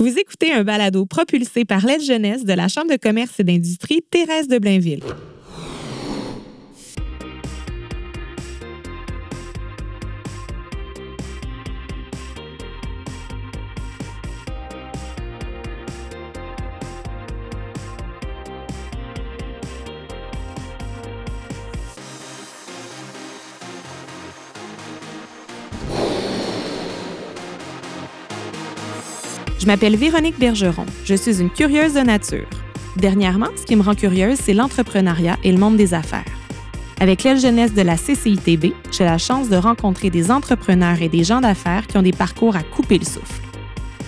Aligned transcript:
Vous 0.00 0.16
écoutez 0.16 0.52
un 0.52 0.62
balado 0.62 1.06
propulsé 1.06 1.64
par 1.64 1.84
l'aide 1.84 2.00
jeunesse 2.00 2.44
de 2.44 2.52
la 2.52 2.68
Chambre 2.68 2.92
de 2.92 2.96
commerce 2.96 3.40
et 3.40 3.42
d'industrie 3.42 4.00
Thérèse 4.00 4.46
de 4.46 4.58
Blainville. 4.58 5.02
M'appelle 29.68 29.96
Véronique 29.96 30.38
Bergeron. 30.38 30.86
Je 31.04 31.14
suis 31.14 31.42
une 31.42 31.50
curieuse 31.50 31.92
de 31.92 32.00
nature. 32.00 32.48
Dernièrement, 32.96 33.48
ce 33.54 33.66
qui 33.66 33.76
me 33.76 33.82
rend 33.82 33.94
curieuse, 33.94 34.38
c'est 34.42 34.54
l'entrepreneuriat 34.54 35.36
et 35.44 35.52
le 35.52 35.58
monde 35.58 35.76
des 35.76 35.92
affaires. 35.92 36.24
Avec 37.00 37.22
l'aile 37.22 37.38
jeunesse 37.38 37.74
de 37.74 37.82
la 37.82 37.96
CCITB, 37.98 38.72
j'ai 38.90 39.04
la 39.04 39.18
chance 39.18 39.50
de 39.50 39.56
rencontrer 39.56 40.08
des 40.08 40.30
entrepreneurs 40.30 41.02
et 41.02 41.10
des 41.10 41.22
gens 41.22 41.42
d'affaires 41.42 41.86
qui 41.86 41.98
ont 41.98 42.02
des 42.02 42.12
parcours 42.12 42.56
à 42.56 42.62
couper 42.62 42.96
le 42.96 43.04
souffle. 43.04 43.42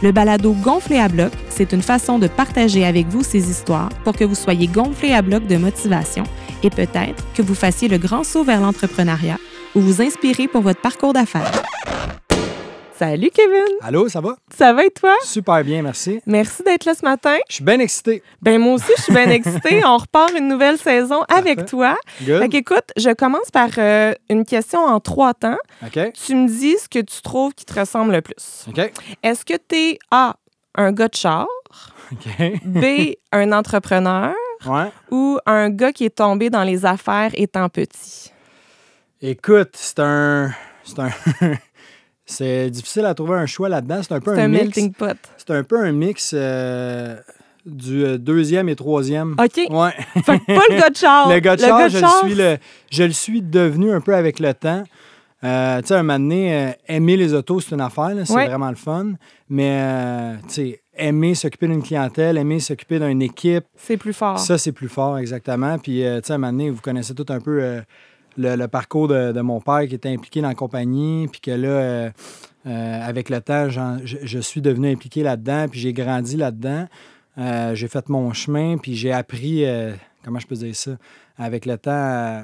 Le 0.03 0.13
balado 0.13 0.55
Gonflé 0.55 0.97
à 0.97 1.09
bloc, 1.09 1.33
c'est 1.51 1.75
une 1.75 1.83
façon 1.83 2.19
de 2.19 2.27
partager 2.27 2.87
avec 2.87 3.09
vous 3.09 3.23
ces 3.23 3.51
histoires 3.51 3.91
pour 4.03 4.17
que 4.17 4.25
vous 4.25 4.35
soyez 4.35 4.67
gonflé 4.67 5.13
à 5.13 5.21
bloc 5.21 5.47
de 5.47 5.59
motivation 5.59 6.25
et 6.63 6.71
peut-être 6.71 7.23
que 7.35 7.43
vous 7.43 7.55
fassiez 7.55 7.89
le 7.89 7.99
grand 7.99 8.25
saut 8.25 8.45
vers 8.45 8.63
l'entrepreneuriat 8.63 9.37
ou 9.75 9.81
vous 9.81 10.01
inspirez 10.01 10.49
pour 10.49 10.63
votre 10.63 10.81
parcours 10.81 11.13
d'affaires. 11.13 11.53
Salut 13.01 13.31
Kevin! 13.33 13.79
Allô, 13.81 14.11
ça 14.11 14.21
va? 14.21 14.37
Ça 14.55 14.75
va 14.75 14.85
et 14.85 14.91
toi? 14.91 15.15
Super 15.25 15.65
bien, 15.65 15.81
merci. 15.81 16.21
Merci 16.27 16.63
d'être 16.63 16.85
là 16.85 16.95
ce 16.95 17.03
matin. 17.03 17.39
Je 17.49 17.55
suis 17.55 17.65
bien 17.65 17.81
excité. 17.81 18.23
Ben 18.43 18.61
moi 18.61 18.75
aussi, 18.75 18.93
je 18.95 19.03
suis 19.05 19.15
bien 19.15 19.31
excitée. 19.31 19.83
On 19.87 19.97
repart 19.97 20.31
une 20.37 20.49
nouvelle 20.49 20.77
saison 20.77 21.23
avec 21.35 21.61
Parfait. 21.61 21.71
toi. 21.71 21.97
Good. 22.21 22.43
Fait 22.43 22.49
qu'écoute, 22.51 22.85
je 22.99 23.09
commence 23.15 23.51
par 23.51 23.71
euh, 23.79 24.13
une 24.29 24.45
question 24.45 24.81
en 24.81 25.01
trois 25.01 25.33
temps. 25.33 25.57
OK. 25.83 26.13
Tu 26.13 26.35
me 26.35 26.47
dis 26.47 26.77
ce 26.77 26.91
que 26.91 26.99
tu 26.99 27.23
trouves 27.23 27.55
qui 27.55 27.65
te 27.65 27.81
ressemble 27.81 28.13
le 28.13 28.21
plus. 28.21 28.67
OK. 28.69 28.93
Est-ce 29.23 29.47
que 29.47 29.55
tu 29.55 29.77
es 29.77 29.99
A, 30.11 30.37
un 30.75 30.93
gars 30.93 31.09
de 31.09 31.15
char, 31.17 31.47
OK. 32.13 32.61
B, 32.67 33.15
un 33.33 33.53
entrepreneur? 33.53 34.35
Ouais. 34.67 34.93
ou 35.11 35.39
un 35.47 35.71
gars 35.71 35.93
qui 35.95 36.05
est 36.05 36.17
tombé 36.17 36.51
dans 36.51 36.65
les 36.65 36.85
affaires 36.85 37.31
étant 37.33 37.71
petit? 37.71 38.31
Écoute, 39.23 39.71
c'est 39.73 40.01
un. 40.01 40.51
C'est 40.85 40.99
un. 40.99 41.09
C'est 42.31 42.71
difficile 42.71 43.05
à 43.07 43.15
trouver 43.15 43.37
un 43.37 43.47
choix 43.47 43.69
là-dedans. 43.69 44.01
C'est 44.03 44.13
un 44.13 44.21
peu 44.21 44.35
C'est 44.35 44.41
un, 44.43 44.45
un 44.45 44.49
mix. 44.49 44.63
melting 44.65 44.93
pot. 44.93 45.17
C'est 45.37 45.51
un 45.51 45.63
peu 45.63 45.79
un 45.81 45.93
mix 45.93 46.33
euh, 46.35 47.17
du 47.67 48.05
euh, 48.05 48.19
deuxième 48.19 48.69
et 48.69 48.77
troisième. 48.77 49.33
OK. 49.39 49.61
Ouais. 49.71 49.91
Fait 50.25 50.39
que 50.39 50.47
pas 50.47 50.63
le 50.71 50.79
gars 50.81 50.91
de 50.91 50.97
char. 50.97 51.29
le 51.33 51.39
gars 51.41 51.57
de 51.57 51.61
char, 51.61 51.89
je, 51.89 51.99
char, 51.99 52.21
Le 52.25 52.29
suis 52.29 52.39
le, 52.39 52.57
je 52.91 53.03
le 53.03 53.13
suis 53.13 53.43
devenu 53.43 53.93
un 53.93 54.01
peu 54.01 54.15
avec 54.15 54.39
le 54.41 54.55
temps. 54.55 54.85
Euh, 55.43 55.81
tu 55.81 55.89
sais, 55.89 55.95
un 55.95 56.03
moment 56.03 56.19
donné, 56.19 56.55
euh, 56.55 56.71
aimer 56.87 57.17
les 57.17 57.33
autos, 57.33 57.61
c'est 57.61 57.75
une 57.75 57.81
affaire, 57.81 58.11
c'est 58.25 58.33
Ouais. 58.35 58.47
vraiment 58.47 58.69
le 58.69 58.77
fun. 58.77 59.13
Mais, 59.49 59.79
euh, 59.81 60.35
tu 60.43 60.55
sais, 60.55 60.83
aimer 60.95 61.35
s'occuper 61.35 61.67
d'une 61.67 61.83
clientèle, 61.83 62.37
aimer 62.37 62.61
s'occuper 62.61 62.99
d'une 63.01 63.23
équipe, 63.23 63.65
C'est 63.75 63.97
plus 63.97 64.13
fort. 64.13 64.39
Ça, 64.39 64.59
c'est 64.59 64.73
plus 64.73 64.89
fort, 64.91 65.17
exactement. 65.17 65.79
Puis, 65.79 66.03
tu 66.03 66.27
sais, 66.27 66.33
à 66.33 66.35
un 66.35 66.39
moment 66.39 66.53
donné, 66.53 66.69
vous 66.71 66.83
connaissez 66.83 67.15
tout 67.15 67.25
un 67.31 67.41
peu 67.41 67.81
le, 68.41 68.67
parcours 68.67 69.09
de, 69.09 69.41
mon 69.41 69.61
père 69.61 69.87
qui 69.89 69.95
était 69.95 70.09
impliqué 70.09 70.41
dans 70.41 70.49
la 70.49 70.55
compagnie, 70.55 71.29
puis 71.29 71.41
que 71.41 71.51
là, 71.51 71.69
euh, 71.69 72.11
euh, 72.67 73.01
avec 73.03 73.31
le 73.31 73.41
temps, 73.41 73.69
je, 73.69 74.17
je 74.23 74.39
suis 74.39 74.61
devenu 74.61 74.91
impliqué 74.91 75.23
là-dedans, 75.23 75.67
puis 75.69 75.81
j'ai 75.81 75.93
grandi 75.93 76.37
là-dedans. 76.37 76.87
Euh, 77.39 77.75
j'ai 77.75 77.89
fait 77.89 78.09
mon 78.09 78.33
chemin, 78.33 78.79
puis 78.79 78.97
j'ai 78.97 79.13
appris, 79.13 79.65
comment 80.25 80.39
je 80.39 80.47
peux 80.47 80.57
dire 80.57 80.75
ça, 80.75 80.93
avec 81.37 81.67
le 81.67 81.79
temps, 81.79 82.43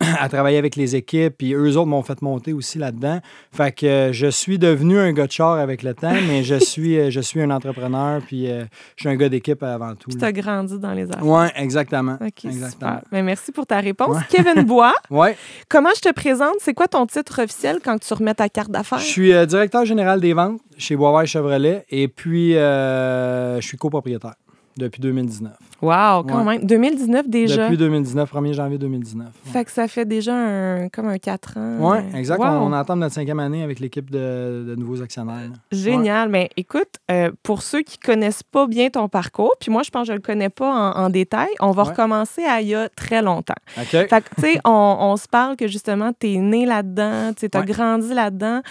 à, 0.20 0.28
travailler 0.28 0.58
avec 0.58 0.74
les 0.74 0.96
équipes, 0.96 1.34
puis 1.38 1.54
eux 1.54 1.76
autres 1.76 1.86
m'ont 1.86 2.02
fait 2.02 2.20
monter 2.20 2.52
aussi 2.52 2.78
là-dedans. 2.78 3.20
Fait 3.52 3.70
que 3.70 3.86
euh, 3.86 4.12
je 4.12 4.26
suis 4.26 4.58
devenu 4.58 4.98
un 4.98 5.12
gars 5.12 5.28
de 5.28 5.32
char 5.32 5.52
avec 5.52 5.84
le 5.84 5.94
temps, 5.94 6.14
mais 6.26 6.42
je 6.42 6.56
suis, 6.58 6.98
euh, 6.98 7.10
je 7.10 7.20
suis 7.20 7.40
un 7.40 7.50
entrepreneur, 7.50 8.20
puis 8.26 8.50
euh, 8.50 8.64
je 8.96 9.02
suis 9.02 9.08
un 9.08 9.14
gars 9.14 9.28
d'équipe 9.28 9.62
avant 9.62 9.94
tout. 9.94 10.10
Puis 10.10 10.14
là. 10.14 10.20
t'as 10.20 10.32
grandi 10.32 10.78
dans 10.80 10.92
les 10.92 11.04
affaires. 11.04 11.24
Oui, 11.24 11.46
exactement. 11.54 12.14
OK, 12.20 12.44
exactement. 12.44 12.70
super. 12.70 13.02
Ben, 13.12 13.24
merci 13.24 13.52
pour 13.52 13.66
ta 13.66 13.78
réponse. 13.78 14.16
Ouais. 14.16 14.22
Kevin 14.28 14.62
Bois, 14.66 14.94
Ouais, 15.10 15.36
comment 15.68 15.90
je 15.94 16.00
te 16.00 16.12
présente? 16.12 16.56
C'est 16.58 16.74
quoi 16.74 16.88
ton 16.88 17.06
titre 17.06 17.44
officiel 17.44 17.78
quand 17.84 17.98
tu 17.98 18.12
remets 18.14 18.34
ta 18.34 18.48
carte 18.48 18.72
d'affaires? 18.72 18.98
je 18.98 19.04
suis 19.04 19.46
directeur 19.46 19.84
général 19.84 20.20
des 20.20 20.32
ventes 20.32 20.60
chez 20.76 20.96
Boisvert 20.96 21.26
Chevrolet 21.26 21.84
et 21.88 22.08
puis 22.08 22.54
je 22.54 23.60
suis 23.60 23.76
copropriétaire 23.76 24.34
depuis 24.76 25.00
2019. 25.00 25.52
Wow, 25.82 26.22
quand 26.24 26.44
Ouais. 26.44 26.58
même. 26.58 26.66
2019 26.66 27.28
déjà? 27.28 27.64
Depuis 27.64 27.76
2019, 27.76 28.32
1er 28.32 28.52
janvier 28.54 28.78
2019. 28.78 29.26
Ouais, 29.26 29.52
Fait 29.52 29.64
que 29.64 29.70
ça 29.70 29.86
fait 29.86 30.04
déjà 30.06 30.34
un, 30.34 30.88
comme 30.88 31.08
un 31.08 31.18
4 31.18 31.58
ans. 31.58 31.90
Ouais, 31.90 32.04
exact. 32.14 32.38
Wow. 32.38 32.46
On, 32.46 32.66
on 32.68 32.72
entame 32.72 33.00
notre 33.00 33.14
cinquième 33.14 33.38
année 33.40 33.62
avec 33.62 33.80
l'équipe 33.80 34.10
de, 34.10 34.64
de 34.68 34.74
nouveaux 34.76 35.02
actionnaires. 35.02 35.50
Génial. 35.70 36.28
Mais 36.30 36.48
écoute, 36.56 36.88
euh, 37.10 37.30
pour 37.42 37.62
ceux 37.62 37.82
qui 37.82 37.98
connaissent 37.98 38.42
pas 38.42 38.66
bien 38.66 38.88
ton 38.88 39.08
parcours, 39.08 39.52
puis 39.60 39.70
moi, 39.70 39.82
je 39.82 39.90
pense 39.90 40.02
que 40.06 40.08
je 40.08 40.16
le 40.16 40.22
connais 40.22 40.48
pas 40.48 40.94
en, 40.96 41.04
en 41.04 41.10
détail, 41.10 41.48
on 41.60 41.72
va 41.72 41.82
recommencer 41.84 42.44
à 42.44 42.60
il 42.62 42.68
y 42.68 42.74
a 42.74 42.88
très 42.88 43.20
longtemps. 43.20 43.54
OK. 43.76 43.84
Fait 43.88 44.08
que, 44.08 44.34
tu 44.36 44.40
sais, 44.40 44.60
on, 44.64 44.96
on 45.00 45.16
se 45.16 45.28
parle 45.28 45.56
que 45.56 45.68
justement, 45.68 46.12
tu 46.18 46.32
es 46.32 46.36
né 46.38 46.64
là-dedans, 46.64 47.32
tu 47.36 47.46
as 47.52 47.62
grandi 47.62 48.14
là-dedans. 48.14 48.62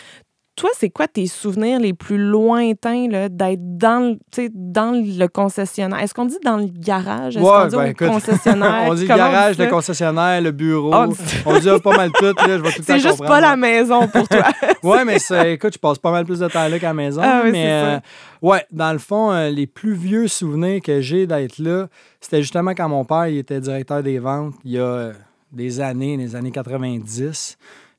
Toi, 0.56 0.70
c'est 0.78 0.92
quoi 0.92 1.08
tes 1.08 1.26
souvenirs 1.26 1.80
les 1.80 1.94
plus 1.94 2.20
lointains 2.20 3.08
là, 3.10 3.28
d'être 3.28 3.60
dans, 3.78 4.16
dans 4.54 4.92
le 5.04 5.26
concessionnaire? 5.26 6.00
Est-ce 6.00 6.14
qu'on 6.14 6.26
dit 6.26 6.38
dans 6.46 6.58
le 6.58 6.68
garage? 6.68 7.36
Est-ce 7.38 7.44
Ouais, 7.44 7.50
qu'on 7.52 7.68
dit 7.68 7.76
ben, 7.76 7.82
au 7.82 7.86
écoute, 7.88 8.08
concessionnaire? 8.08 8.84
on 8.88 8.94
dit 8.94 9.02
le 9.02 9.08
garage, 9.08 9.58
dit 9.58 9.64
le 9.64 9.70
concessionnaire, 9.72 10.42
le 10.42 10.52
bureau. 10.52 10.94
On 10.94 11.08
dit- 11.08 11.18
On 11.48 11.58
dit 11.58 11.70
pas 11.84 11.98
mal 11.98 12.12
tout. 12.12 12.26
Là, 12.26 12.34
je 12.38 12.54
vais 12.62 12.72
tout 12.72 12.84
C'est 12.86 13.00
juste 13.00 13.08
comprendre. 13.18 13.30
pas 13.32 13.42
la 13.42 13.56
maison 13.56 14.08
pour 14.08 14.28
toi. 14.28 14.44
Ouais, 14.84 15.04
mais 15.06 15.18
c'est- 15.18 15.54
écoute, 15.54 15.74
je 15.74 15.80
passe 15.80 15.98
pas 15.98 16.12
mal 16.12 16.24
plus 16.26 16.40
de 16.40 16.48
temps 16.50 16.68
là 16.68 16.78
qu'à 16.78 16.88
la 16.88 16.94
maison. 16.94 17.22
Ah 17.24 17.42
oui, 17.46 17.52
mais 17.52 17.64
c'est 17.64 17.70
ça. 17.70 17.94
euh, 17.96 18.00
ouais, 18.44 18.66
dans 18.72 18.92
le 18.92 19.00
fond, 19.00 19.32
euh, 19.32 19.50
les 19.50 19.66
plus 19.66 19.94
vieux 19.96 20.28
souvenirs 20.28 20.82
que 20.84 21.00
j'ai 21.02 21.26
d'être 21.26 21.58
là, 21.58 21.88
c'était 22.22 22.42
justement 22.42 22.72
quand 22.72 22.90
mon 22.90 23.06
père 23.06 23.28
il 23.28 23.38
était 23.38 23.60
directeur 23.62 24.04
des 24.04 24.20
ventes 24.20 24.54
il 24.66 24.72
y 24.74 24.78
a 24.78 24.84
euh, 24.84 25.14
des 25.52 25.80
années, 25.80 26.18
les 26.18 26.36
années 26.36 26.52
90. 26.52 27.58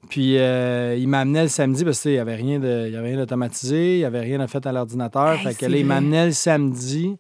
Puis 0.09 0.39
euh, 0.39 0.97
il 0.99 1.09
m'amenait 1.09 1.43
le 1.43 1.49
samedi 1.49 1.85
parce 1.85 2.01
qu'il 2.01 2.13
n'y 2.13 2.19
avait 2.19 2.35
rien 2.37 2.59
de, 2.59 2.85
il 2.87 2.93
y 2.93 2.97
avait 2.97 3.09
rien 3.09 3.17
d'automatisé, 3.19 3.95
il 3.95 3.99
n'y 3.99 4.05
avait 4.05 4.21
rien 4.21 4.39
de 4.39 4.47
fait 4.47 4.65
à 4.67 4.73
l'ordinateur. 4.73 5.33
Hey, 5.33 5.39
fait 5.39 5.55
que 5.55 5.67
là, 5.67 5.77
il 5.77 5.87
m'amenait 5.87 6.27
le 6.27 6.33
samedi. 6.33 7.17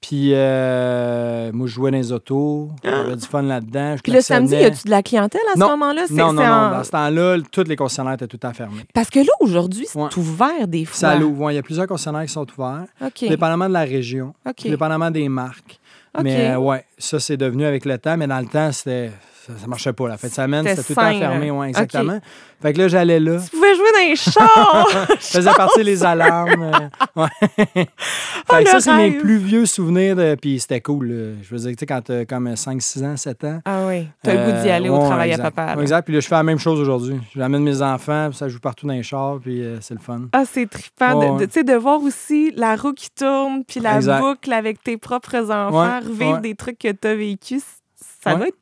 Puis 0.00 0.30
euh, 0.32 1.50
moi, 1.52 1.66
je 1.66 1.72
jouais 1.74 1.90
dans 1.90 1.98
les 1.98 2.10
autos. 2.10 2.70
J'avais 2.82 3.16
du 3.16 3.26
fun 3.26 3.42
là-dedans. 3.42 3.96
Puis 4.02 4.12
le 4.12 4.22
samedi, 4.22 4.54
y 4.54 4.64
a-tu 4.64 4.84
de 4.86 4.90
la 4.90 5.02
clientèle 5.02 5.42
à 5.50 5.54
ce 5.54 5.58
moment-là? 5.58 6.06
Non, 6.10 6.32
non, 6.32 6.42
non. 6.42 6.48
en- 6.50 6.70
Dans 6.70 6.84
ce 6.84 6.90
temps-là, 6.90 7.36
tous 7.52 7.64
les 7.64 7.76
concessionnaires 7.76 8.14
étaient 8.14 8.26
tout 8.26 8.38
temps 8.38 8.54
fermés. 8.54 8.82
Parce 8.94 9.10
que 9.10 9.20
là, 9.20 9.32
aujourd'hui, 9.40 9.86
c'est 9.86 9.98
Ouais. 9.98 10.08
ouvert 10.16 10.66
des 10.68 10.86
fois. 10.86 10.96
Ça 10.96 11.16
l'ouvre. 11.16 11.42
Ouais, 11.44 11.52
Il 11.52 11.56
y 11.56 11.58
a 11.58 11.62
plusieurs 11.62 11.86
concessionnaires 11.86 12.24
qui 12.24 12.32
sont 12.32 12.46
ouverts, 12.56 12.86
OK. 13.04 13.28
dépendamment 13.28 13.68
de 13.68 13.74
la 13.74 13.84
région, 13.84 14.32
OK. 14.48 14.62
dépendamment 14.64 15.10
des 15.10 15.28
marques. 15.28 15.78
Mais 16.22 16.52
euh, 16.52 16.56
ouais, 16.58 16.84
ça, 16.96 17.20
c'est 17.20 17.36
devenu 17.36 17.66
avec 17.66 17.84
le 17.84 17.98
temps. 17.98 18.16
Mais 18.16 18.26
dans 18.26 18.40
le 18.40 18.46
temps, 18.46 18.72
c'était 18.72 19.10
ça, 19.46 19.52
ça 19.58 19.66
marchait 19.66 19.92
pas. 19.92 20.08
La 20.08 20.16
fin 20.18 20.28
de 20.28 20.32
semaine, 20.32 20.66
C'était 20.66 20.82
tout 20.82 20.86
le 20.90 20.94
temps 20.96 21.00
sain, 21.02 21.18
fermé. 21.18 21.46
là. 21.46 21.52
Ouais, 21.54 21.68
exactement. 21.68 22.20
Fait 22.60 22.72
que 22.74 22.78
là, 22.78 22.88
j'allais 22.88 23.18
là. 23.20 23.38
Tu 23.42 23.50
pouvais 23.50 23.74
jouer 23.74 23.88
dans 23.94 24.08
les 24.10 24.16
chars! 24.16 25.06
Je 25.20 25.26
faisais 25.26 25.50
partir 25.54 25.82
les 25.82 26.04
alarmes. 26.04 26.62
euh, 26.62 27.22
ouais. 27.22 27.28
fait 27.74 27.88
Oh, 28.52 28.56
que 28.62 28.68
ça, 28.68 28.80
c'est 28.80 28.94
mes 28.96 29.12
plus 29.12 29.38
vieux 29.38 29.64
souvenirs. 29.64 30.14
De... 30.16 30.34
Puis 30.34 30.60
c'était 30.60 30.80
cool. 30.82 31.06
là. 31.08 31.32
Je 31.42 31.48
veux 31.54 31.58
dire, 31.58 31.70
tu 31.70 31.76
sais, 31.80 31.86
quand 31.86 32.02
t'as 32.02 32.24
comme 32.26 32.54
5, 32.54 32.82
6 32.82 33.04
ans, 33.04 33.16
7 33.16 33.44
ans. 33.44 33.60
ah 33.64 33.86
oui, 33.88 34.06
t'as 34.22 34.34
le 34.34 34.44
goût 34.52 34.62
d'y 34.62 34.68
euh, 34.68 34.76
aller 34.76 34.88
au 34.90 34.98
travail 34.98 35.30
exact. 35.30 35.44
à 35.46 35.50
papa. 35.50 35.74
là. 35.76 35.82
Exact. 35.82 36.04
Puis 36.04 36.14
là, 36.14 36.20
je 36.20 36.28
fais 36.28 36.34
la 36.34 36.42
même 36.42 36.58
chose 36.58 36.78
aujourd'hui. 36.78 37.16
J'amène 37.34 37.62
mes 37.62 37.80
enfants, 37.80 38.26
puis 38.28 38.36
ça 38.38 38.48
joue 38.48 38.60
partout 38.60 38.86
dans 38.86 38.92
les 38.92 39.02
chars, 39.02 39.38
puis 39.40 39.62
euh, 39.62 39.78
c'est 39.80 39.94
le 39.94 40.00
fun. 40.00 40.22
Ah, 40.32 40.42
c'est 40.44 40.68
trippant 40.68 41.38
tu 41.38 41.46
sais, 41.50 41.64
de 41.64 41.74
voir 41.74 42.02
aussi 42.02 42.52
la 42.56 42.76
roue 42.76 42.92
qui 42.92 43.08
tourne, 43.10 43.64
puis 43.66 43.80
la 43.80 43.96
Exact. 43.96 44.20
boucle 44.20 44.52
avec 44.52 44.82
tes 44.82 44.98
propres 44.98 45.50
enfants, 45.50 46.00
revivre 46.00 46.40
des 46.40 46.54
trucs 46.54 46.78
que 46.78 46.92
tu 46.92 47.08
as 47.08 47.14
vécus. 47.14 47.62
Ça 48.22 48.32
Ouais. 48.32 48.36
doit 48.36 48.48
être 48.48 48.56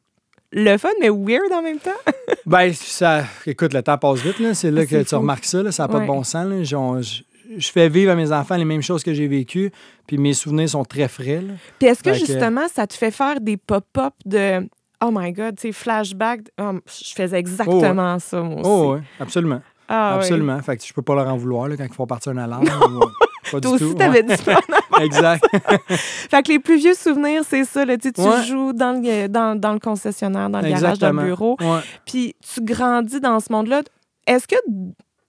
le 0.53 0.77
fun, 0.79 0.89
mais 1.01 1.11
weird 1.11 1.53
en 1.53 1.63
même 1.63 1.79
temps. 1.79 1.91
Ben, 2.47 2.73
ça, 2.73 3.25
écoute, 3.47 3.75
le 3.75 3.83
temps 3.83 3.99
passe 3.99 4.21
vite, 4.21 4.39
là. 4.39 4.55
C'est 4.55 4.71
là 4.71 4.81
Ah, 4.83 4.87
que 4.87 5.03
tu 5.03 5.15
remarques 5.15 5.45
ça, 5.45 5.63
là. 5.63 5.71
Ça 5.71 5.83
n'a 5.83 5.89
pas 5.89 5.97
Ouais. 5.97 6.03
de 6.03 6.07
bon 6.07 6.25
sens, 6.25 6.47
là. 6.47 6.63
Je, 6.63 7.71
fais 7.71 7.89
vivre 7.91 8.13
à 8.13 8.15
mes 8.15 8.33
enfants 8.33 8.57
les 8.57 8.65
mêmes 8.65 8.83
choses 8.83 9.03
que 9.03 9.13
j'ai 9.13 9.27
vécues, 9.29 9.71
puis 10.07 10.17
mes 10.17 10.33
souvenirs 10.33 10.71
sont 10.71 10.85
très 10.85 11.09
frais, 11.09 11.43
là. 11.43 11.55
Puis 11.79 11.89
est-ce 11.89 12.03
que 12.03 12.15
justement, 12.15 12.67
ça 12.69 12.87
te 12.87 12.95
fait 12.95 13.11
faire 13.11 13.41
des 13.41 13.57
pop-up 13.59 14.15
de 14.25 14.67
Oh 15.05 15.11
my 15.13 15.33
God, 15.33 15.57
tu 15.57 15.69
sais, 15.69 15.73
flashback. 15.73 16.41
Oh, 16.61 16.73
je 16.87 17.13
faisais 17.15 17.39
exactement 17.39 18.19
ça, 18.19 18.41
moi 18.41 18.61
aussi. 18.61 18.71
Oh, 18.71 18.95
oui, 18.95 19.01
absolument. 19.21 19.61
Ah, 19.89 20.13
ouais. 20.13 20.19
absolument. 20.19 20.61
Fait 20.63 20.77
que 20.77 20.85
je 20.85 20.93
peux 20.93 21.03
pas 21.03 21.15
leur 21.15 21.29
en 21.29 21.37
vouloir, 21.37 21.69
là, 21.69 21.77
quand 21.77 21.85
ils 21.85 21.93
font 21.95 22.07
partir 22.07 22.33
une 22.33 22.39
alarme. 22.39 22.65
Euh, 23.49 23.53
pas 23.53 23.61
Toi 23.61 23.77
du 23.79 23.85
aussi, 23.85 23.95
t'avais 23.95 24.23
ouais. 24.25 24.37
du 24.37 24.43
fun. 24.43 24.57
Exact. 25.01 25.45
Fait 25.89 26.43
que 26.43 26.49
les 26.53 26.59
plus 26.59 26.77
vieux 26.79 26.95
souvenirs, 26.95 27.43
c'est 27.49 27.65
ça. 27.65 27.85
Là, 27.85 27.97
tu 27.97 28.09
Ouais. 28.19 28.43
joues 28.45 28.73
dans 28.73 28.93
le, 29.01 29.29
dans, 29.29 29.59
dans 29.59 29.73
le 29.73 29.79
concessionnaire, 29.79 30.51
dans 30.51 30.61
le 30.61 30.69
garage, 30.71 30.99
dans 30.99 31.13
le 31.13 31.23
bureau. 31.25 31.57
Ouais. 31.61 31.81
Puis 32.07 32.35
tu 32.55 32.61
grandis 32.63 33.21
dans 33.21 33.41
ce 33.41 33.53
monde-là. 33.53 33.83
Est-ce 34.27 34.47
que 34.49 34.57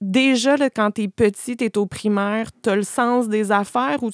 déjà, 0.01 0.57
là, 0.57 0.69
quand 0.69 0.91
tu 0.91 1.03
es 1.03 1.07
petit, 1.07 1.55
tu 1.57 1.65
es 1.65 1.77
au 1.77 1.85
primaire, 1.85 2.47
tu 2.63 2.69
as 2.69 2.75
le 2.75 2.83
sens 2.83 3.27
des 3.29 3.51
affaires 3.51 4.01
ou 4.03 4.11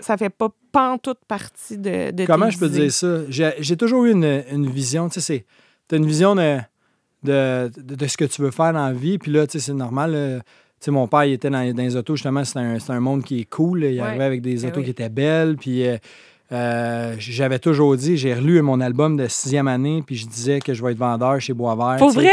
ça 0.00 0.16
fait 0.16 0.30
pas 0.30 0.48
toute 1.02 1.20
partie 1.26 1.78
de, 1.78 2.10
de 2.10 2.26
Comment 2.26 2.46
tes 2.46 2.52
je 2.52 2.58
peux 2.58 2.66
idées? 2.66 2.80
dire 2.82 2.92
ça? 2.92 3.20
J'ai 3.30 3.76
toujours 3.78 4.04
eu 4.04 4.10
une, 4.12 4.42
une 4.52 4.68
vision, 4.68 5.08
tu 5.08 5.22
sais, 5.22 5.46
tu 5.88 5.94
as 5.94 5.98
une 5.98 6.04
vision 6.04 6.34
de, 6.34 6.58
de, 7.22 7.70
de- 7.78 7.94
de 7.94 8.06
ce 8.06 8.18
que 8.18 8.26
tu 8.26 8.42
veux 8.42 8.50
faire 8.50 8.74
dans 8.74 8.84
la 8.86 8.92
vie, 8.92 9.16
puis 9.16 9.32
là, 9.32 9.46
tu 9.46 9.52
sais, 9.58 9.64
c'est 9.66 9.72
normal. 9.72 10.42
Sais, 10.86 10.90
mon 10.90 11.06
père, 11.06 11.24
il 11.24 11.34
était 11.34 11.50
dans, 11.50 11.72
dans 11.72 11.82
les 11.82 11.96
autos, 11.96 12.16
justement, 12.16 12.42
c'est 12.44 12.58
un, 12.58 13.00
monde 13.00 13.22
qui 13.22 13.40
est 13.40 13.44
cool. 13.44 13.80
là. 13.80 13.90
Il 13.90 14.00
Ouais. 14.00 14.06
arrivait 14.06 14.24
avec 14.24 14.42
des 14.42 14.56
Ben 14.56 14.66
autos 14.70 14.82
qui 14.82 14.90
étaient 14.90 15.08
belles, 15.08 15.56
puis 15.56 15.86
euh, 15.86 15.96
euh, 16.52 17.14
j'avais 17.18 17.58
toujours 17.58 17.96
dit, 17.96 18.16
j'ai 18.16 18.32
relu 18.34 18.62
mon 18.62 18.80
album 18.80 19.16
de 19.16 19.26
sixième 19.26 19.66
année, 19.66 20.02
puis 20.06 20.16
je 20.16 20.26
disais 20.26 20.60
que 20.60 20.74
je 20.74 20.82
vais 20.84 20.92
être 20.92 20.98
vendeur 20.98 21.40
chez 21.40 21.52
Boisvert. 21.52 21.96
Pour 21.98 22.12
tu 22.14 22.20
sais. 22.20 22.26
vrai? 22.26 22.32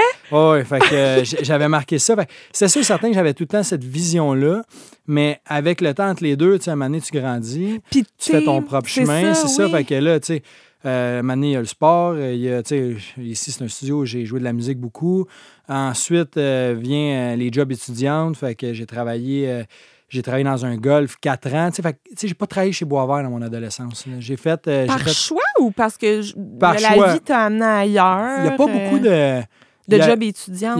Oui, 0.60 0.64
fait 0.66 0.80
que 0.80 0.94
euh, 0.94 1.24
j'avais 1.42 1.68
marqué 1.68 1.98
ça. 1.98 2.16
C'est 2.52 2.68
sûr 2.68 2.84
certain 2.84 3.10
que 3.10 3.16
j'avais 3.16 3.34
tout 3.34 3.44
le 3.44 3.48
temps 3.48 3.64
cette 3.64 3.84
vision-là, 3.84 4.64
mais 5.08 5.40
avec 5.48 5.82
le 5.82 5.94
temps 5.94 6.10
entre 6.10 6.24
les 6.24 6.36
deux, 6.36 6.58
tu 6.60 6.66
sais, 6.66 6.70
à 6.70 6.74
un 6.74 6.76
moment 6.76 6.90
donné, 6.90 7.02
tu 7.02 7.12
grandis 7.18 7.82
Puis 7.90 8.06
tu 8.20 8.32
fais 8.32 8.44
ton 8.44 8.62
propre 8.62 8.88
chemin, 8.88 9.34
c'est 9.34 9.48
ça. 9.48 9.68
Fait 9.70 9.84
que 9.84 9.96
là, 9.96 10.20
tu 10.20 10.28
sais, 10.28 10.44
euh, 10.86 11.22
maintenant, 11.22 11.46
il 11.48 11.52
y 11.52 11.56
a 11.56 11.60
le 11.60 11.66
sport. 11.66 12.14
euh, 12.16 12.34
il 12.34 12.42
y 12.42 12.52
a, 12.52 12.62
tu 12.64 12.98
sais, 13.00 13.22
ici, 13.22 13.52
c'est 13.52 13.64
un 13.64 13.68
studio 13.68 14.02
où 14.02 14.06
j'ai 14.06 14.26
joué 14.26 14.40
de 14.40 14.44
la 14.44 14.54
musique 14.54 14.80
beaucoup. 14.80 15.26
Ensuite, 15.70 16.38
euh, 16.38 16.76
vient 16.80 17.34
euh, 17.34 17.36
les 17.36 17.52
jobs 17.52 17.72
étudiantes. 17.72 18.38
Fait 18.38 18.56
que 18.56 18.74
j'ai 18.74 18.86
travaillé, 18.86 19.64
j'ai 20.10 20.22
travaillé 20.22 20.44
dans 20.44 20.66
un 20.66 20.76
golf 20.78 21.16
quatre 21.22 21.54
ans. 21.54 21.70
Tu 21.72 21.82
sais, 21.82 22.28
j'ai 22.28 22.34
pas 22.34 22.48
travaillé 22.48 22.72
chez 22.74 22.86
Boisvert 22.86 23.24
dans 23.24 23.30
mon 23.30 23.42
adolescence. 23.42 24.06
J'ai 24.20 24.38
fait. 24.38 24.68
euh, 24.68 24.86
Par 24.88 25.00
fait- 25.00 25.14
choix 25.14 25.42
ou 25.60 25.72
parce 25.72 25.98
que 25.98 26.22
je- 26.22 26.34
Par 26.60 26.74
la 26.74 26.94
choix. 26.94 27.14
vie 27.14 27.20
t'a 27.22 27.46
amené 27.46 27.66
ailleurs? 27.66 28.38
il 28.40 28.44
n'y 28.44 28.48
a 28.50 28.52
pas 28.52 28.68
beaucoup 28.68 29.00
de. 29.00 29.42
de 29.88 29.98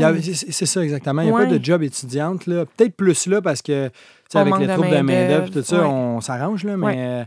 a- 0.06 0.14
c'est 0.34 0.66
ça, 0.66 0.82
exactement. 0.84 1.22
Il 1.22 1.26
n'y 1.26 1.32
a 1.32 1.36
Ouais. 1.36 1.46
pas 1.48 1.58
de 1.58 1.64
job 1.64 1.82
étudiante. 1.84 2.46
Peut-être 2.46 2.96
plus 2.96 3.26
là 3.28 3.42
parce 3.42 3.62
que, 3.62 3.90
avec 4.34 4.58
les 4.60 4.68
troupes 4.68 4.90
de 4.90 5.02
main-d'œuvre, 5.02 5.50
tout 5.50 5.64
ça, 5.64 5.80
ouais. 5.80 5.86
on 5.86 6.22
s'arrange. 6.22 6.64
là, 6.66 6.78
Mais 6.78 6.86
Ouais. 6.86 6.96
euh, 6.98 7.24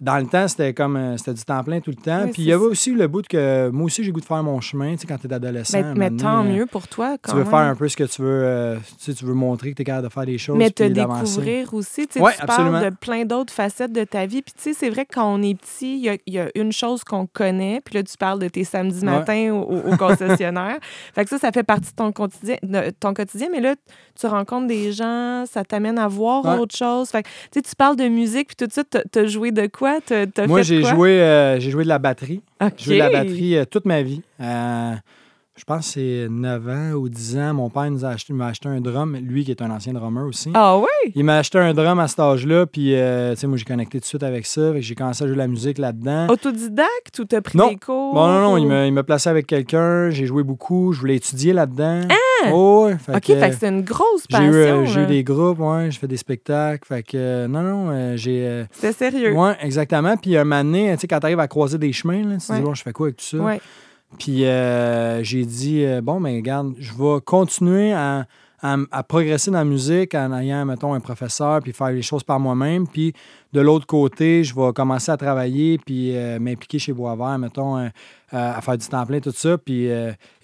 dans 0.00 0.16
le 0.18 0.26
temps, 0.26 0.48
c'était 0.48 0.72
comme 0.74 0.96
euh, 0.96 1.16
c'était 1.16 1.34
du 1.34 1.42
temps 1.44 1.62
plein 1.62 1.80
tout 1.80 1.90
le 1.90 1.96
temps. 1.96 2.22
Oui, 2.24 2.30
Puis 2.32 2.42
il 2.42 2.48
y 2.48 2.52
avait 2.52 2.64
ça. 2.64 2.68
aussi 2.70 2.90
le 2.92 3.06
bout 3.06 3.26
que 3.26 3.68
moi 3.70 3.84
aussi, 3.86 4.02
j'ai 4.02 4.08
le 4.08 4.14
goût 4.14 4.20
de 4.20 4.24
faire 4.24 4.42
mon 4.42 4.60
chemin. 4.60 4.92
Tu 4.92 4.98
sais, 5.00 5.06
quand 5.06 5.18
tu 5.18 5.26
es 5.26 5.32
adolescent, 5.32 5.80
Ben, 5.80 5.94
mais 5.96 6.10
tant 6.10 6.42
mieux 6.42 6.66
pour 6.66 6.88
toi, 6.88 7.16
quand 7.22 7.32
Tu 7.32 7.36
veux 7.36 7.42
même. 7.42 7.50
faire 7.50 7.58
un 7.60 7.74
peu 7.74 7.88
ce 7.88 7.96
que 7.96 8.04
tu 8.04 8.22
veux. 8.22 8.40
euh, 8.44 8.76
tu 8.98 9.04
sais, 9.04 9.14
tu 9.14 9.24
veux 9.24 9.34
montrer 9.34 9.70
que 9.70 9.76
tu 9.76 9.82
es 9.82 9.84
capable 9.84 10.08
de 10.08 10.12
faire 10.12 10.26
des 10.26 10.38
choses. 10.38 10.56
Mais 10.56 10.70
te 10.70 10.82
découvrir 10.84 11.74
aussi. 11.74 12.06
Tu 12.06 12.14
sais, 12.14 12.20
Ouais, 12.20 12.32
tu 12.38 12.46
parles 12.46 12.84
de 12.84 12.94
plein 12.96 13.24
d'autres 13.24 13.52
facettes 13.52 13.92
de 13.92 14.04
ta 14.04 14.26
vie. 14.26 14.42
Puis, 14.42 14.54
tu 14.56 14.62
sais, 14.62 14.72
c'est 14.72 14.88
vrai 14.90 15.04
que 15.04 15.14
quand 15.14 15.32
on 15.34 15.42
est 15.42 15.54
petit, 15.54 15.96
il 15.98 16.04
y 16.04 16.08
a, 16.08 16.16
il 16.26 16.34
y 16.34 16.38
a 16.38 16.48
une 16.54 16.72
chose 16.72 17.04
qu'on 17.04 17.26
connaît. 17.26 17.80
Puis 17.84 17.94
là, 17.96 18.02
tu 18.02 18.16
parles 18.16 18.38
de 18.38 18.48
tes 18.48 18.64
samedis 18.64 19.00
Ouais. 19.00 19.06
matins 19.06 19.52
au, 19.52 19.92
au- 19.92 19.96
concessionnaire. 19.96 20.78
fait 21.14 21.24
que 21.24 21.30
ça, 21.30 21.38
ça 21.38 21.52
fait 21.52 21.62
partie 21.62 21.90
de 21.90 21.96
ton 21.96 22.12
quotidien. 22.12 22.56
de 22.62 22.90
ton 22.98 23.12
quotidien. 23.14 23.48
Mais 23.52 23.60
là, 23.60 23.74
tu 24.18 24.26
rencontres 24.26 24.66
des 24.66 24.92
gens, 24.92 25.44
ça 25.46 25.64
t'amène 25.64 25.98
à 25.98 26.08
voir 26.08 26.44
Ouais. 26.44 26.58
autre 26.58 26.74
chose. 26.76 27.10
Fait 27.10 27.22
que, 27.22 27.28
tu 27.28 27.34
sais, 27.54 27.62
tu 27.62 27.76
parles 27.76 27.96
de 27.96 28.08
musique. 28.08 28.48
Puis 28.48 28.56
tout 28.56 28.66
de 28.66 28.72
suite, 28.72 28.88
t'as- 28.90 29.02
t'as 29.10 29.26
joué 29.26 29.50
de 29.50 29.66
quoi? 29.66 29.89
Moi, 30.46 30.62
j'ai 30.62 30.82
joué, 30.82 31.20
euh, 31.20 31.58
j'ai 31.60 31.70
joué 31.70 31.84
de 31.84 31.88
la 31.88 31.98
batterie. 31.98 32.40
J'ai 32.76 32.84
joué 32.84 32.94
de 32.94 33.00
la 33.00 33.10
batterie 33.10 33.56
euh, 33.56 33.64
toute 33.64 33.84
ma 33.84 34.02
vie. 34.02 34.22
Euh, 34.40 34.94
je 35.60 35.64
pense 35.66 35.88
que 35.88 35.92
c'est 35.92 36.26
9 36.30 36.68
ans 36.68 36.92
ou 36.94 37.10
10 37.10 37.36
ans. 37.36 37.52
Mon 37.52 37.68
père 37.68 37.90
nous 37.90 38.02
a 38.06 38.08
acheté, 38.08 38.32
m'a 38.32 38.46
acheté 38.46 38.66
un 38.70 38.80
drum, 38.80 39.14
lui 39.14 39.44
qui 39.44 39.50
est 39.50 39.60
un 39.60 39.70
ancien 39.70 39.92
drummer 39.92 40.24
aussi. 40.24 40.50
Ah 40.54 40.78
oui? 40.78 41.12
Il 41.14 41.22
m'a 41.22 41.36
acheté 41.36 41.58
un 41.58 41.74
drum 41.74 41.98
à 41.98 42.08
cet 42.08 42.18
âge-là, 42.20 42.64
puis 42.64 42.94
euh, 42.94 43.34
tu 43.34 43.40
sais, 43.40 43.46
moi 43.46 43.58
j'ai 43.58 43.64
connecté 43.66 43.98
tout 43.98 44.04
de 44.04 44.06
suite 44.06 44.22
avec 44.22 44.46
ça. 44.46 44.80
J'ai 44.80 44.94
commencé 44.94 45.22
à 45.22 45.26
jouer 45.26 45.34
de 45.34 45.38
la 45.40 45.48
musique 45.48 45.76
là-dedans. 45.76 46.28
Autodidacte 46.28 47.18
ou 47.18 47.24
t'as 47.26 47.42
pris 47.42 47.58
Non. 47.58 47.68
des 47.68 47.76
cours? 47.76 48.14
Bon, 48.14 48.26
non, 48.26 48.40
non, 48.40 48.56
il 48.56 48.64
ou- 48.64 48.68
m'a, 48.68 48.86
il 48.86 48.92
m'a 48.94 49.02
placé 49.02 49.28
avec 49.28 49.46
quelqu'un, 49.46 50.08
j'ai 50.08 50.24
joué 50.24 50.42
beaucoup, 50.42 50.92
je 50.94 51.00
voulais 51.00 51.16
étudier 51.16 51.52
là-dedans. 51.52 52.00
Ah! 52.08 52.48
Oh, 52.52 52.86
ouais, 52.86 52.96
fait 52.96 53.14
OK, 53.14 53.20
que, 53.22 53.34
fait 53.36 53.50
que 53.50 53.56
c'est 53.60 53.68
une 53.68 53.82
grosse 53.82 54.24
j'ai, 54.30 54.38
passion. 54.38 54.50
eu, 54.50 54.54
euh, 54.54 54.84
j'ai 54.86 55.00
eu 55.00 55.02
là. 55.02 55.06
des 55.08 55.24
groupes, 55.24 55.58
ouais, 55.60 55.90
je 55.90 55.98
fais 55.98 56.08
des 56.08 56.16
spectacles. 56.16 56.86
Fait 56.88 57.02
que, 57.02 57.10
euh, 57.16 57.48
non, 57.48 57.60
non, 57.60 57.90
euh, 57.90 58.16
j'ai. 58.16 58.46
euh, 58.46 58.64
C'était 58.72 58.92
sérieux. 58.92 59.34
ouais, 59.34 59.56
exactement. 59.60 60.16
Puis 60.16 60.38
un 60.38 60.44
moment 60.44 60.64
donné, 60.64 60.92
tu 60.94 61.00
sais, 61.02 61.06
quand 61.06 61.20
tu 61.20 61.26
arrives 61.26 61.38
à 61.40 61.48
croiser 61.48 61.76
des 61.76 61.92
chemins, 61.92 62.22
là, 62.24 62.36
tu 62.40 62.46
te 62.46 62.52
Ouais. 62.52 62.58
dis, 62.60 62.64
bon, 62.64 62.72
je 62.74 62.82
fais 62.82 62.92
quoi 62.92 63.08
avec 63.08 63.16
tout 63.18 63.24
ça? 63.26 63.36
Ouais. 63.36 63.60
Puis 64.18 64.44
euh, 64.44 65.22
j'ai 65.22 65.44
dit, 65.44 65.84
euh, 65.84 66.00
bon, 66.00 66.20
ben 66.20 66.34
regarde, 66.36 66.74
je 66.78 66.92
vais 66.92 67.20
continuer 67.24 67.92
à, 67.92 68.26
à, 68.60 68.76
à 68.90 69.02
progresser 69.02 69.50
dans 69.50 69.58
la 69.58 69.64
musique 69.64 70.14
en 70.14 70.32
ayant, 70.38 70.64
mettons, 70.66 70.92
un 70.94 71.00
professeur, 71.00 71.60
puis 71.60 71.72
faire 71.72 71.90
les 71.90 72.02
choses 72.02 72.24
par 72.24 72.38
moi-même. 72.40 72.86
Puis 72.86 73.12
de 73.52 73.60
l'autre 73.60 73.86
côté, 73.86 74.44
je 74.44 74.54
vais 74.54 74.72
commencer 74.72 75.10
à 75.12 75.16
travailler, 75.16 75.78
puis 75.78 76.16
euh, 76.16 76.38
m'impliquer 76.38 76.78
chez 76.78 76.92
Boisvert, 76.92 77.38
mettons, 77.38 77.76
à 78.32 78.60
faire 78.60 78.78
du 78.78 78.86
temps 78.86 79.06
plein, 79.06 79.20
tout 79.20 79.32
ça. 79.32 79.56
Puis 79.58 79.88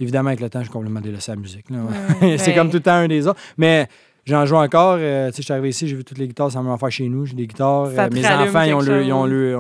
évidemment, 0.01 0.29
avec 0.29 0.41
le 0.41 0.49
temps, 0.51 0.63
j'ai 0.63 0.71
complètement 0.71 1.01
délaissé 1.01 1.33
la 1.33 1.37
musique. 1.37 1.67
Ouais, 1.71 2.39
C'est 2.39 2.53
ben- 2.53 2.55
comme 2.55 2.71
tout 2.71 2.77
le 2.79 2.83
temps 2.83 2.93
un 2.95 3.09
des 3.09 3.27
autres. 3.27 3.41
Mais 3.59 3.89
j'en 4.27 4.45
joue 4.47 4.57
encore. 4.57 4.97
euh, 4.99 5.29
tu 5.29 5.37
sais, 5.37 5.37
je 5.39 5.43
suis 5.45 5.53
arrivé 5.53 5.69
ici, 5.71 5.89
j'ai 5.89 5.97
vu 5.97 6.05
toutes 6.05 6.19
les 6.19 6.29
guitares, 6.29 6.51
ça 6.51 6.61
m'a 6.61 6.77
faire 6.77 6.91
chez 6.91 7.09
nous. 7.09 7.25
J'ai 7.27 7.35
des 7.35 7.47
guitares. 7.47 7.87
Euh, 7.87 8.09
mes 8.13 8.27
enfants, 8.27 8.63
ils 8.63 8.75
ont, 8.75 8.81
le, 8.81 9.03
ils, 9.05 9.13
ont 9.13 9.23
chose. 9.23 9.31
le- 9.31 9.59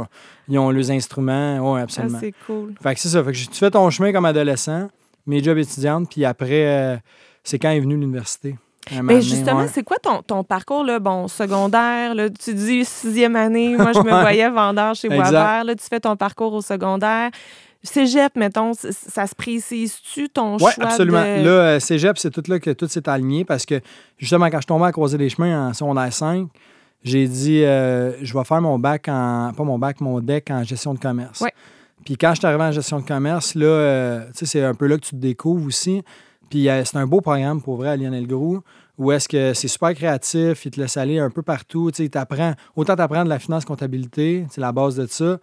ils 0.48 0.58
ont 0.58 0.70
leurs 0.70 0.90
instruments. 0.90 1.58
Oui, 1.72 1.80
Ah, 1.80 1.84
absolument. 1.84 2.18
c'est 2.20 2.34
cool. 2.46 2.74
Fait 2.82 2.94
que 2.94 3.00
c'est 3.00 3.08
ça. 3.08 3.24
Fait 3.24 3.32
que 3.32 3.36
tu 3.38 3.48
fais 3.54 3.70
ton 3.70 3.88
chemin 3.90 4.12
comme 4.12 4.24
adolescent, 4.26 4.88
mes 5.26 5.42
jobs 5.42 5.58
étudiantes, 5.58 6.08
puis 6.10 6.24
après, 6.24 6.66
euh, 6.66 6.96
c'est 7.42 7.58
quand 7.58 7.70
est 7.70 7.80
venue 7.80 7.96
l'université. 7.96 8.56
Mais 9.02 9.20
justement, 9.20 9.62
ouais. 9.62 9.68
c'est 9.68 9.82
quoi 9.82 9.96
ton, 10.00 10.22
ton 10.22 10.44
parcours, 10.44 10.84
là? 10.84 11.00
Bon, 11.00 11.26
secondaire, 11.26 12.14
là, 12.14 12.30
tu 12.30 12.54
dis 12.54 12.84
sixième 12.84 13.34
année, 13.34 13.76
moi, 13.76 13.90
je 13.92 13.98
me 13.98 14.10
voyais 14.20 14.48
vendeur 14.48 14.94
chez. 14.94 15.08
Boisvert, 15.08 15.64
là, 15.64 15.74
tu 15.74 15.84
fais 15.84 15.98
ton 15.98 16.14
parcours 16.14 16.52
au 16.52 16.60
secondaire. 16.60 17.30
Cégep, 17.86 18.36
mettons, 18.36 18.72
ça 18.74 19.26
se 19.26 19.34
précise-tu 19.34 20.28
ton 20.28 20.56
Oui, 20.58 20.72
choix 20.74 20.84
absolument. 20.84 21.22
de... 21.22 21.44
Là, 21.44 21.50
euh, 21.50 21.80
cégep, 21.80 22.18
c'est 22.18 22.30
tout 22.30 22.42
là 22.48 22.58
que 22.58 22.70
tout 22.70 22.88
s'est 22.88 23.08
aligné 23.08 23.44
parce 23.44 23.64
que 23.64 23.80
justement, 24.18 24.46
quand 24.50 24.60
je 24.60 24.66
tombais 24.66 24.86
à 24.86 24.92
croiser 24.92 25.18
des 25.18 25.28
chemins 25.28 25.68
en 25.68 25.72
secondaire 25.74 26.12
5, 26.12 26.48
j'ai 27.02 27.28
dit, 27.28 27.62
euh, 27.62 28.12
je 28.22 28.36
vais 28.36 28.44
faire 28.44 28.60
mon 28.60 28.78
bac 28.78 29.06
en, 29.08 29.52
pas 29.56 29.62
mon 29.64 29.78
bac, 29.78 30.00
mon 30.00 30.20
deck 30.20 30.50
en 30.50 30.64
gestion 30.64 30.92
de 30.92 30.98
commerce. 30.98 31.40
Ouais. 31.40 31.52
Puis 32.04 32.16
quand 32.16 32.30
je 32.34 32.40
suis 32.40 32.46
arrivé 32.46 32.62
en 32.64 32.72
gestion 32.72 33.00
de 33.00 33.04
commerce, 33.06 33.54
là, 33.54 33.66
euh, 33.66 34.24
tu 34.32 34.38
sais, 34.40 34.46
c'est 34.46 34.64
un 34.64 34.74
peu 34.74 34.86
là 34.86 34.96
que 34.96 35.02
tu 35.04 35.10
te 35.10 35.16
découvres 35.16 35.66
aussi. 35.66 36.02
Puis 36.50 36.68
euh, 36.68 36.84
c'est 36.84 36.96
un 36.96 37.06
beau 37.06 37.20
programme 37.20 37.60
pour 37.62 37.76
vrai 37.76 37.90
à 37.90 37.96
Lionel 37.96 38.26
Groux, 38.26 38.60
où 38.98 39.12
est-ce 39.12 39.28
que 39.28 39.54
c'est 39.54 39.68
super 39.68 39.94
créatif, 39.94 40.64
il 40.64 40.70
te 40.70 40.80
laisse 40.80 40.96
aller 40.96 41.18
un 41.18 41.30
peu 41.30 41.42
partout. 41.42 41.90
Tu 41.90 41.98
sais, 41.98 42.04
il 42.04 42.10
t'apprend, 42.10 42.54
autant 42.76 42.96
t'apprends 42.96 43.24
de 43.24 43.28
la 43.28 43.38
finance 43.38 43.64
comptabilité, 43.64 44.46
c'est 44.50 44.60
la 44.60 44.72
base 44.72 44.96
de 44.96 45.06
ça. 45.06 45.38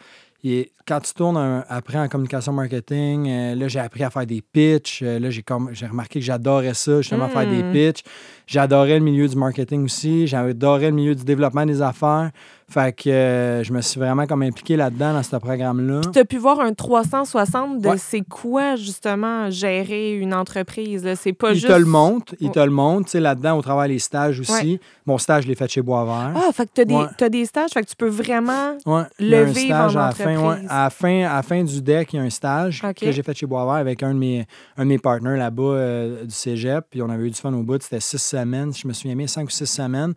Et 0.46 0.72
quand 0.86 1.00
tu 1.00 1.14
tournes 1.14 1.38
un- 1.38 1.64
après 1.70 1.98
en 1.98 2.08
communication 2.10 2.52
marketing, 2.52 3.30
euh, 3.30 3.56
là, 3.56 3.68
j'ai 3.70 3.80
appris 3.80 4.04
à 4.04 4.10
faire 4.10 4.26
des 4.26 4.42
pitchs. 4.42 5.02
Euh, 5.02 5.18
là, 5.20 5.30
j'ai, 5.30 5.42
comme, 5.42 5.70
j'ai 5.72 5.88
remarqué 5.88 6.20
que 6.20 6.26
j'adorais 6.26 6.74
ça, 6.74 6.98
justement, 7.02 7.30
faire 7.30 7.48
des 7.50 7.64
Mm. 7.64 7.72
pitchs. 7.72 8.04
J'adorais 8.48 9.00
le 9.00 9.06
milieu 9.06 9.28
du 9.28 9.36
marketing 9.36 9.86
aussi. 9.86 10.28
J'adorais 10.28 10.90
le 10.90 10.96
milieu 10.96 11.16
du 11.16 11.24
développement 11.24 11.66
des 11.66 11.82
affaires. 11.82 12.32
Fait 12.70 12.94
que 12.96 13.10
euh, 13.10 13.64
je 13.64 13.72
me 13.72 13.82
suis 13.82 14.00
vraiment 14.00 14.26
comme 14.26 14.42
impliqué 14.42 14.76
là-dedans, 14.76 15.14
dans 15.14 15.22
ce 15.22 15.36
programme-là. 15.36 16.02
Tu 16.12 16.18
as 16.18 16.26
pu 16.26 16.38
voir 16.38 16.60
un 16.60 16.74
360 16.74 17.80
de 17.82 17.90
Ouais. 17.90 17.98
c'est 17.98 18.22
quoi, 18.22 18.76
justement, 18.78 19.50
gérer 19.52 20.14
une 20.18 20.34
entreprise. 20.34 21.08
C'est 21.22 21.34
pas 21.34 21.52
Il 21.52 21.56
juste... 21.60 21.68
te 21.68 21.78
le 21.78 21.86
montre, 21.86 22.34
il 22.40 22.50
te 22.50 22.60
le 22.60 22.72
montre. 22.72 23.06
Tu 23.06 23.12
sais, 23.12 23.20
là-dedans, 23.20 23.58
au 23.58 23.62
travers 23.62 23.88
les 23.88 24.00
stages 24.00 24.40
aussi. 24.40 24.52
Ouais. 24.74 24.80
Mon 25.06 25.18
stage, 25.18 25.44
je 25.44 25.50
l'ai 25.50 25.56
fait 25.56 25.70
chez 25.70 25.82
Boisvert. 25.82 26.32
Ah, 26.36 26.52
fait 26.54 26.66
que 26.66 26.72
tu 26.84 26.94
as, 26.94 26.98
Ouais. 26.98 27.06
des, 27.20 27.30
des 27.30 27.46
stages, 27.46 27.70
fait 27.72 27.84
que 27.84 27.90
tu 27.90 27.96
peux 27.96 28.08
vraiment... 28.08 28.76
Ouais, 28.86 29.04
Le 29.20 29.44
vivre 29.44 29.76
stage 29.76 29.96
en 29.96 30.00
à 30.00 30.06
la, 30.08 30.12
fin, 30.12 30.50
à, 30.70 30.84
la 30.86 30.90
fin, 30.90 31.24
à 31.26 31.36
la 31.36 31.44
fin 31.44 31.64
du 31.64 31.82
deck, 31.82 32.14
il 32.14 32.16
y 32.16 32.20
a 32.20 32.24
un 32.24 32.30
stage 32.30 32.82
que 33.00 33.12
j'ai 33.12 33.24
fait 33.24 33.36
chez 33.38 33.46
Boisvert 33.46 33.74
avec 33.76 34.02
un 34.02 34.14
de 34.14 34.20
mes, 34.20 34.46
un 34.78 34.84
de 34.84 34.90
mes 34.90 34.98
partenaires 35.00 35.38
là-bas 35.38 35.64
euh, 35.64 36.24
du 36.24 36.34
cégep. 36.34 36.86
Puis 36.90 37.02
on 37.02 37.10
avait 37.10 37.26
eu 37.26 37.30
du 37.30 37.40
fun 37.40 37.54
au 37.54 37.62
bout. 37.62 37.82
C'était 37.84 38.00
six 38.00 38.18
semaines, 38.38 38.74
je 38.74 38.88
me 38.88 38.94
souviens 38.94 39.16
bien, 39.16 39.28
cinq 39.28 39.46
ou 39.48 39.52
six 39.52 39.66
semaines. 39.68 40.14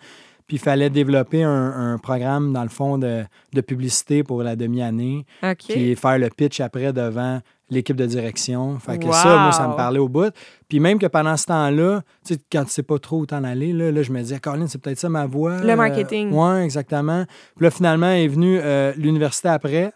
Puis 0.47 0.57
il 0.57 0.61
fallait 0.61 0.91
développer 0.91 1.43
un, 1.43 1.93
un 1.95 1.99
programme, 1.99 2.53
dans 2.53 2.63
le 2.63 2.69
fond, 2.69 2.99
de, 2.99 3.25
de 3.53 3.61
publicité 3.61 4.23
pour 4.23 4.43
la 4.45 4.55
demi-année. 4.55 5.27
Puis 5.75 5.97
faire 5.97 6.19
le 6.19 6.29
pitch 6.29 6.61
après 6.61 6.93
devant 6.93 7.41
l'équipe 7.69 7.97
de 7.97 8.07
direction. 8.07 8.79
Fait 8.79 8.97
que 8.97 9.07
Wow! 9.07 9.13
ça, 9.13 9.39
moi, 9.39 9.51
ça 9.51 9.67
me 9.67 9.75
parlait 9.75 9.99
au 9.99 10.09
bout. 10.09 10.33
Puis 10.69 10.79
même 10.79 11.01
que 11.01 11.07
pendant 11.07 11.37
ce 11.37 11.47
temps-là, 11.47 12.03
tu 12.25 12.35
sais, 12.35 12.41
quand 12.53 12.65
tu 12.65 12.71
sais 12.71 12.85
pas 12.85 12.99
trop 13.01 13.19
où 13.19 13.27
t'en 13.27 13.43
aller, 13.43 13.73
là, 13.73 13.91
là, 13.91 14.03
je 14.05 14.13
me 14.13 14.21
disais, 14.21 14.39
Colin, 14.39 14.69
c'est 14.69 14.81
peut-être 14.81 15.01
ça 15.01 15.09
ma 15.09 15.27
voie. 15.27 15.61
Le 15.63 15.75
marketing. 15.75 16.31
oui, 16.33 16.59
exactement. 16.63 17.25
Puis 17.57 17.65
là, 17.65 17.71
finalement, 17.73 18.11
est 18.11 18.29
venue 18.29 18.61
euh, 18.63 18.93
l'université 18.97 19.49
après. 19.49 19.93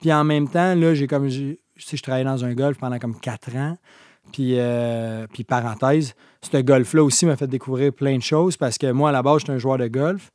Puis 0.00 0.12
en 0.12 0.24
même 0.24 0.48
temps, 0.48 0.74
là, 0.74 0.92
j'ai 0.94 1.06
comme, 1.06 1.30
sais, 1.30 1.56
je 1.78 2.02
travaillais 2.02 2.24
dans 2.24 2.44
un 2.44 2.54
golf 2.54 2.78
pendant 2.78 2.98
comme 2.98 3.18
quatre 3.20 3.54
ans. 3.54 3.76
Puis, 4.32 4.54
euh, 4.58 5.26
puis 5.32 5.44
parenthèse, 5.44 6.14
ce 6.50 6.58
golf-là 6.58 7.02
aussi 7.02 7.26
m'a 7.26 7.36
fait 7.36 7.46
découvrir 7.46 7.92
plein 7.92 8.16
de 8.16 8.22
choses 8.22 8.56
parce 8.56 8.78
que 8.78 8.90
moi, 8.92 9.08
à 9.10 9.12
la 9.12 9.22
base, 9.22 9.40
j'étais 9.40 9.52
un 9.52 9.58
joueur 9.58 9.78
de 9.78 9.86
golf. 9.88 10.30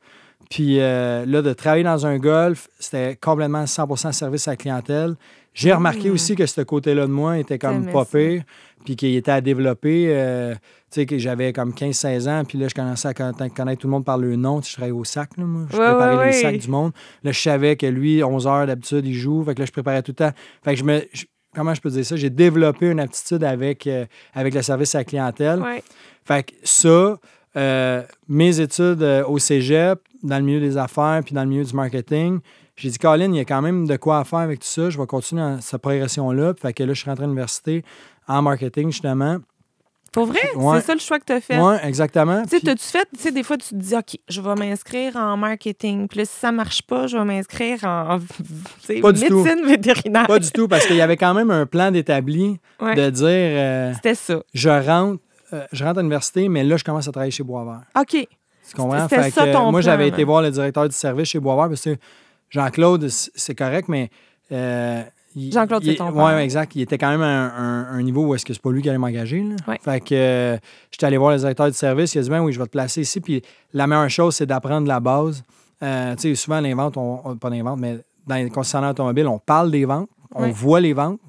Puis 0.50 0.80
euh, 0.80 1.24
là, 1.26 1.42
de 1.42 1.52
travailler 1.52 1.84
dans 1.84 2.06
un 2.06 2.18
golf, 2.18 2.68
c'était 2.78 3.16
complètement 3.16 3.64
100% 3.64 4.10
service 4.12 4.48
à 4.48 4.52
la 4.52 4.56
clientèle. 4.56 5.14
J'ai 5.54 5.72
remarqué 5.72 6.08
Mm. 6.08 6.12
aussi 6.12 6.34
que 6.34 6.46
ce 6.46 6.60
côté-là 6.62 7.06
de 7.06 7.12
moi 7.12 7.38
était 7.38 7.58
comme 7.58 7.86
pas 7.90 8.04
pire, 8.04 8.42
puis 8.84 8.96
qu'il 8.96 9.14
était 9.16 9.30
à 9.32 9.40
développer. 9.40 10.06
euh, 10.10 10.54
tu 10.54 11.02
sais, 11.02 11.06
que 11.06 11.18
j'avais 11.18 11.52
comme 11.52 11.72
15-16 11.72 12.26
ans, 12.28 12.42
puis 12.44 12.58
là, 12.58 12.66
je 12.66 12.74
commençais 12.74 13.06
à 13.06 13.12
conna- 13.14 13.48
connaître 13.48 13.82
tout 13.82 13.86
le 13.86 13.92
monde 13.92 14.04
par 14.04 14.18
le 14.18 14.34
nom. 14.34 14.58
Tu 14.60 14.64
sais, 14.66 14.70
je 14.70 14.76
travaillais 14.78 14.92
au 14.98 15.04
sac, 15.04 15.36
là, 15.36 15.44
moi. 15.44 15.62
Je 15.70 15.76
Ouais, 15.76 15.84
préparais 15.84 16.16
ouais, 16.16 16.30
les 16.30 16.36
ouais. 16.36 16.42
sacs 16.42 16.58
du 16.58 16.68
monde. 16.68 16.90
Là, 17.22 17.30
je 17.30 17.40
savais 17.40 17.76
que 17.76 17.86
lui, 17.86 18.24
11 18.24 18.48
heures 18.48 18.66
d'habitude, 18.66 19.06
il 19.06 19.14
joue. 19.14 19.44
Fait 19.44 19.54
que 19.54 19.60
là, 19.60 19.66
je 19.66 19.70
préparais 19.72 20.02
tout 20.02 20.10
le 20.10 20.16
temps. 20.16 20.32
Fait 20.64 20.72
que 20.72 20.80
je 20.80 20.84
me. 20.84 21.02
je- 21.12 21.26
comment 21.54 21.74
je 21.74 21.80
peux 21.80 21.90
dire 21.90 22.04
ça? 22.04 22.16
J'ai 22.16 22.30
développé 22.30 22.90
une 22.90 23.00
aptitude 23.00 23.44
avec, 23.44 23.86
euh, 23.86 24.06
avec 24.34 24.54
le 24.54 24.62
service 24.62 24.94
à 24.94 24.98
la 24.98 25.04
clientèle. 25.04 25.60
Ouais. 25.60 25.82
Fait 26.24 26.44
que 26.44 26.52
ça, 26.62 27.18
euh, 27.56 28.02
mes 28.28 28.60
études 28.60 29.02
euh, 29.02 29.24
au 29.26 29.38
cégep, 29.38 30.00
dans 30.22 30.38
le 30.38 30.44
milieu 30.44 30.60
des 30.60 30.76
affaires, 30.76 31.22
puis 31.24 31.34
dans 31.34 31.42
le 31.42 31.48
milieu 31.48 31.64
du 31.64 31.74
marketing, 31.74 32.40
j'ai 32.76 32.90
dit, 32.90 32.98
Colin, 32.98 33.32
il 33.32 33.36
y 33.36 33.40
a 33.40 33.44
quand 33.44 33.62
même 33.62 33.86
de 33.86 33.96
quoi 33.96 34.24
faire 34.24 34.38
avec 34.40 34.60
tout 34.60 34.66
ça. 34.66 34.88
Je 34.88 34.98
vais 34.98 35.06
continuer 35.06 35.42
dans 35.42 35.60
cette 35.60 35.82
progression-là. 35.82 36.54
Fait 36.60 36.72
que 36.72 36.82
là, 36.82 36.94
je 36.94 37.00
suis 37.00 37.10
rentré 37.10 37.24
à 37.24 37.26
l'université 37.26 37.84
en 38.26 38.42
marketing, 38.42 38.90
justement. 38.90 39.38
Pour 40.12 40.26
vrai? 40.26 40.40
Ouais. 40.56 40.80
C'est 40.80 40.86
ça 40.86 40.94
le 40.94 41.00
choix 41.00 41.18
que 41.20 41.24
tu 41.24 41.32
as 41.32 41.40
fait? 41.40 41.58
Oui, 41.58 41.74
exactement. 41.84 42.42
Tu 42.42 42.48
sais, 42.48 42.60
t'as-tu 42.60 42.82
fait, 42.84 43.06
tu 43.14 43.20
sais, 43.22 43.30
des 43.30 43.42
fois, 43.44 43.56
tu 43.56 43.68
te 43.68 43.74
dis, 43.76 43.94
OK, 43.94 44.18
je 44.28 44.40
vais 44.40 44.54
m'inscrire 44.56 45.14
en 45.16 45.36
marketing. 45.36 46.08
Puis 46.08 46.18
là, 46.18 46.24
si 46.24 46.36
ça 46.36 46.50
marche 46.50 46.82
pas, 46.82 47.06
je 47.06 47.16
vais 47.16 47.24
m'inscrire 47.24 47.84
en 47.84 48.18
tu 48.18 48.26
sais, 48.82 49.00
Pas 49.00 49.12
du 49.12 49.24
tout. 49.26 49.42
médecine 49.44 49.64
vétérinaire. 49.66 50.26
Pas 50.26 50.38
du 50.40 50.50
tout, 50.50 50.66
parce 50.66 50.84
qu'il 50.86 50.96
y 50.96 51.00
avait 51.00 51.16
quand 51.16 51.32
même 51.34 51.50
un 51.52 51.64
plan 51.66 51.90
d'établi 51.92 52.58
Ouais. 52.80 52.94
de 52.96 53.10
dire, 53.10 53.24
euh, 53.28 53.92
C'était 53.94 54.14
ça. 54.16 54.40
je 54.52 54.68
rentre, 54.68 55.20
euh, 55.52 55.64
je 55.72 55.84
rentre 55.84 55.98
à 55.98 56.02
l'université, 56.02 56.48
mais 56.48 56.64
là, 56.64 56.76
je 56.76 56.82
commence 56.84 57.06
à 57.06 57.12
travailler 57.12 57.30
chez 57.30 57.44
Boisvert. 57.44 57.82
OK. 57.96 58.10
Tu 58.10 58.26
comprends? 58.76 59.08
C'était 59.08 59.22
Fait 59.24 59.30
ça 59.30 59.46
que, 59.46 59.52
ton 59.52 59.70
moi, 59.70 59.80
j'avais 59.80 60.08
été 60.08 60.24
voir 60.24 60.42
le 60.42 60.50
directeur 60.50 60.88
du 60.88 60.94
service 60.94 61.28
chez 61.28 61.38
Boisvert, 61.40 61.68
parce 61.68 61.82
que 61.82 61.96
Jean-Claude, 62.50 63.08
c'est 63.08 63.54
correct, 63.54 63.88
mais. 63.88 64.10
euh, 64.52 65.02
Jean-Claude, 65.36 65.84
c'est 65.84 65.94
ton 65.94 66.10
ouais, 66.10 66.30
père. 66.30 66.38
exact. 66.38 66.74
Il 66.74 66.82
était 66.82 66.98
quand 66.98 67.10
même 67.10 67.22
à 67.22 67.26
un, 67.26 67.84
un- 67.84 67.98
un 67.98 68.02
niveau 68.02 68.26
où 68.26 68.34
est-ce 68.34 68.44
que 68.44 68.52
c'est 68.52 68.62
pas 68.62 68.72
lui 68.72 68.82
qui 68.82 68.88
allait 68.88 68.98
m'engager. 68.98 69.44
Ouais. 69.68 69.78
Fait 69.80 70.00
que 70.00 70.14
euh, 70.14 70.56
j'étais 70.90 71.06
allé 71.06 71.16
voir 71.18 71.32
le 71.32 71.38
directeur 71.38 71.66
du 71.68 71.72
service. 71.76 72.14
Il 72.14 72.18
a 72.18 72.22
dit 72.22 72.30
ben 72.30 72.42
oui, 72.42 72.52
je 72.52 72.58
vais 72.58 72.66
te 72.66 72.70
placer 72.70 73.02
ici. 73.02 73.20
Puis 73.20 73.40
la 73.72 73.86
meilleure 73.86 74.10
chose, 74.10 74.34
c'est 74.34 74.46
d'apprendre 74.46 74.88
la 74.88 74.98
base. 75.00 75.42
Euh, 75.82 76.14
tu 76.16 76.22
sais, 76.22 76.34
souvent, 76.34 76.60
les 76.60 76.74
ventes, 76.74 76.96
on, 76.96 77.20
on- 77.24 77.36
pas 77.36 77.48
les 77.50 77.62
ventes, 77.62 77.78
mais 77.80 77.98
dans 78.26 78.34
les 78.36 78.50
concessionnaires 78.50 78.90
automobiles, 78.90 79.26
on 79.28 79.38
parle 79.38 79.70
des 79.70 79.84
ventes, 79.84 80.08
on 80.34 80.42
Ouais. 80.42 80.50
voit 80.50 80.80
les 80.80 80.92
ventes, 80.92 81.20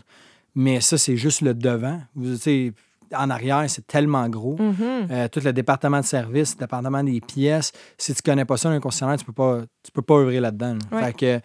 mais 0.56 0.82
ça, 0.82 0.98
c'est 0.98 1.16
juste 1.18 1.42
le 1.42 1.54
devant. 1.54 2.00
Vous, 2.16 2.34
tu 2.34 2.38
sais, 2.40 2.74
en 3.16 3.30
arrière, 3.30 3.64
c'est 3.70 3.86
tellement 3.88 4.28
gros. 4.30 4.58
Euh, 4.60 5.28
tout 5.28 5.42
le 5.44 5.54
département 5.54 6.00
de 6.00 6.06
service, 6.06 6.56
le 6.56 6.62
département 6.62 7.04
des 7.04 7.20
pièces. 7.22 7.72
Si 7.98 8.14
tu 8.14 8.22
connais 8.22 8.46
pas 8.46 8.58
ça 8.58 8.70
dans 8.70 8.76
un 8.76 8.80
concessionnaire, 8.80 9.18
tu 9.18 9.26
peux 9.26 9.34
pas, 9.34 9.62
tu 9.84 9.92
peux 9.92 10.02
pas 10.02 10.16
œuvrer 10.16 10.40
là-dedans. 10.40 10.76
là. 10.92 10.98
Ouais. 10.98 11.04
Fait 11.08 11.14
que, 11.14 11.40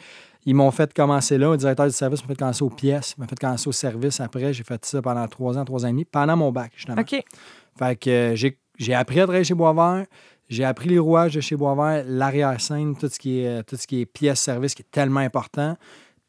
ils 0.47 0.55
m'ont 0.55 0.71
fait 0.71 0.95
commencer 0.95 1.37
là. 1.37 1.51
Le 1.51 1.57
directeur 1.59 1.87
du 1.87 1.93
service 1.93 2.23
m'a 2.23 2.29
fait 2.29 2.37
commencer 2.39 2.63
aux 2.63 2.71
pièces, 2.71 3.19
m'a 3.19 3.27
fait 3.27 3.39
commencer 3.39 3.69
au 3.69 3.73
service. 3.73 4.21
Après, 4.21 4.53
j'ai 4.55 4.65
fait 4.65 4.83
ça 4.85 5.03
pendant 5.03 5.27
trois 5.29 5.59
ans, 5.59 5.65
trois 5.65 5.85
ans 5.85 5.89
et 5.89 5.93
demi, 5.93 6.05
pendant 6.07 6.37
mon 6.37 6.51
bac, 6.53 6.73
justement. 6.75 7.01
OK. 7.01 7.23
Fait 7.79 7.97
que 7.97 8.11
euh, 8.11 8.35
j'ai, 8.79 8.95
appris 8.95 9.21
à 9.21 9.25
travailler 9.25 9.45
chez 9.45 9.55
Boisvert. 9.55 10.07
J'ai 10.49 10.65
appris 10.65 10.89
les 10.89 10.99
rouages 10.99 11.35
de 11.35 11.41
chez 11.41 11.57
Boisvert, 11.57 12.05
l'arrière-scène, 12.07 12.97
tout 12.97 13.09
ce 13.09 13.19
qui 13.19 13.41
est, 13.41 13.63
tout 13.65 13.77
ce 13.77 13.87
qui 13.87 14.01
est 14.01 14.07
pièces-service, 14.07 14.75
qui 14.75 14.83
est 14.83 14.91
tellement 14.91 15.21
important. 15.21 15.77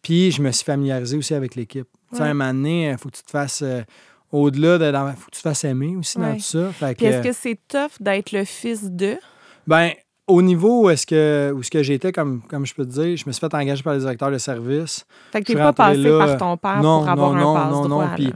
Puis, 0.02 0.32
je 0.32 0.42
me 0.42 0.52
suis 0.52 0.66
familiarisé 0.66 1.16
aussi 1.18 1.34
avec 1.36 1.56
l'équipe. 1.56 1.88
Tu 2.12 2.18
sais, 2.18 2.24
Ouais. 2.24 2.30
un 2.30 2.34
moment 2.34 2.54
donné, 2.54 2.90
il 2.92 2.98
faut 2.98 3.10
que 3.10 3.18
tu 3.18 3.24
te 3.24 3.30
fasses... 3.32 3.62
euh, 3.62 3.84
au-delà 4.32 4.78
de... 4.78 4.92
Faut 5.16 5.26
que 5.28 5.32
tu 5.32 5.42
te 5.42 5.48
fasses 5.50 5.64
aimer 5.64 5.96
aussi 5.96 6.18
dans 6.18 6.34
tout 6.36 6.42
ça. 6.42 6.72
Fait 6.74 6.96
Puis 6.96 7.06
que- 7.06 7.12
est-ce 7.12 7.28
que 7.28 7.34
c'est 7.34 7.60
tough 7.68 7.92
d'être 8.02 8.32
le 8.34 8.44
fils 8.44 8.90
de? 8.92 9.18
ben, 9.66 9.92
au 10.27 10.41
niveau 10.41 10.84
où 10.84 10.89
est-ce 10.89 11.05
que, 11.05 11.53
où 11.55 11.62
est-ce 11.62 11.72
que 11.72 11.81
j'étais, 11.81 12.12
comme, 12.12 12.41
comme 12.50 12.65
je 12.65 12.75
peux 12.75 12.86
te 12.86 12.91
dire, 12.91 13.15
je 13.17 13.24
me 13.25 13.31
suis 13.31 13.39
fait 13.39 13.53
engager 13.53 13.81
par 13.81 13.93
le 13.93 14.00
directeur 14.00 14.29
de 14.29 14.38
service. 14.38 15.05
Fait 15.31 15.41
que 15.41 15.48
Je 15.48 15.53
t'es 15.53 15.53
suis 15.53 15.63
pas 15.63 15.74
passé 15.74 15.98
là, 16.01 16.17
par 16.25 16.38
ton 16.38 16.57
père 16.57 16.81
non, 16.84 17.00
pour 17.00 17.10
avoir 17.10 17.34
non, 17.34 17.38
un 17.38 17.41
non, 17.41 17.53
passe-droit. 17.53 17.88
non, 17.88 17.89
non. 17.89 18.01
là. 18.01 18.12
Puis, 18.15 18.27
tu 18.27 18.34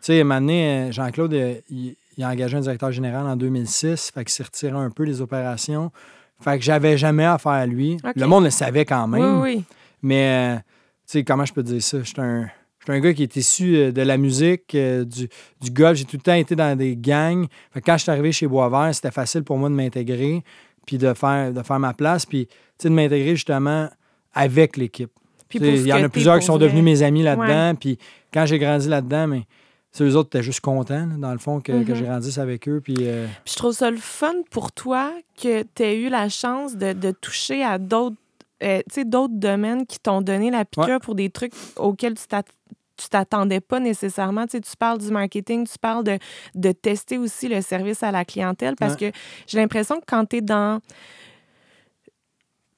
sais, 0.00 0.24
donné, 0.24 0.66
euh, 0.88 0.92
Jean-Claude, 0.92 1.34
euh, 1.34 1.54
il, 1.70 1.96
il 2.16 2.24
a 2.24 2.30
engagé 2.30 2.56
un 2.56 2.60
directeur 2.60 2.92
général 2.92 3.26
en 3.26 3.36
2006, 3.36 4.12
fait 4.14 4.24
qu'il 4.24 4.32
s'est 4.32 4.42
retiré 4.42 4.72
un 4.72 4.90
peu 4.90 5.04
des 5.04 5.20
opérations. 5.20 5.92
Fait 6.40 6.58
que 6.58 6.64
j'avais 6.64 6.96
jamais 6.96 7.24
affaire 7.24 7.52
à 7.52 7.66
lui. 7.66 7.98
Le 8.16 8.26
monde 8.26 8.44
le 8.44 8.50
savait 8.50 8.84
quand 8.84 9.06
même. 9.06 9.40
Oui, 9.40 9.56
oui. 9.56 9.64
Mais, 10.02 10.54
euh, 10.54 10.56
tu 10.56 10.62
sais, 11.06 11.24
comment 11.24 11.44
je 11.44 11.52
peux 11.52 11.62
te 11.62 11.68
dire 11.68 11.82
ça? 11.82 12.02
J'étais 12.02 12.20
un, 12.20 12.48
j'étais 12.80 12.92
un 12.92 13.00
gars 13.00 13.12
qui 13.12 13.22
est 13.22 13.36
issu 13.36 13.92
de 13.92 14.02
la 14.02 14.16
musique, 14.16 14.76
du, 14.76 15.28
du 15.60 15.70
golf. 15.70 15.98
J'ai 15.98 16.04
tout 16.04 16.16
le 16.16 16.22
temps 16.22 16.34
été 16.34 16.56
dans 16.56 16.76
des 16.76 16.96
gangs. 16.96 17.46
Fait 17.72 17.80
que 17.80 17.86
quand 17.86 17.96
je 17.96 18.02
suis 18.02 18.10
arrivé 18.10 18.32
chez 18.32 18.46
Boisvert, 18.46 18.94
c'était 18.94 19.10
facile 19.10 19.42
pour 19.44 19.58
moi 19.58 19.68
de 19.68 19.74
m'intégrer 19.74 20.42
puis 20.86 20.98
de 20.98 21.12
faire, 21.14 21.52
de 21.52 21.62
faire 21.62 21.78
ma 21.78 21.94
place. 21.94 22.26
Puis, 22.26 22.48
de 22.82 22.88
m'intégrer 22.88 23.36
justement 23.36 23.88
avec 24.32 24.76
l'équipe. 24.76 25.10
Il 25.54 25.86
y 25.86 25.92
en 25.92 26.02
a 26.02 26.08
plusieurs 26.08 26.38
qui 26.40 26.46
sont 26.46 26.58
devenus 26.58 26.82
mes 26.82 27.02
amis 27.02 27.22
là-dedans. 27.22 27.74
Puis 27.76 27.98
quand 28.32 28.44
j'ai 28.46 28.58
grandi 28.58 28.88
là-dedans, 28.88 29.28
mais 29.28 29.42
c'est 29.92 30.02
eux 30.02 30.16
autres 30.16 30.28
étaient 30.30 30.42
juste 30.42 30.60
contents, 30.60 31.06
là, 31.06 31.14
dans 31.16 31.30
le 31.32 31.38
fond, 31.38 31.60
que, 31.60 31.70
que 31.84 31.92
Mhm. 31.92 31.94
j'ai 31.94 32.04
grandisse 32.04 32.38
avec 32.38 32.68
eux. 32.68 32.80
Puis, 32.82 32.96
euh, 33.02 33.26
Puis 33.44 33.52
je 33.52 33.58
trouve 33.58 33.72
ça 33.72 33.90
le 33.92 33.96
fun 33.98 34.32
pour 34.50 34.72
toi 34.72 35.12
que 35.40 35.62
tu 35.62 35.82
aies 35.84 36.00
eu 36.00 36.08
la 36.08 36.28
chance 36.28 36.76
de, 36.76 36.92
de 36.92 37.12
toucher 37.12 37.62
à 37.62 37.78
d'autres 37.78 38.16
euh, 38.62 38.80
d'autres 39.06 39.34
domaines 39.36 39.84
qui 39.86 39.98
t'ont 40.00 40.20
donné 40.22 40.50
la 40.50 40.64
piqûre 40.64 40.98
pour 41.00 41.14
des 41.14 41.28
trucs 41.30 41.52
auxquels 41.76 42.14
tu 42.14 42.24
t'att- 42.26 42.46
tu 42.96 43.08
t'attendais 43.08 43.60
pas 43.60 43.80
nécessairement. 43.80 44.46
Tu, 44.46 44.52
sais, 44.52 44.60
tu 44.60 44.76
parles 44.76 44.98
du 44.98 45.10
marketing, 45.10 45.66
tu 45.66 45.78
parles 45.78 46.04
de, 46.04 46.18
de 46.54 46.72
tester 46.72 47.18
aussi 47.18 47.48
le 47.48 47.60
service 47.60 48.02
à 48.02 48.10
la 48.10 48.24
clientèle 48.24 48.74
parce 48.76 48.96
que 48.96 49.10
j'ai 49.46 49.58
l'impression 49.58 50.00
que 50.00 50.04
quand 50.06 50.26
tu 50.26 50.36
es 50.36 50.40
dans 50.40 50.80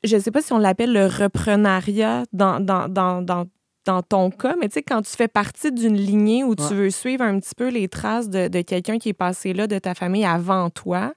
je 0.05 0.19
sais 0.19 0.31
pas 0.31 0.43
si 0.43 0.53
on 0.53 0.59
l'appelle 0.59 0.93
le 0.93 1.07
reprenariat 1.07 2.25
dans, 2.33 2.61
dans, 2.61 2.89
dans, 2.89 3.23
dans, 3.23 3.47
dans 3.85 4.03
ton 4.03 4.31
cas, 4.31 4.55
mais 4.61 4.69
tu 4.69 4.75
sais, 4.75 4.83
quand 4.83 5.03
tu 5.03 5.11
fais 5.11 5.29
partie 5.29 5.73
d'une 5.73 5.97
lignée 5.97 6.45
où 6.45 6.55
tu 6.55 6.75
veux 6.75 6.91
suivre 6.91 7.23
un 7.23 7.39
petit 7.41 7.55
peu 7.57 7.69
les 7.69 7.89
traces 7.89 8.29
de, 8.29 8.49
de 8.49 8.61
quelqu'un 8.61 8.99
qui 8.99 9.11
est 9.11 9.15
passé 9.15 9.53
là, 9.53 9.67
de 9.67 9.79
ta 9.79 9.95
famille 9.95 10.25
avant 10.25 10.71
toi, 10.71 11.13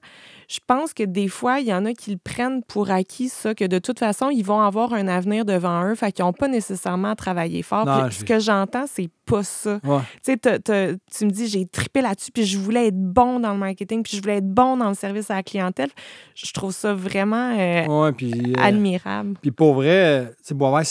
je 0.52 0.58
pense 0.66 0.92
que 0.92 1.04
des 1.04 1.28
fois, 1.28 1.60
il 1.60 1.68
y 1.68 1.72
en 1.72 1.84
a 1.84 1.92
qui 1.92 2.10
le 2.10 2.16
prennent 2.16 2.64
pour 2.64 2.90
acquis, 2.90 3.28
ça, 3.28 3.54
que 3.54 3.64
de 3.64 3.78
toute 3.78 4.00
façon, 4.00 4.30
ils 4.30 4.42
vont 4.42 4.60
avoir 4.60 4.92
un 4.94 5.06
avenir 5.06 5.44
devant 5.44 5.84
eux, 5.84 5.94
fait 5.94 6.10
qu'ils 6.10 6.24
n'ont 6.24 6.32
pas 6.32 6.48
nécessairement 6.48 7.10
à 7.10 7.14
travailler 7.14 7.62
fort. 7.62 7.86
Non, 7.86 8.02
Puis 8.06 8.14
je- 8.14 8.18
ce 8.18 8.24
que 8.24 8.38
j'entends, 8.40 8.86
c'est 8.88 9.08
pas 9.26 9.44
ça. 9.44 9.78
ouais. 9.84 10.00
Tu 10.24 10.32
sais, 10.32 10.98
tu 11.16 11.24
me 11.24 11.30
dis, 11.30 11.46
j'ai 11.46 11.66
tripé 11.66 12.00
là-dessus, 12.02 12.32
puis 12.32 12.44
je 12.44 12.58
voulais 12.58 12.88
être 12.88 12.98
bon 13.00 13.38
dans 13.38 13.52
le 13.52 13.58
marketing, 13.60 14.02
puis 14.02 14.16
je 14.16 14.20
voulais 14.22 14.38
être 14.38 14.50
bon 14.52 14.76
dans 14.76 14.88
le 14.88 14.94
service 14.96 15.30
à 15.30 15.36
la 15.36 15.42
clientèle. 15.44 15.90
Je 16.34 16.52
trouve 16.52 16.72
ça 16.72 16.94
vraiment 16.94 17.56
euh, 17.56 17.86
Ouais, 17.86 18.12
puis, 18.12 18.32
euh, 18.32 18.60
admirable. 18.60 19.34
Puis 19.40 19.52
pour 19.52 19.74
vrai, 19.74 20.32
tu 20.38 20.48
sais, 20.48 20.54
Boisvert, 20.54 20.84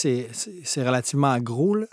c'est 0.64 0.82
relativement 0.82 1.36
gros, 1.38 1.74
là. 1.74 1.86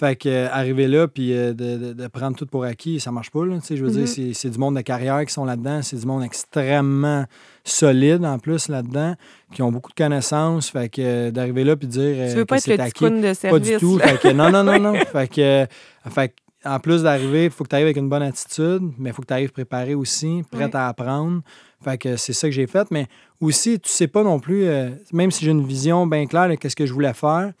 Fait 0.00 0.16
que 0.16 0.28
euh, 0.28 0.48
arriver 0.50 0.88
là, 0.88 1.06
puis 1.06 1.32
euh, 1.32 1.52
de, 1.52 1.76
de- 1.76 1.92
de 1.92 2.06
prendre 2.08 2.36
tout 2.36 2.46
pour 2.46 2.64
acquis, 2.64 2.98
ça 2.98 3.12
marche 3.12 3.30
pas, 3.30 3.44
là. 3.46 3.58
Je 3.68 3.74
veux 3.76 3.88
Mhm. 3.90 3.94
dire, 3.96 4.08
c'est, 4.08 4.32
c'est 4.34 4.50
du 4.50 4.58
monde 4.58 4.74
de 4.74 4.80
carrière 4.80 5.24
qui 5.24 5.32
sont 5.32 5.44
là-dedans. 5.44 5.82
C'est 5.82 5.96
du 5.96 6.04
monde 6.06 6.24
extrêmement 6.24 7.26
solide, 7.64 8.24
en 8.24 8.38
plus, 8.38 8.68
là-dedans, 8.68 9.14
qui 9.52 9.62
ont 9.62 9.70
beaucoup 9.70 9.90
de 9.90 9.96
connaissances. 9.96 10.68
Fait 10.70 10.88
que 10.88 11.00
euh, 11.00 11.30
d'arriver 11.30 11.64
là, 11.64 11.76
puis 11.76 11.86
de 11.86 11.92
dire 11.92 12.28
Tu 12.30 12.36
veux 12.36 12.44
pas 12.44 12.58
que 12.58 12.70
être 12.70 12.78
le 12.78 12.84
acquis, 12.84 13.04
de 13.10 13.20
Pas 13.22 13.34
service. 13.34 13.68
du 13.70 13.76
tout. 13.78 13.98
Fait 13.98 14.18
que, 14.20 14.28
non, 14.32 14.50
non, 14.50 14.64
non, 14.64 14.78
non. 14.92 14.94
Fait 14.94 15.28
que, 15.28 15.66
fait 16.10 16.28
que, 16.28 16.34
en 16.68 16.80
plus 16.80 17.02
d'arriver, 17.02 17.44
il 17.44 17.50
faut 17.50 17.62
que 17.62 17.68
tu 17.68 17.74
arrives 17.76 17.86
avec 17.86 17.96
une 17.98 18.08
bonne 18.08 18.22
attitude, 18.22 18.80
mais 18.98 19.10
il 19.10 19.12
faut 19.12 19.22
que 19.22 19.26
tu 19.28 19.34
arrives 19.34 19.52
préparé 19.52 19.94
aussi, 19.94 20.42
Ouais. 20.54 20.74
à 20.74 20.88
apprendre. 20.88 21.42
Fait 21.84 21.98
que 21.98 22.16
c'est 22.16 22.32
ça 22.32 22.48
que 22.48 22.52
j'ai 22.54 22.66
fait. 22.66 22.90
Mais 22.90 23.06
aussi, 23.40 23.78
tu 23.78 23.90
sais 23.90 24.08
pas 24.08 24.22
non 24.24 24.40
plus, 24.40 24.66
même 25.12 25.30
si 25.30 25.44
j'ai 25.44 25.50
une 25.50 25.64
vision 25.66 26.06
bien 26.06 26.26
claire 26.26 26.48
de 26.48 26.54
qu'est-ce 26.54 26.74
que 26.76 26.86
je 26.86 26.92
voulais 26.92 27.12
faire, 27.12 27.52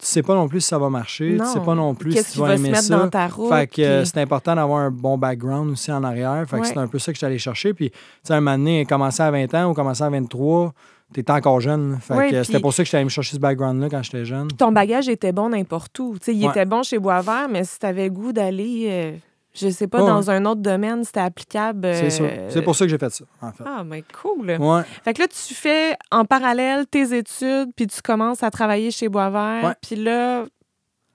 tu 0.00 0.06
sais 0.06 0.22
pas 0.22 0.34
non 0.34 0.48
plus 0.48 0.60
si 0.60 0.66
ça 0.68 0.78
va 0.78 0.88
marcher. 0.90 1.36
Tu 1.38 1.44
sais 1.46 1.58
Non. 1.58 1.64
pas 1.64 1.74
non 1.74 1.94
plus 1.94 2.12
si 2.12 2.32
tu 2.32 2.38
vas 2.40 2.48
va 2.48 2.56
se 2.56 2.60
aimer 2.60 2.70
mettre 2.70 2.82
ça. 2.84 2.98
dans 2.98 3.08
ta 3.08 3.28
route? 3.28 3.52
Fait 3.52 3.66
que 3.66 3.82
euh, 3.82 3.98
puis- 4.02 4.10
c'est 4.12 4.20
important 4.20 4.54
d'avoir 4.56 4.80
un 4.80 4.90
bon 4.90 5.18
background 5.18 5.70
aussi 5.70 5.92
en 5.92 6.02
arrière. 6.02 6.44
Fait 6.48 6.58
que 6.60 6.66
c'est 6.66 6.78
un 6.78 6.86
peu 6.88 6.98
ça 6.98 7.12
que 7.12 7.16
je 7.16 7.18
suis 7.18 7.26
allé 7.26 7.38
chercher. 7.38 7.74
Puis, 7.74 7.90
tu 7.90 7.96
sais, 8.22 8.32
un 8.34 8.40
moment 8.40 8.56
donné, 8.58 8.84
commencer 8.86 9.22
à 9.22 9.30
20 9.30 9.52
ans 9.54 9.70
ou 9.70 9.74
commencer 9.74 10.02
à 10.02 10.08
23, 10.10 10.72
t'es 11.12 11.30
encore 11.30 11.60
jeune. 11.60 11.98
Fait 12.00 12.30
que 12.30 12.42
c'était 12.42 12.60
pour 12.60 12.72
ça 12.72 12.82
que 12.82 12.86
j'étais 12.86 12.96
allé 12.96 13.04
me 13.04 13.10
chercher 13.10 13.34
ce 13.36 13.40
background-là 13.40 13.88
quand 13.90 14.02
j'étais 14.02 14.24
jeune. 14.24 14.48
ton 14.48 14.72
bagage 14.72 15.08
était 15.08 15.32
bon 15.32 15.48
n'importe 15.50 15.98
où. 15.98 16.14
Tu 16.18 16.24
sais, 16.26 16.34
il 16.34 16.44
Ouais. 16.44 16.50
était 16.50 16.64
bon 16.64 16.82
chez 16.82 16.98
Boisvert, 16.98 17.48
mais 17.50 17.64
si 17.64 17.78
tu 17.78 17.86
avais 17.86 18.04
le 18.04 18.10
goût 18.10 18.32
d'aller, 18.32 18.86
euh, 18.88 19.12
je 19.54 19.68
sais 19.68 19.86
pas, 19.88 19.98
dans 19.98 20.30
un 20.30 20.44
autre 20.46 20.60
domaine, 20.60 21.02
c'était 21.04 21.20
applicable. 21.20 21.90
C'est 21.94 22.10
ça. 22.10 22.22
euh, 22.22 22.48
C'est 22.50 22.62
pour 22.62 22.76
ça 22.76 22.84
que 22.84 22.90
j'ai 22.90 22.98
fait 22.98 23.10
ça, 23.10 23.24
en 23.42 23.52
fait. 23.52 23.64
Ah, 23.66 23.82
mais 23.84 24.04
cool. 24.22 24.50
Ouais. 24.58 24.82
Fait 25.04 25.12
que 25.14 25.22
là, 25.22 25.28
tu 25.28 25.54
fais 25.54 25.96
en 26.10 26.24
parallèle 26.24 26.86
tes 26.86 27.16
études, 27.16 27.70
puis 27.74 27.86
tu 27.86 28.00
commences 28.02 28.42
à 28.42 28.50
travailler 28.50 28.90
chez 28.90 29.08
Boisvert. 29.08 29.64
Ouais. 29.64 29.74
Puis 29.82 29.96
là, 29.96 30.44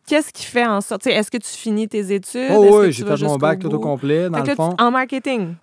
qu'est-ce 0.07 0.33
qui 0.33 0.45
fait 0.45 0.65
en 0.65 0.81
sorte? 0.81 1.03
tu 1.03 1.09
sais, 1.09 1.15
Est-ce 1.15 1.31
que 1.31 1.37
tu 1.37 1.49
finis 1.49 1.87
tes 1.87 2.13
études? 2.13 2.51
Oh, 2.51 2.79
oui, 2.81 2.91
j'ai 2.91 3.05
fait 3.05 3.21
mon 3.23 3.37
bac 3.37 3.59
tout 3.59 3.73
au 3.73 3.79
complet, 3.79 4.29
dans 4.29 4.37
Fait 4.39 4.43
le 4.43 4.49
tu- 4.49 4.55
fond. 4.55 4.75
en 4.77 4.91
marketing. 4.91 5.55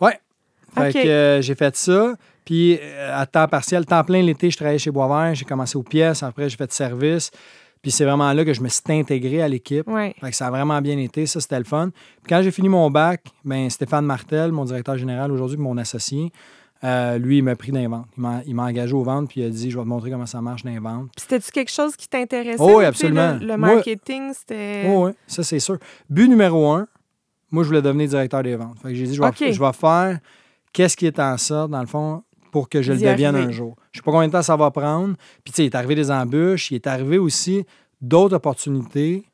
Fait 0.74 0.88
OK. 0.88 0.92
que 0.94 1.06
euh, 1.08 1.42
j'ai 1.42 1.54
fait 1.54 1.76
ça. 1.76 2.14
Puis 2.46 2.78
euh, 2.82 3.20
à 3.20 3.26
temps 3.26 3.46
partiel, 3.46 3.84
temps 3.84 4.02
plein 4.02 4.22
l'été, 4.22 4.50
je 4.50 4.56
travaillais 4.56 4.78
chez 4.78 4.90
Boisvert. 4.90 5.34
J'ai 5.34 5.44
commencé 5.44 5.76
aux 5.76 5.82
pièces. 5.82 6.22
Après, 6.22 6.48
j'ai 6.48 6.56
fait 6.56 6.72
service. 6.72 7.30
Puis 7.82 7.90
c'est 7.90 8.04
vraiment 8.04 8.32
là 8.32 8.44
que 8.44 8.54
je 8.54 8.60
me 8.60 8.68
suis 8.68 8.82
intégré 8.88 9.42
à 9.42 9.48
l'équipe. 9.48 9.84
Fait 9.90 10.30
que 10.30 10.36
ça 10.36 10.46
a 10.46 10.50
vraiment 10.50 10.80
bien 10.80 10.96
été. 10.98 11.26
Ça, 11.26 11.40
c'était 11.40 11.58
le 11.58 11.64
fun. 11.64 11.90
Puis 11.90 12.28
quand 12.28 12.40
j'ai 12.40 12.52
fini 12.52 12.68
mon 12.68 12.90
bac, 12.90 13.24
ben, 13.44 13.68
Stéphane 13.68 14.06
Martel, 14.06 14.52
mon 14.52 14.64
directeur 14.64 14.96
général 14.96 15.32
aujourd'hui, 15.32 15.56
mon 15.56 15.76
associé, 15.76 16.30
euh, 16.84 17.18
lui, 17.18 17.38
il 17.38 17.42
m'a 17.42 17.56
pris 17.56 17.72
dans 17.72 17.80
les 17.80 17.88
ventes. 17.88 18.06
Il 18.46 18.54
m'a, 18.54 18.64
engagé 18.64 18.92
aux 18.92 19.02
ventes, 19.02 19.28
puis 19.28 19.40
il 19.40 19.44
a 19.46 19.50
dit 19.50 19.70
Je 19.70 19.76
vais 19.76 19.82
te 19.82 19.88
montrer 19.88 20.10
comment 20.10 20.26
ça 20.26 20.40
marche 20.40 20.62
dans 20.62 20.70
les 20.70 20.78
ventes. 20.78 21.10
Puis 21.16 21.26
c'était-tu 21.28 21.50
quelque 21.50 21.70
chose 21.70 21.96
qui 21.96 22.08
t'intéressait? 22.08 22.62
Oh 22.62 22.78
oui, 22.78 22.84
absolument. 22.84 23.38
Le, 23.40 23.56
marketing, 23.56 24.32
c'était. 24.32 24.84
Oh, 24.88 25.06
oui, 25.06 25.12
ça, 25.26 25.42
c'est 25.42 25.60
sûr. 25.60 25.78
But 26.08 26.28
numéro 26.28 26.70
un, 26.70 26.86
moi, 27.50 27.62
je 27.62 27.68
voulais 27.68 27.82
devenir 27.82 28.08
directeur 28.08 28.42
des 28.42 28.56
ventes. 28.56 28.78
Fait 28.80 28.88
que 28.88 28.94
j'ai 28.94 29.06
dit 29.06 29.14
Je 29.14 29.22
vais, 29.22 29.52
je 29.52 29.60
vais 29.60 29.72
faire 29.72 30.18
qu'est-ce 30.72 30.96
qui 30.96 31.06
est 31.06 31.18
en 31.18 31.36
sorte, 31.36 31.70
dans 31.70 31.80
le 31.80 31.86
fond, 31.86 32.22
pour 32.52 32.68
que 32.68 32.82
je 32.82 32.92
le 32.92 33.00
devienne 33.00 33.34
arriver. 33.34 33.48
un 33.48 33.50
jour. 33.50 33.76
Je 33.90 33.98
sais 33.98 34.02
pas 34.04 34.12
combien 34.12 34.28
de 34.28 34.32
temps 34.32 34.42
ça 34.42 34.56
va 34.56 34.70
prendre. 34.70 35.16
Puis, 35.42 35.52
tu 35.52 35.56
sais, 35.56 35.62
il 35.64 35.66
est 35.66 35.74
arrivé 35.74 35.96
des 35.96 36.10
embûches, 36.12 36.70
il 36.70 36.76
est 36.76 36.86
arrivé 36.86 37.18
aussi 37.18 37.64
d'autres 38.00 38.36
opportunités 38.36 39.24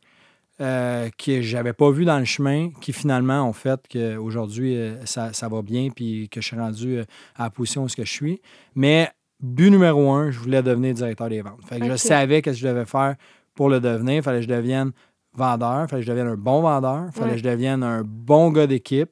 euh, 0.60 1.08
que 1.18 1.42
j'avais 1.42 1.72
pas 1.72 1.90
vu 1.90 2.04
dans 2.04 2.18
le 2.18 2.24
chemin, 2.24 2.70
qui 2.80 2.92
finalement 2.92 3.46
ont 3.48 3.52
fait 3.52 3.80
qu'aujourd'hui, 3.92 4.76
euh, 4.76 5.04
ça, 5.04 5.32
ça, 5.32 5.48
va 5.48 5.62
bien, 5.62 5.90
puis 5.90 6.28
que 6.30 6.40
je 6.40 6.46
suis 6.46 6.56
rendu 6.56 6.98
euh, 6.98 7.04
à 7.36 7.44
la 7.44 7.50
position 7.50 7.84
où 7.84 7.88
je 7.88 8.02
suis. 8.04 8.40
Mais 8.74 9.10
but 9.40 9.70
numéro 9.70 10.10
un, 10.10 10.30
je 10.30 10.38
voulais 10.38 10.62
devenir 10.62 10.94
directeur 10.94 11.28
des 11.28 11.42
ventes. 11.42 11.60
Fait 11.68 11.80
que 11.80 11.86
je 11.86 11.96
savais 11.96 12.36
ce 12.36 12.42
que 12.42 12.52
je 12.52 12.66
devais 12.66 12.86
faire 12.86 13.16
pour 13.54 13.68
le 13.68 13.80
devenir. 13.80 14.14
Il 14.14 14.22
fallait 14.22 14.38
que 14.38 14.44
je 14.44 14.48
devienne 14.48 14.92
vendeur, 15.34 15.84
il 15.84 15.88
fallait 15.88 16.02
que 16.02 16.06
je 16.06 16.12
devienne 16.12 16.28
un 16.28 16.36
bon 16.36 16.60
vendeur, 16.60 17.06
il 17.06 17.12
fallait 17.12 17.32
que 17.32 17.38
je 17.38 17.44
devienne 17.44 17.82
un 17.82 18.02
bon 18.04 18.50
gars 18.50 18.66
d'équipe. 18.66 19.10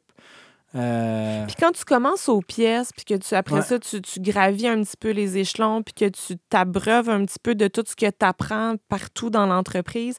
Puis 1.46 1.56
quand 1.58 1.72
tu 1.72 1.84
commences 1.84 2.28
aux 2.28 2.40
pièces, 2.40 2.92
puis 2.92 3.04
que 3.04 3.14
tu, 3.14 3.34
après 3.34 3.62
ça, 3.62 3.78
tu, 3.78 4.00
tu, 4.02 4.20
gravis 4.20 4.68
un 4.68 4.82
petit 4.82 4.96
peu 4.98 5.10
les 5.10 5.38
échelons, 5.38 5.82
puis 5.82 5.94
que 5.94 6.08
tu 6.08 6.36
t'abreuves 6.50 7.08
un 7.08 7.24
petit 7.24 7.38
peu 7.42 7.54
de 7.54 7.68
tout 7.68 7.84
ce 7.86 7.96
que 7.96 8.10
tu 8.10 8.24
apprends 8.24 8.74
partout 8.88 9.30
dans 9.30 9.46
l'entreprise, 9.46 10.16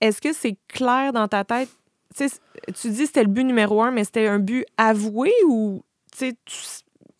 est-ce 0.00 0.20
que 0.20 0.32
c'est 0.32 0.56
clair 0.68 1.12
dans 1.12 1.28
ta 1.28 1.44
tête? 1.44 1.68
tu 2.14 2.90
dis 2.90 2.98
que 2.98 3.06
c'était 3.06 3.22
le 3.22 3.30
but 3.30 3.44
numéro 3.44 3.82
un, 3.82 3.90
mais 3.90 4.04
c'était 4.04 4.28
un 4.28 4.38
but 4.38 4.66
avoué 4.76 5.32
ou 5.48 5.82
tu, 6.14 6.34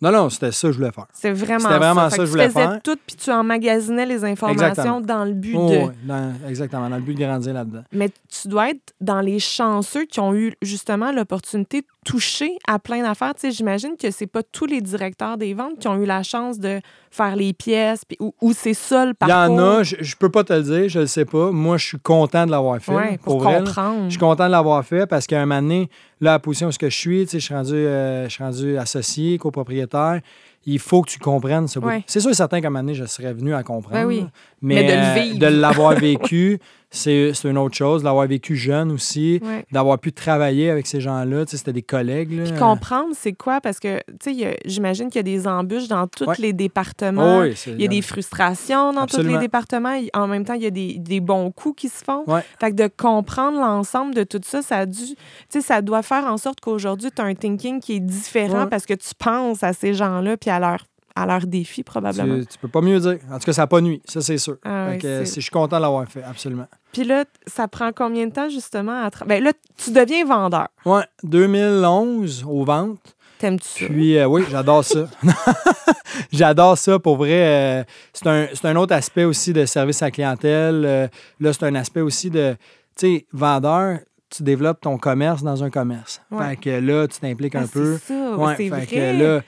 non, 0.02 0.10
non, 0.10 0.30
c'était 0.30 0.50
ça 0.50 0.66
que 0.66 0.72
je 0.72 0.78
voulais 0.78 0.90
faire. 0.90 1.06
C'est 1.12 1.30
vraiment 1.30 1.60
C'était 1.60 1.78
vraiment 1.78 2.10
ça, 2.10 2.16
que 2.16 2.26
je 2.26 2.30
voulais 2.32 2.50
faire. 2.50 2.62
Tu 2.62 2.68
faisais 2.68 2.80
tout, 2.80 3.00
puis 3.06 3.14
tu 3.14 3.30
emmagasinais 3.30 4.04
les 4.04 4.24
informations 4.24 5.00
dans 5.00 5.24
le 5.24 5.32
but 5.32 5.52
de... 5.52 5.58
Oui, 5.58 6.48
exactement, 6.48 6.90
dans 6.90 6.96
le 6.96 7.02
but 7.02 7.14
de 7.14 7.24
grandir 7.24 7.54
là-dedans. 7.54 7.84
Mais 7.92 8.10
tu 8.28 8.48
dois 8.48 8.70
être 8.70 8.94
dans 9.00 9.20
les 9.20 9.38
chanceux 9.38 10.04
qui 10.06 10.18
ont 10.18 10.34
eu 10.34 10.54
justement 10.60 11.12
l'opportunité 11.12 11.82
de 12.04 12.10
toucher 12.10 12.56
à 12.66 12.78
plein 12.78 13.02
d'affaires. 13.02 13.34
Tu 13.34 13.42
sais, 13.42 13.50
j'imagine 13.50 13.96
que 13.96 14.10
c'est 14.10 14.26
pas 14.26 14.42
tous 14.42 14.66
les 14.66 14.80
directeurs 14.80 15.36
des 15.36 15.54
ventes 15.54 15.78
qui 15.78 15.88
ont 15.88 16.00
eu 16.00 16.06
la 16.06 16.22
chance 16.22 16.58
de 16.58 16.80
faire 17.10 17.36
les 17.36 17.52
pièces, 17.52 18.04
puis, 18.04 18.16
ou, 18.20 18.52
c'est 18.54 18.74
ça 18.74 19.04
le 19.04 19.14
parcours. 19.14 19.36
Il 19.36 19.52
y 19.52 19.52
en 19.52 19.58
a, 19.58 19.82
je, 19.82 19.96
je, 20.00 20.16
peux 20.16 20.30
pas 20.30 20.44
te 20.44 20.52
le 20.52 20.62
dire, 20.62 20.88
je 20.88 21.00
le 21.00 21.06
sais 21.06 21.24
pas. 21.24 21.50
Moi, 21.50 21.76
je 21.76 21.86
suis 21.86 21.98
content 21.98 22.46
de 22.46 22.50
l'avoir 22.50 22.80
fait. 22.80 22.94
Oui, 22.94 23.18
pour, 23.18 23.42
comprendre. 23.42 24.04
je 24.04 24.10
suis 24.10 24.18
content 24.18 24.46
de 24.46 24.52
l'avoir 24.52 24.84
fait 24.84 25.06
parce 25.06 25.26
qu'à 25.26 25.42
un 25.42 25.46
moment 25.46 25.60
donné, 25.60 25.90
là, 26.20 26.30
à 26.30 26.34
la 26.34 26.38
position 26.38 26.68
où 26.68 26.72
je 26.72 26.88
suis, 26.88 27.26
je 27.26 27.38
suis 27.38 27.54
rendu, 27.54 27.74
euh, 27.74 28.24
je 28.24 28.30
suis 28.30 28.42
rendu 28.42 28.78
associé, 28.78 29.38
copropriétaire 29.38 30.20
il 30.64 30.78
faut 30.78 31.02
que 31.02 31.10
tu 31.10 31.18
comprennes 31.18 31.68
ce 31.68 31.78
C'est 32.06 32.20
sûr 32.20 32.30
et 32.30 32.34
certain 32.34 32.60
qu'à 32.60 32.68
un 32.68 32.70
moment 32.70 32.82
donné, 32.82 32.94
je 32.94 33.04
serais 33.04 33.32
venu 33.32 33.54
à 33.54 33.62
comprendre. 33.62 34.08
Ben 34.08 34.28
mais, 34.62 35.34
de 35.34 35.46
l'avoir 35.46 35.94
vécu, 35.94 36.60
c'est 36.92 37.32
une 37.44 37.58
autre 37.58 37.74
chose. 37.74 38.04
L'avoir 38.04 38.26
vécu 38.26 38.54
jeune 38.54 38.92
aussi, 38.92 39.40
d'avoir 39.72 39.98
pu 39.98 40.12
travailler 40.12 40.70
avec 40.70 40.86
ces 40.86 41.00
gens-là, 41.00 41.44
c'était 41.46 41.72
des 41.72 41.82
collègues. 41.82 42.44
Puis 42.44 42.58
comprendre, 42.58 43.14
c'est 43.14 43.32
quoi? 43.32 43.60
Parce 43.60 43.80
que, 43.80 43.98
tu 44.20 44.34
sais, 44.34 44.58
j'imagine 44.64 45.08
qu'il 45.08 45.16
y 45.16 45.20
a 45.20 45.22
des 45.22 45.48
embûches 45.48 45.88
dans 45.88 46.06
tous 46.06 46.38
les 46.38 46.52
départements. 46.52 47.40
Oh 47.40 47.44
il 47.66 47.80
y 47.80 47.84
a 47.84 47.88
des 47.88 48.02
frustrations 48.02 48.92
dans 48.92 49.06
tous 49.06 49.22
les 49.22 49.38
départements. 49.38 49.98
En 50.14 50.28
même 50.28 50.44
temps, 50.44 50.54
il 50.54 50.62
y 50.62 50.66
a 50.66 50.70
des, 50.70 50.98
des 50.98 51.20
bons 51.20 51.50
coups 51.50 51.82
qui 51.82 51.88
se 51.88 52.04
font. 52.04 52.24
Fait 52.60 52.70
que 52.70 52.76
de 52.76 52.88
comprendre 52.94 53.58
l'ensemble 53.58 54.14
de 54.14 54.22
tout 54.22 54.40
ça, 54.44 54.62
ça 54.62 54.78
a 54.78 54.86
dû, 54.86 55.02
ça 55.48 55.82
doit 55.82 56.02
faire 56.02 56.24
en 56.26 56.36
sorte 56.36 56.60
qu'aujourd'hui, 56.60 57.10
tu 57.14 57.20
as 57.20 57.24
un 57.24 57.34
thinking 57.34 57.80
qui 57.80 57.94
est 57.94 58.00
différent 58.00 58.66
parce 58.68 58.86
que 58.86 58.94
tu 58.94 59.10
penses 59.18 59.62
à 59.62 59.72
ces 59.72 59.94
gens-là 59.94 60.36
puis 60.36 60.50
à 60.52 60.60
leur 60.60 60.78
à 61.14 61.26
leur 61.26 61.46
défi, 61.46 61.82
probablement. 61.82 62.38
Tu, 62.40 62.46
tu, 62.46 62.58
peux 62.58 62.68
pas 62.68 62.80
mieux 62.80 62.98
dire. 62.98 63.18
En 63.30 63.38
tout 63.38 63.44
cas, 63.44 63.52
ça 63.52 63.62
n'a 63.62 63.66
pas 63.66 63.80
nuit, 63.80 64.00
ça, 64.06 64.20
c'est 64.20 64.38
sûr. 64.38 64.56
Ah 64.64 64.96
je 64.98 65.24
suis 65.24 65.50
content 65.50 65.76
de 65.76 65.82
l'avoir 65.82 66.08
fait, 66.08 66.22
absolument. 66.22 66.66
Puis 66.92 67.04
là, 67.04 67.24
ça 67.46 67.68
prend 67.68 67.92
combien 67.92 68.26
de 68.26 68.32
temps, 68.32 68.48
justement, 68.48 69.04
à 69.04 69.10
ben 69.26 69.42
là, 69.42 69.52
tu 69.76 69.90
deviens 69.90 70.24
vendeur. 70.24 70.68
Oui, 70.84 71.00
2011, 71.24 72.44
aux 72.48 72.64
ventes. 72.64 73.16
T'aimes-tu 73.38 73.66
ça? 73.66 73.86
Puis, 73.86 74.16
euh, 74.18 74.26
oui, 74.26 74.44
j'adore 74.50 74.84
ça. 74.84 75.08
j'adore 76.32 76.78
ça, 76.78 76.98
pour 76.98 77.16
vrai. 77.16 77.80
Euh, 77.80 77.84
c'est 78.12 78.26
un, 78.28 78.46
un, 78.62 78.76
autre 78.76 78.94
aspect 78.94 79.24
aussi 79.24 79.52
de 79.52 79.66
service 79.66 80.00
à 80.02 80.06
la 80.06 80.10
clientèle. 80.12 80.84
Euh, 80.86 81.08
là, 81.40 81.52
c'est 81.52 81.64
un 81.64 81.74
aspect 81.74 82.02
aussi 82.02 82.30
de, 82.30 82.54
tu 82.96 83.06
sais, 83.06 83.26
vendeur, 83.32 83.98
tu 84.34 84.42
développes 84.42 84.80
ton 84.80 84.96
commerce 84.96 85.42
dans 85.42 85.62
un 85.62 85.70
commerce. 85.70 86.20
Fait 86.36 86.56
que 86.56 86.70
là, 86.70 87.06
tu 87.06 87.20
t'impliques 87.20 87.54
un 87.54 87.64
ah, 87.64 87.70
peu. 87.70 87.98
C'est 87.98 88.14
ça, 88.14 88.36
ouais, 88.36 88.54
c'est 88.56 88.68
vrai. 88.68 88.86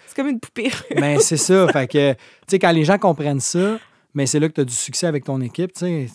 C'est 0.07 0.17
comme 0.17 0.29
une 0.29 0.41
poupée. 0.41 0.71
ben, 0.97 1.19
c'est 1.21 1.39
ça. 1.39 1.67
Fait 1.69 1.87
que, 1.87 2.13
tu 2.13 2.19
sais, 2.49 2.59
quand 2.59 2.73
les 2.73 2.85
gens 2.85 2.99
comprennent 2.99 3.41
ça, 3.41 3.79
mais 4.13 4.27
c'est 4.27 4.39
là 4.39 4.49
que 4.49 4.55
tu 4.55 4.61
as 4.61 4.65
du 4.65 4.75
succès 4.75 5.07
avec 5.07 5.25
ton 5.25 5.41
équipe, 5.41 5.73
tu 5.73 5.81
sais. 5.81 6.07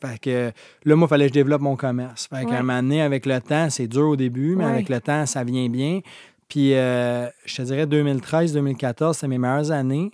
Fait 0.00 0.18
que 0.20 0.52
là, 0.84 0.96
moi, 0.96 1.06
il 1.06 1.08
fallait 1.08 1.24
que 1.24 1.30
je 1.30 1.40
développe 1.40 1.62
mon 1.62 1.74
commerce. 1.74 2.28
Fait 2.28 2.44
qu'à 2.44 2.58
un 2.58 2.62
moment 2.62 2.82
donné, 2.82 3.02
avec 3.02 3.24
le 3.24 3.40
temps, 3.40 3.70
c'est 3.70 3.88
dur 3.88 4.08
au 4.08 4.16
début, 4.16 4.56
mais 4.56 4.64
avec 4.64 4.88
le 4.88 5.00
temps, 5.00 5.24
ça 5.26 5.42
vient 5.42 5.68
bien. 5.68 6.00
Puis, 6.48 6.74
euh, 6.74 7.26
je 7.44 7.56
te 7.56 7.62
dirais, 7.62 7.86
2013-2014, 7.86 9.14
c'est 9.14 9.28
mes 9.28 9.38
meilleures 9.38 9.70
années. 9.70 10.10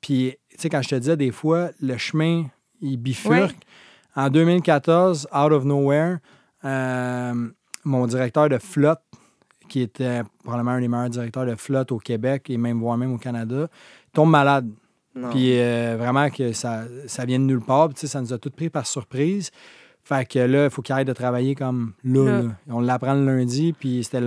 Puis, 0.00 0.34
tu 0.50 0.56
sais, 0.58 0.68
quand 0.68 0.82
je 0.82 0.90
te 0.90 0.94
disais, 0.94 1.16
des 1.16 1.30
fois, 1.30 1.70
le 1.80 1.96
chemin, 1.96 2.44
il 2.80 2.96
bifurque. 2.96 3.56
En 4.16 4.30
2014, 4.30 5.26
out 5.34 5.52
of 5.52 5.64
nowhere, 5.64 6.18
mon 6.64 8.06
directeur 8.06 8.48
de 8.48 8.58
flotte, 8.58 9.02
qui 9.68 9.80
était 9.80 10.22
probablement 10.42 10.72
un 10.72 10.80
des 10.80 10.88
meilleurs 10.88 11.10
directeurs 11.10 11.46
de 11.46 11.54
flotte 11.54 11.92
au 11.92 11.98
Québec 11.98 12.50
et 12.50 12.56
même 12.56 12.80
voire 12.80 12.96
même 12.96 13.12
au 13.12 13.18
Canada, 13.18 13.68
tombe 14.12 14.30
malade. 14.30 14.70
Puis 15.30 15.60
euh, 15.60 15.96
vraiment 15.96 16.28
que 16.28 16.52
ça, 16.52 16.84
ça 17.06 17.24
vient 17.24 17.38
de 17.38 17.44
nulle 17.44 17.60
part. 17.60 17.88
Puis, 17.88 18.08
ça 18.08 18.20
nous 18.20 18.32
a 18.32 18.38
tout 18.38 18.50
pris 18.50 18.68
par 18.68 18.86
surprise. 18.86 19.50
Fait 20.02 20.28
que 20.28 20.38
là, 20.38 20.64
il 20.64 20.70
faut 20.70 20.82
qu'il 20.82 20.92
arrête 20.92 21.06
de 21.06 21.12
travailler 21.12 21.54
comme 21.54 21.94
là. 22.02 22.42
On 22.68 22.80
l'apprend 22.80 23.14
le 23.14 23.24
lundi, 23.24 23.72
puis 23.72 24.04
c'était, 24.04 24.20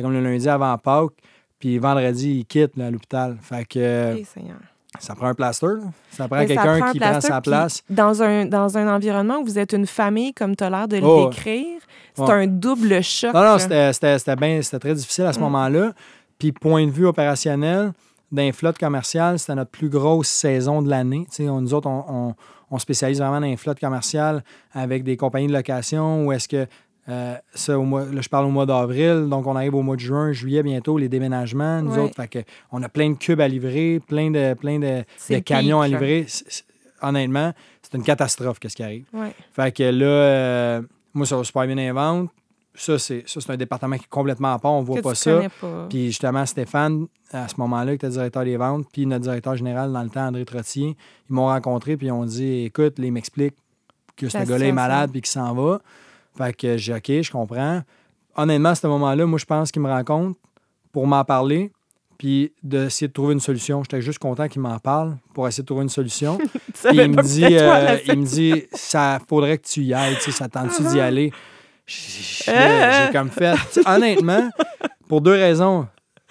comme 0.00 0.12
le 0.12 0.22
lundi 0.22 0.48
avant 0.48 0.78
Pâques. 0.78 1.12
Puis 1.58 1.78
vendredi, 1.78 2.38
il 2.38 2.44
quitte 2.46 2.78
à 2.78 2.90
l'hôpital. 2.90 3.36
Fait 3.40 3.64
que. 3.64 4.14
Ça 4.98 5.14
prend 5.14 5.26
un 5.26 5.34
plaster. 5.34 5.66
Ça 6.10 6.28
prend 6.28 6.44
quelqu'un 6.46 6.92
qui 6.92 6.98
prend 6.98 7.20
sa 7.20 7.40
place. 7.40 7.82
Dans 7.88 8.22
un, 8.22 8.44
dans 8.44 8.76
un 8.76 8.94
environnement 8.94 9.38
où 9.38 9.44
vous 9.44 9.58
êtes 9.58 9.72
une 9.72 9.86
famille, 9.86 10.34
comme 10.34 10.54
tu 10.54 10.64
as 10.64 10.70
l'air 10.70 10.86
de 10.86 10.98
le 10.98 11.04
oh, 11.04 11.28
décrire, 11.28 11.80
c'est 12.14 12.30
un 12.30 12.46
double 12.46 13.02
choc. 13.02 13.32
Non, 13.34 13.42
non, 13.42 13.58
c'était 13.58 14.78
très 14.78 14.94
difficile 14.94 15.24
à 15.24 15.32
ce 15.32 15.38
mm. 15.38 15.42
moment-là. 15.42 15.92
Puis, 16.38 16.52
point 16.52 16.86
de 16.86 16.90
vue 16.90 17.06
opérationnel, 17.06 17.92
d'un 18.30 18.52
flotte 18.52 18.78
commerciale, 18.78 19.38
c'était 19.38 19.54
notre 19.54 19.70
plus 19.70 19.88
grosse 19.88 20.28
saison 20.28 20.82
de 20.82 20.88
l'année. 20.88 21.26
Nous 21.38 21.74
autres, 21.74 21.88
on, 21.88 22.34
on, 22.70 22.78
spécialise 22.78 23.18
vraiment 23.18 23.40
dans 23.40 23.46
les 23.46 23.56
flottes 23.56 23.78
commerciales 23.78 24.42
avec 24.72 25.04
des 25.04 25.16
compagnies 25.16 25.48
de 25.48 25.52
location 25.52 26.26
où 26.26 26.32
est-ce 26.32 26.48
que 26.48 26.66
euh, 27.08 27.34
ça, 27.52 27.78
au 27.78 27.82
mois, 27.82 28.04
là, 28.04 28.20
je 28.20 28.28
parle 28.28 28.46
au 28.46 28.50
mois 28.50 28.66
d'avril, 28.66 29.26
donc 29.28 29.46
on 29.46 29.56
arrive 29.56 29.74
au 29.74 29.82
mois 29.82 29.96
de 29.96 30.00
juin, 30.00 30.32
juillet 30.32 30.62
bientôt, 30.62 30.98
les 30.98 31.08
déménagements, 31.08 31.82
nous 31.82 31.98
autres. 31.98 32.14
Fait 32.14 32.28
que 32.28 32.38
on 32.70 32.82
a 32.82 32.88
plein 32.88 33.10
de 33.10 33.16
cubes 33.16 33.40
à 33.40 33.48
livrer, 33.48 34.00
plein 34.06 34.30
de, 34.30 34.54
plein 34.54 34.78
de, 34.78 35.04
camions 35.40 35.80
à 35.80 35.88
livrer. 35.88 36.26
honnêtement, 37.00 37.52
c'est 37.82 37.96
une 37.96 38.04
catastrophe, 38.04 38.60
qu'est-ce 38.60 38.76
qui 38.76 38.84
arrive. 38.84 39.06
Fait 39.52 39.74
que 39.74 39.82
là, 39.82 40.06
euh, 40.06 40.82
moi, 41.12 41.26
ça 41.26 41.36
va 41.36 41.44
super 41.44 41.66
bien 41.66 41.78
invente. 41.78 42.30
Ça, 42.74 42.98
c'est, 42.98 43.24
ça, 43.26 43.40
c'est 43.40 43.52
un 43.52 43.56
département 43.56 43.96
qui 43.98 44.04
est 44.04 44.08
complètement 44.08 44.54
à 44.54 44.58
part, 44.58 44.72
on 44.72 44.82
voit 44.82 45.02
pas 45.02 45.14
ça. 45.14 45.42
Puis 45.90 46.06
justement, 46.06 46.46
Stéphane, 46.46 47.06
à 47.32 47.48
ce 47.48 47.54
moment-là, 47.58 47.92
qui 47.92 47.96
était 47.96 48.10
directeur 48.10 48.44
des 48.44 48.56
ventes, 48.56 48.86
puis 48.92 49.06
notre 49.06 49.24
directeur 49.24 49.56
général 49.56 49.92
dans 49.92 50.02
le 50.02 50.08
temps, 50.08 50.26
André 50.28 50.44
Trottier, 50.44 50.96
ils 51.28 51.32
m'ont 51.34 51.46
rencontré, 51.46 51.96
puis 51.96 52.06
ils 52.06 52.12
ont 52.12 52.24
dit 52.24 52.64
Écoute, 52.64 52.98
les 52.98 53.10
m'expliquent 53.10 53.56
que 54.16 54.28
ce 54.28 54.38
gars-là 54.38 54.66
est 54.66 54.72
malade, 54.72 55.10
puis 55.10 55.20
qu'il 55.20 55.30
s'en 55.30 55.52
va. 55.52 55.80
Fait 56.36 56.54
que 56.54 56.76
j'ai 56.76 56.94
OK, 56.94 57.08
je 57.08 57.30
comprends. 57.30 57.82
Honnêtement, 58.36 58.70
à 58.70 58.74
ce 58.74 58.86
moment-là, 58.86 59.26
moi, 59.26 59.38
je 59.38 59.44
pense 59.44 59.70
qu'il 59.70 59.82
me 59.82 59.88
rencontre 59.88 60.38
pour 60.92 61.06
m'en 61.06 61.24
parler, 61.24 61.70
puis 62.18 62.52
d'essayer 62.62 63.08
de 63.08 63.12
trouver 63.12 63.34
une 63.34 63.40
solution. 63.40 63.82
J'étais 63.82 64.00
juste 64.00 64.18
content 64.18 64.48
qu'il 64.48 64.62
m'en 64.62 64.78
parle 64.78 65.16
pour 65.34 65.46
essayer 65.48 65.62
de 65.62 65.66
trouver 65.66 65.82
une 65.82 65.88
solution. 65.88 66.38
il 66.92 67.08
me 67.08 67.22
dit, 67.22 67.44
euh, 67.44 67.98
il 68.06 68.18
me 68.18 68.24
dit, 68.24 68.64
ça 68.72 69.18
faudrait 69.28 69.58
que 69.58 69.66
tu 69.66 69.82
y 69.82 69.92
ailles, 69.92 70.16
tu 70.16 70.30
sais, 70.30 70.32
ça 70.32 70.48
tente-tu 70.48 70.82
d'y 70.84 71.00
aller? 71.00 71.32
J'ai 71.86 73.12
comme 73.12 73.30
fait. 73.30 73.56
honnêtement, 73.86 74.48
pour 75.08 75.20
deux 75.20 75.32
raisons. 75.32 75.86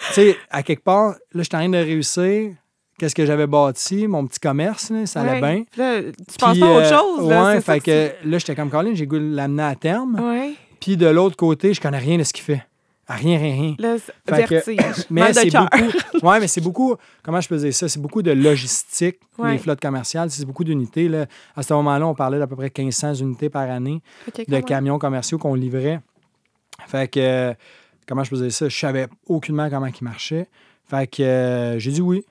Tu 0.08 0.14
sais, 0.14 0.38
à 0.50 0.64
quelque 0.64 0.84
part, 0.84 1.10
là, 1.10 1.18
je 1.34 1.44
suis 1.44 1.56
en 1.56 1.60
train 1.60 1.70
de 1.70 1.78
réussir 1.78 2.56
qu'est-ce 3.02 3.16
que 3.16 3.26
j'avais 3.26 3.48
bâti, 3.48 4.06
mon 4.08 4.28
petit 4.28 4.40
commerce, 4.40 4.92
ça 5.06 5.22
allait 5.22 5.42
bien. 5.42 5.64
tu 5.74 6.38
penses 6.38 6.60
pas 6.60 6.68
à 6.68 6.70
autre 6.70 6.94
euh, 6.94 7.18
chose. 7.18 7.30
Là, 7.30 7.46
ouais, 7.46 7.62
fait 7.62 7.80
que, 7.80 8.12
là, 8.24 8.38
j'étais 8.38 8.54
comme 8.54 8.70
Colin, 8.70 8.94
j'ai 8.94 9.08
goût 9.08 9.18
de 9.18 9.36
l'amener 9.36 9.64
à 9.64 9.74
terme. 9.74 10.22
Puis 10.80 10.98
de 10.98 11.08
l'autre 11.08 11.36
côté, 11.36 11.74
je 11.74 11.82
connais 11.82 11.98
rien 11.98 12.20
de 12.20 12.24
ce 12.24 12.32
qu'il 12.32 12.44
fait. 12.44 12.64
Rien, 13.10 13.40
rien, 13.40 13.54
rien. 13.54 13.76
Là, 13.80 13.96
vertige. 14.28 14.78
mais 15.10 15.34
c'est 15.34 15.50
beaucoup. 15.50 16.28
Ouais, 16.28 16.40
mais 16.40 16.48
c'est 16.48 16.62
beaucoup. 16.62 16.96
Comment 17.24 17.42
je 17.42 17.50
peux 17.50 17.58
dire 17.58 17.74
ça? 17.74 17.90
C'est 17.90 18.00
beaucoup 18.00 18.22
de 18.22 18.32
logistique, 18.32 19.18
les 19.44 19.58
flottes 19.58 19.82
commerciales. 19.82 20.30
C'est 20.30 20.46
beaucoup 20.46 20.64
d'unités. 20.64 21.10
À 21.56 21.64
ce 21.64 21.74
moment-là, 21.74 22.08
on 22.08 22.14
parlait 22.14 22.38
d'à 22.38 22.46
peu 22.46 22.56
près 22.56 22.72
1500 22.78 23.16
unités 23.16 23.50
par 23.50 23.68
année 23.68 24.04
de 24.48 24.60
camions 24.60 25.00
commerciaux 25.00 25.40
qu'on 25.40 25.56
livrait. 25.56 26.02
Fait 26.88 27.12
que, 27.12 27.56
comment 28.08 28.24
je 28.24 28.30
peux 28.30 28.38
dire 28.38 28.52
ça? 28.52 28.70
Je 28.70 28.78
savais 28.78 29.08
aucunement 29.26 29.72
comment 29.72 29.88
ils 29.88 30.04
marchaient. 30.04 30.48
Fait 30.88 31.08
que 31.08 31.24
euh, 31.24 31.80
j'ai 31.80 31.92
dit 31.92 32.02
oui. 32.02 32.24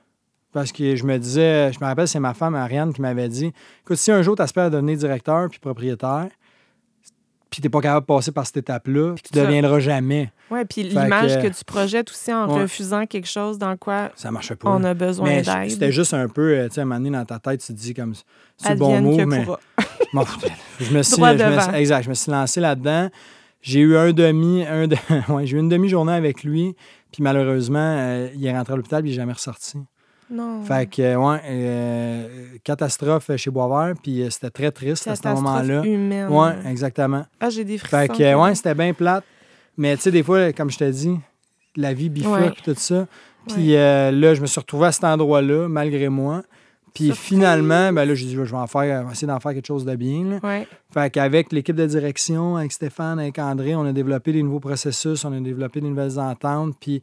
Parce 0.53 0.73
que 0.73 0.97
je 0.97 1.05
me 1.05 1.17
disais, 1.19 1.73
je 1.73 1.79
me 1.81 1.85
rappelle, 1.85 2.09
c'est 2.09 2.19
ma 2.21 2.35
femme 2.35 2.55
Ariane 2.57 2.93
qui 2.93 3.01
m'avait 3.01 3.29
dit 3.29 3.53
Écoute, 3.83 3.97
si 3.97 4.11
un 4.11 4.21
jour 4.23 4.35
tu 4.37 4.43
espères 4.43 4.71
devenir 4.71 4.97
directeur 4.97 5.49
puis 5.49 5.61
propriétaire, 5.61 6.29
puis 7.51 7.61
tu 7.61 7.67
n'es 7.67 7.71
pas 7.71 7.81
capable 7.81 8.03
de 8.07 8.07
passer 8.07 8.31
par 8.33 8.47
cette 8.47 8.59
étape-là, 8.59 9.15
tu 9.23 9.37
ne 9.37 9.45
deviendras 9.45 9.81
jamais. 9.81 10.31
Oui, 10.53 10.61
puis 10.69 10.83
l'image 10.85 11.37
que- 11.37 11.49
que, 11.49 11.55
tu 11.57 11.65
projettes 11.65 12.11
aussi 12.11 12.33
en 12.33 12.49
Ouais. 12.49 12.63
refusant 12.63 13.07
quelque 13.07 13.27
chose 13.29 13.59
dans 13.59 13.77
quoi 13.77 14.11
Ça 14.15 14.31
marchait 14.31 14.55
pas. 14.57 14.71
on 14.71 14.83
a 14.85 14.95
besoin 14.95 15.41
d'aide. 15.43 15.71
c'était 15.71 15.91
juste 15.93 16.15
un 16.15 16.29
peu, 16.29 16.53
euh, 16.59 16.69
tu 16.69 16.75
sais, 16.75 16.81
à 16.81 16.83
un 16.83 16.87
moment 16.87 17.01
donné, 17.01 17.11
dans 17.17 17.25
ta 17.25 17.39
tête, 17.41 17.61
tu 17.61 17.73
te 17.73 17.79
dis 17.79 17.93
comme, 17.95 18.15
c'est 18.57 18.71
le 18.71 18.77
bon 18.77 19.01
mot, 19.01 19.27
mais. 19.27 19.45
Bon, 20.13 20.25
je 20.81 20.93
me 20.93 21.03
suis, 21.05 21.17
je 21.17 21.23
me 21.23 21.75
exact, 21.77 22.03
je 22.05 22.09
me 22.09 22.15
suis 22.15 22.31
lancé 22.33 22.61
là-dedans. 22.61 23.09
J'ai 23.63 23.81
eu 23.81 23.97
un 23.97 24.13
demi, 24.13 24.65
un 24.67 24.87
de- 24.89 24.97
ouais, 25.29 25.47
j'ai 25.47 25.57
eu 25.57 25.61
une 25.61 25.69
demi-journée 25.69 26.13
avec 26.13 26.43
lui, 26.45 26.75
puis 27.13 27.23
malheureusement, 27.23 27.79
euh, 27.79 28.29
il 28.35 28.45
est 28.47 28.57
rentré 28.57 28.73
à 28.73 28.77
l'hôpital, 28.77 29.03
puis 29.03 29.11
il 29.11 29.15
n'est 29.15 29.21
jamais 29.23 29.33
ressorti. 29.35 29.79
Non. 30.31 30.63
Fait 30.63 30.89
que, 30.89 31.03
euh, 31.03 31.17
ouais, 31.17 31.41
euh, 31.45 32.29
catastrophe 32.63 33.31
chez 33.37 33.51
Boisvert, 33.51 33.95
puis 34.03 34.23
euh, 34.23 34.31
c'était 34.31 34.51
très 34.51 34.71
triste 34.71 35.09
à 35.09 35.17
ce 35.17 35.27
moment-là. 35.27 35.83
humaine. 35.85 36.29
Ouais, 36.29 36.53
exactement. 36.69 37.25
Ah, 37.41 37.51
j'ai 37.51 37.65
des 37.65 37.79
frissons. 37.79 37.97
Fait 37.97 38.09
que, 38.09 38.35
ouais, 38.35 38.55
c'était 38.55 38.75
bien 38.75 38.93
plate. 38.93 39.25
Mais 39.77 39.97
tu 39.97 40.03
sais, 40.03 40.11
des 40.11 40.23
fois, 40.23 40.53
comme 40.53 40.71
je 40.71 40.79
te 40.79 40.85
dis, 40.91 41.19
la 41.77 41.93
vie 41.95 42.09
bifurque 42.09 42.41
Ouais. 42.41 42.53
tout 42.65 42.75
ça. 42.77 43.07
Puis 43.49 43.75
euh, 43.77 44.11
là, 44.11 44.35
je 44.35 44.41
me 44.41 44.47
suis 44.47 44.61
retrouvé 44.61 44.87
à 44.89 44.93
cet 44.93 45.05
endroit-là, 45.05 45.67
malgré 45.69 46.09
moi. 46.09 46.43
Puis 46.93 47.07
Surprise! 47.07 47.25
finalement, 47.25 47.93
ben 47.93 48.05
là, 48.05 48.15
j'ai 48.15 48.27
dit, 48.27 48.35
je 48.35 48.41
vais 48.43 48.53
en 48.57 48.67
faire, 48.67 49.09
essayer 49.11 49.29
d'en 49.29 49.39
faire 49.41 49.55
quelque 49.55 49.67
chose 49.67 49.85
de 49.85 49.95
bien. 49.95 50.25
là. 50.25 50.39
Ouais. 50.43 50.67
Fait 50.93 51.09
qu'avec 51.11 51.53
l'équipe 51.53 51.77
de 51.77 51.87
direction, 51.87 52.57
avec 52.57 52.73
Stéphane, 52.73 53.19
avec 53.21 53.39
André, 53.39 53.75
on 53.77 53.85
a 53.85 53.93
développé 53.93 54.33
des 54.33 54.43
nouveaux 54.43 54.59
processus, 54.61 55.25
on 55.25 55.33
a 55.33 55.41
développé 55.41 55.81
des 55.81 55.89
nouvelles 55.89 56.19
ententes. 56.19 56.75
Puis, 56.81 57.01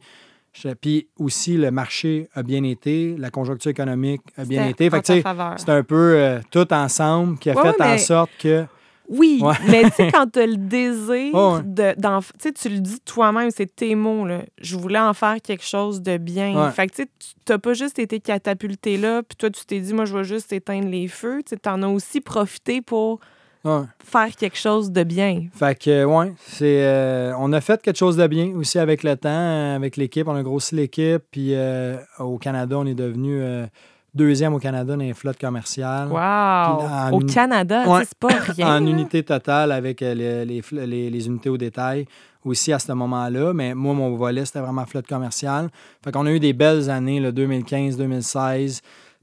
puis 0.80 1.08
aussi, 1.18 1.56
le 1.56 1.70
marché 1.70 2.28
a 2.34 2.42
bien 2.42 2.62
été, 2.64 3.16
la 3.18 3.30
conjoncture 3.30 3.70
économique 3.70 4.22
a 4.36 4.44
bien 4.44 4.66
été. 4.66 4.90
Fait 4.90 4.98
en 5.26 5.56
c'est 5.56 5.68
un 5.70 5.82
peu 5.82 6.14
euh, 6.14 6.40
tout 6.50 6.72
ensemble 6.72 7.38
qui 7.38 7.50
a 7.50 7.54
Ouais, 7.54 7.62
fait 7.72 7.80
ouais, 7.82 7.94
en 7.94 7.98
sorte 7.98 8.30
que. 8.38 8.64
Oui, 9.08 9.40
Ouais. 9.42 9.54
mais 9.68 9.84
tu 9.84 9.90
sais, 9.92 10.10
quand 10.12 10.30
tu 10.30 10.38
as 10.38 10.46
le 10.46 10.56
désir 10.56 11.62
de. 11.64 11.94
Tu 11.94 12.28
sais, 12.38 12.52
tu 12.52 12.68
le 12.68 12.80
dis 12.80 13.00
toi-même, 13.00 13.50
c'est 13.50 13.74
tes 13.74 13.94
mots, 13.94 14.26
là. 14.26 14.42
Je 14.60 14.76
voulais 14.76 14.98
en 14.98 15.14
faire 15.14 15.36
quelque 15.42 15.64
chose 15.64 16.02
de 16.02 16.18
bien. 16.18 16.70
Fait 16.72 16.88
que 16.88 17.02
tu 17.02 17.08
t'as 17.44 17.58
pas 17.58 17.72
juste 17.72 17.98
été 17.98 18.20
catapulté 18.20 18.98
là, 18.98 19.22
puis 19.22 19.36
toi, 19.36 19.48
tu 19.48 19.64
t'es 19.64 19.80
dit, 19.80 19.94
moi, 19.94 20.04
je 20.04 20.14
vais 20.16 20.24
juste 20.24 20.52
éteindre 20.52 20.88
les 20.88 21.08
feux. 21.08 21.42
Tu 21.48 21.56
t'en 21.56 21.82
as 21.82 21.88
aussi 21.88 22.20
profité 22.20 22.82
pour 22.82 23.20
ouais. 23.64 23.82
faire 24.04 24.34
quelque 24.36 24.56
chose 24.58 24.90
de 24.90 25.02
bien. 25.04 25.46
Fait 25.54 25.78
que, 25.78 26.04
ouais, 26.04 26.32
c'est, 26.46 26.82
euh, 26.84 27.32
on 27.38 27.52
a 27.52 27.60
fait 27.60 27.80
quelque 27.82 27.96
chose 27.98 28.16
de 28.16 28.26
bien 28.26 28.52
aussi 28.56 28.78
avec 28.78 29.02
le 29.02 29.16
temps, 29.16 29.28
euh, 29.30 29.76
avec 29.76 29.96
l'équipe. 29.96 30.26
On 30.28 30.34
a 30.36 30.42
grossi 30.42 30.74
l'équipe. 30.74 31.22
Puis 31.30 31.54
euh, 31.54 31.96
au 32.18 32.38
Canada, 32.38 32.76
on 32.78 32.86
est 32.86 32.94
devenu 32.94 33.40
euh, 33.40 33.66
deuxième 34.14 34.54
au 34.54 34.58
Canada 34.58 34.94
dans 34.94 35.02
les 35.02 35.14
flottes 35.14 35.38
commerciales. 35.40 36.08
Wow! 36.08 36.18
en 36.18 37.10
Au 37.12 37.20
Canada, 37.20 37.84
Ouais. 37.88 38.04
c'est 38.04 38.18
pas 38.18 38.28
rien. 38.28 38.68
En 38.76 38.80
là. 38.84 38.90
unité 38.90 39.22
totale 39.22 39.72
avec 39.72 40.00
les, 40.00 40.44
les 40.44 40.62
les- 40.72 41.10
les 41.10 41.26
unités 41.26 41.50
au 41.50 41.56
détail 41.58 42.06
aussi 42.44 42.72
à 42.72 42.78
ce 42.78 42.90
moment-là. 42.92 43.52
Mais 43.52 43.74
moi, 43.74 43.92
mon 43.94 44.16
volet, 44.16 44.44
c'était 44.44 44.60
vraiment 44.60 44.86
flotte 44.86 45.06
commerciale. 45.06 45.68
Fait 46.02 46.10
qu'on 46.12 46.24
a 46.26 46.30
eu 46.32 46.40
des 46.40 46.52
belles 46.54 46.88
années, 46.88 47.20
le 47.20 47.30
2015-2016. 47.32 48.80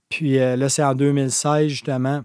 Puis 0.10 0.40
euh, 0.40 0.56
là, 0.56 0.70
c'est 0.70 0.84
en 0.84 0.94
2016, 0.94 1.68
justement, 1.68 2.22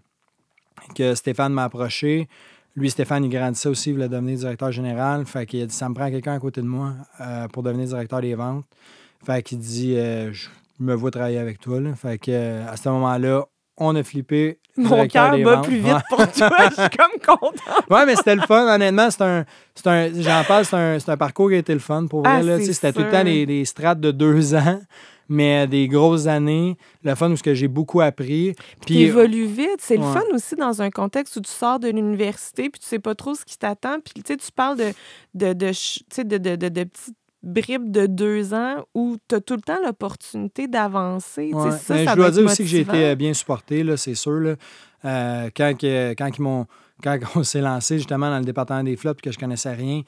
que 0.95 1.15
Stéphane 1.15 1.53
m'a 1.53 1.65
approché. 1.65 2.29
Lui, 2.77 2.89
Stéphane, 2.91 3.25
il 3.25 3.31
grandissait 3.31 3.69
aussi, 3.69 3.91
il 3.91 3.95
voulait 3.95 4.09
devenir 4.09 4.39
directeur 4.39 4.71
général. 4.71 5.27
Fait 5.27 5.45
qu'il 5.47 5.63
a 5.63 5.67
dit, 5.67 5.75
ça 5.75 5.89
me 5.89 5.95
prend 5.95 6.09
quelqu'un 6.11 6.35
à 6.35 6.39
côté 6.39 6.61
de 6.61 6.67
moi 6.67 6.93
euh, 7.21 7.49
pour 7.49 7.63
devenir 7.63 7.87
directeur 7.89 8.21
des 8.21 8.35
ventes. 8.35 8.65
Fait 9.25 9.43
qu'il 9.43 9.59
dit, 9.59 9.97
euh, 9.97 10.33
je 10.33 10.49
me 10.79 10.95
vois 10.95 11.11
travailler 11.11 11.39
avec 11.39 11.59
toi. 11.61 11.81
là. 11.81 11.95
Fait 11.95 12.17
que, 12.19 12.31
euh, 12.31 12.67
à 12.71 12.77
ce 12.77 12.89
moment-là, 12.89 13.45
on 13.77 13.97
a 13.97 14.03
flippé. 14.03 14.59
Mon 14.77 15.07
cœur 15.09 15.37
bat 15.39 15.59
plus 15.59 15.79
vite 15.79 15.97
pour 16.09 16.19
toi. 16.19 16.51
Je 16.71 16.81
suis 16.81 16.91
comme 16.97 17.37
contente. 17.39 17.57
Ouais, 17.91 18.07
mais 18.07 18.15
c'était 18.15 18.37
le 18.37 18.43
fun, 18.43 18.73
honnêtement. 18.73 19.11
C'est 19.11 19.23
un, 19.23 19.45
c'est 19.75 19.87
un, 19.89 20.13
j'en 20.21 20.45
parle, 20.47 20.65
c'est 20.65 20.77
un, 20.77 20.99
c'est 20.99 21.11
un 21.11 21.17
parcours 21.17 21.49
qui 21.49 21.57
a 21.57 21.59
été 21.59 21.73
le 21.73 21.81
fun 21.81 22.07
pour 22.07 22.23
vrai. 22.23 22.41
Ah, 22.49 22.61
C'était 22.61 22.93
tout 22.93 23.01
le 23.03 23.11
temps 23.11 23.25
des 23.25 23.65
strates 23.65 24.01
de 24.01 24.11
deux 24.11 24.55
ans, 24.55 24.81
mais 25.31 25.67
des 25.67 25.89
grosses 25.89 26.27
années. 26.27 26.77
Le 27.05 27.15
fun, 27.15 27.29
parce 27.29 27.41
que 27.41 27.55
j'ai 27.55 27.69
beaucoup 27.69 28.01
appris. 28.01 28.55
Tu 28.81 28.87
Puis, 28.87 29.03
évolues 29.03 29.47
vite. 29.47 29.79
C'est 29.79 29.97
le 29.97 30.03
fun 30.03 30.25
aussi 30.35 30.57
dans 30.57 30.83
un 30.83 30.91
contexte 30.91 31.37
où 31.37 31.41
tu 31.41 31.51
sors 31.51 31.79
de 31.79 31.89
l'université 31.89 32.69
puis 32.69 32.81
tu 32.81 32.87
sais 32.87 32.99
pas 32.99 33.15
trop 33.15 33.35
ce 33.35 33.45
qui 33.45 33.57
t'attend. 33.57 34.01
Puis 34.01 34.23
tu 34.23 34.23
sais, 34.27 34.37
tu 34.37 34.51
parles 34.53 34.77
de, 34.77 34.93
de, 35.35 35.53
de, 35.53 35.71
tu 35.71 36.25
de, 36.25 36.37
de, 36.37 36.57
de, 36.57 36.69
de 36.69 36.85
petites 36.85 37.15
bribes 37.43 37.91
de 37.91 38.07
deux 38.07 38.53
ans 38.53 38.85
où 38.95 39.17
tu 39.29 39.37
as 39.37 39.41
tout 39.41 39.55
le 39.55 39.63
temps 39.63 39.79
l'opportunité 39.85 40.67
d'avancer. 40.67 41.51
Tu 41.51 41.57
ouais. 41.57 41.71
ça, 41.71 42.05
je 42.05 42.15
dois 42.15 42.31
dire 42.33 42.45
aussi 42.45 42.63
que 42.65 42.69
j'ai 42.69 42.81
été 42.81 43.05
euh, 43.07 43.15
bien 43.15 43.33
supporté, 43.33 43.85
c'est 43.97 44.17
sûr. 44.17 44.33
Là. 44.33 44.57
Euh, 45.05 45.49
quand, 45.57 45.73
quand, 45.81 46.29
ils 46.39 46.67
quand 47.03 47.19
on 47.37 47.43
s'est 47.45 47.61
lancé 47.61 47.99
justement 47.99 48.31
dans 48.31 48.39
le 48.39 48.45
département 48.45 48.83
des 48.83 48.97
flottes, 48.97 49.21
que 49.21 49.31
je 49.31 49.39
connaissais 49.39 49.73
rien, 49.73 50.03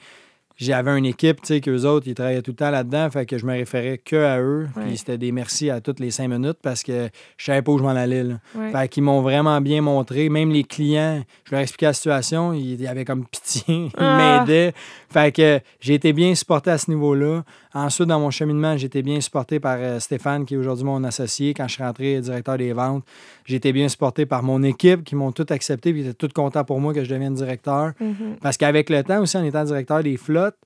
j'avais 0.57 0.97
une 0.97 1.05
équipe, 1.05 1.41
tu 1.41 1.47
sais, 1.47 1.61
qu'eux 1.61 1.83
autres, 1.85 2.07
ils 2.07 2.13
travaillaient 2.15 2.41
tout 2.41 2.51
le 2.51 2.55
temps 2.57 2.69
là-dedans, 2.69 3.09
fait 3.09 3.25
que 3.25 3.37
je 3.37 3.45
me 3.45 3.53
référais 3.53 3.97
que 3.97 4.15
à 4.15 4.39
eux. 4.39 4.67
Ouais. 4.75 4.83
Puis 4.87 4.97
c'était 4.97 5.17
des 5.17 5.31
merci 5.31 5.69
à 5.69 5.81
toutes 5.81 5.99
les 5.99 6.11
cinq 6.11 6.27
minutes 6.29 6.57
parce 6.61 6.83
que 6.83 7.09
je 7.37 7.45
savais 7.45 7.61
pas 7.61 7.71
où 7.71 7.77
je 7.79 7.83
m'en 7.83 7.89
allais. 7.89 8.23
Là. 8.23 8.35
Ouais. 8.55 8.71
Fait 8.71 8.87
qu'ils 8.87 9.03
m'ont 9.03 9.21
vraiment 9.21 9.59
bien 9.61 9.81
montré. 9.81 10.29
Même 10.29 10.51
les 10.51 10.63
clients, 10.63 11.23
je 11.45 11.51
leur 11.51 11.61
expliquais 11.61 11.87
la 11.87 11.93
situation, 11.93 12.53
ils, 12.53 12.79
ils 12.81 12.87
avaient 12.87 13.05
comme 13.05 13.25
pitié, 13.25 13.63
ils 13.67 13.91
Ah. 13.97 14.39
m'aidaient. 14.41 14.73
Fait 15.09 15.31
que 15.35 15.59
j'ai 15.79 15.95
été 15.95 16.13
bien 16.13 16.33
supporté 16.35 16.71
à 16.71 16.77
ce 16.77 16.89
niveau-là. 16.91 17.43
Ensuite, 17.75 18.07
dans 18.07 18.19
mon 18.19 18.29
cheminement, 18.29 18.73
été 18.73 19.01
bien 19.01 19.19
supporté 19.19 19.59
par 19.59 19.77
euh, 19.79 19.99
Stéphane, 19.99 20.45
qui 20.45 20.53
est 20.53 20.57
aujourd'hui 20.57 20.85
mon 20.85 21.03
associé. 21.03 21.53
Quand 21.53 21.67
je 21.67 21.73
suis 21.73 21.83
rentré 21.83 22.21
directeur 22.21 22.57
des 22.57 22.71
ventes, 22.73 23.03
été 23.47 23.73
bien 23.73 23.87
supporté 23.89 24.25
par 24.25 24.43
mon 24.43 24.61
équipe, 24.63 25.03
qui 25.03 25.15
m'ont 25.15 25.31
tout 25.31 25.45
accepté, 25.49 25.91
puis 25.91 26.01
ils 26.01 26.07
étaient 26.09 26.27
tous 26.27 26.33
contents 26.33 26.63
pour 26.63 26.79
moi 26.79 26.93
que 26.93 27.03
je 27.03 27.09
devienne 27.09 27.33
directeur. 27.33 27.93
Mhm. 27.99 28.37
Parce 28.41 28.57
qu'avec 28.57 28.89
le 28.89 29.03
temps 29.03 29.21
aussi, 29.21 29.37
en 29.37 29.43
étant 29.43 29.63
directeur 29.63 30.03
des 30.03 30.17
flottes, 30.17 30.57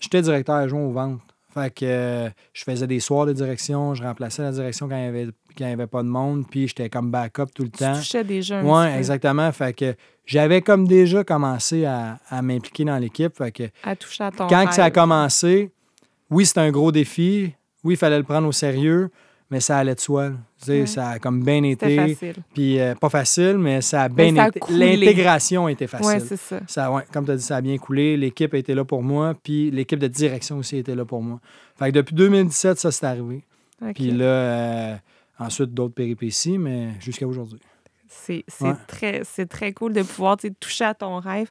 j'étais 0.00 0.22
directeur 0.22 0.56
adjoint 0.56 0.80
aux 0.82 0.92
ventes. 0.92 1.20
Fait 1.52 1.74
que 1.74 1.84
euh, 1.84 2.28
je 2.54 2.64
faisais 2.64 2.86
des 2.86 3.00
soirs 3.00 3.26
de 3.26 3.32
direction, 3.34 3.94
je 3.94 4.02
remplaçais 4.02 4.42
la 4.42 4.52
direction 4.52 4.88
quand 4.88 4.96
il 4.96 5.02
n'y 5.02 5.08
avait, 5.08 5.26
quand 5.26 5.64
il 5.66 5.68
y 5.68 5.72
avait 5.72 5.86
pas 5.86 6.02
de 6.02 6.08
monde, 6.08 6.44
puis 6.48 6.66
j'étais 6.68 6.88
comme 6.88 7.10
backup 7.10 7.46
tout 7.54 7.64
le 7.64 7.68
Tu 7.70 7.78
temps. 7.78 7.94
touchais 7.94 8.24
déjà 8.24 8.60
un 8.60 8.64
Oui, 8.64 8.86
exactement. 8.96 9.52
Fait 9.52 9.74
que 9.76 9.94
j'avais 10.24 10.62
comme 10.62 10.88
déjà 10.88 11.24
commencé 11.24 11.84
à, 11.84 12.18
à 12.30 12.40
m'impliquer 12.40 12.84
dans 12.86 12.96
l'équipe. 12.96 13.36
Fait 13.36 13.52
que 13.52 13.64
à 13.84 13.94
toucher 13.96 14.24
à 14.24 14.30
ton 14.30 14.46
quand 14.46 14.72
ça 14.72 14.84
a 14.84 14.90
commencé, 14.90 15.70
oui, 16.32 16.46
c'était 16.46 16.60
un 16.60 16.70
gros 16.70 16.90
défi. 16.92 17.52
Oui, 17.84 17.94
il 17.94 17.96
fallait 17.96 18.18
le 18.18 18.24
prendre 18.24 18.46
au 18.48 18.52
sérieux, 18.52 19.10
mais 19.50 19.60
ça 19.60 19.78
allait 19.78 19.94
de 19.94 20.00
soi. 20.00 20.32
Ouais. 20.68 20.86
Ça 20.86 21.10
a 21.10 21.18
comme 21.18 21.42
bien 21.44 21.62
été. 21.64 21.96
facile. 21.96 22.34
Puis 22.54 22.78
euh, 22.80 22.94
pas 22.94 23.08
facile, 23.08 23.58
mais 23.58 23.80
ça 23.80 24.02
a 24.04 24.08
bien 24.08 24.34
ça 24.34 24.44
a 24.44 24.48
été. 24.48 24.60
L'intégration 24.70 25.68
était 25.68 25.86
facile. 25.88 26.20
Oui, 26.20 26.26
c'est 26.26 26.36
ça. 26.36 26.60
Ça, 26.66 26.90
ouais, 26.92 27.02
comme 27.12 27.24
tu 27.24 27.32
as 27.32 27.36
dit, 27.36 27.42
ça 27.42 27.56
a 27.56 27.60
bien 27.60 27.76
coulé. 27.78 28.16
L'équipe 28.16 28.54
a 28.54 28.58
été 28.58 28.74
là 28.74 28.84
pour 28.84 29.02
moi, 29.02 29.34
puis 29.42 29.70
l'équipe 29.70 29.98
de 29.98 30.06
direction 30.08 30.58
aussi 30.58 30.78
était 30.78 30.94
là 30.94 31.04
pour 31.04 31.22
moi. 31.22 31.40
Fait 31.76 31.86
que 31.86 31.90
depuis 31.96 32.14
2017, 32.14 32.78
ça, 32.78 32.90
c'est 32.92 33.04
arrivé. 33.06 33.42
Puis 33.94 34.12
là, 34.12 34.24
euh, 34.24 34.96
ensuite, 35.40 35.74
d'autres 35.74 35.94
péripéties, 35.94 36.56
mais 36.58 36.90
jusqu'à 37.00 37.26
aujourd'hui. 37.26 37.58
C'est 38.06 38.44
Ouais. 38.60 38.74
très, 38.86 39.22
très 39.46 39.72
cool 39.72 39.92
de 39.92 40.02
pouvoir 40.02 40.36
toucher 40.60 40.84
à 40.84 40.94
ton 40.94 41.18
rêve. 41.18 41.48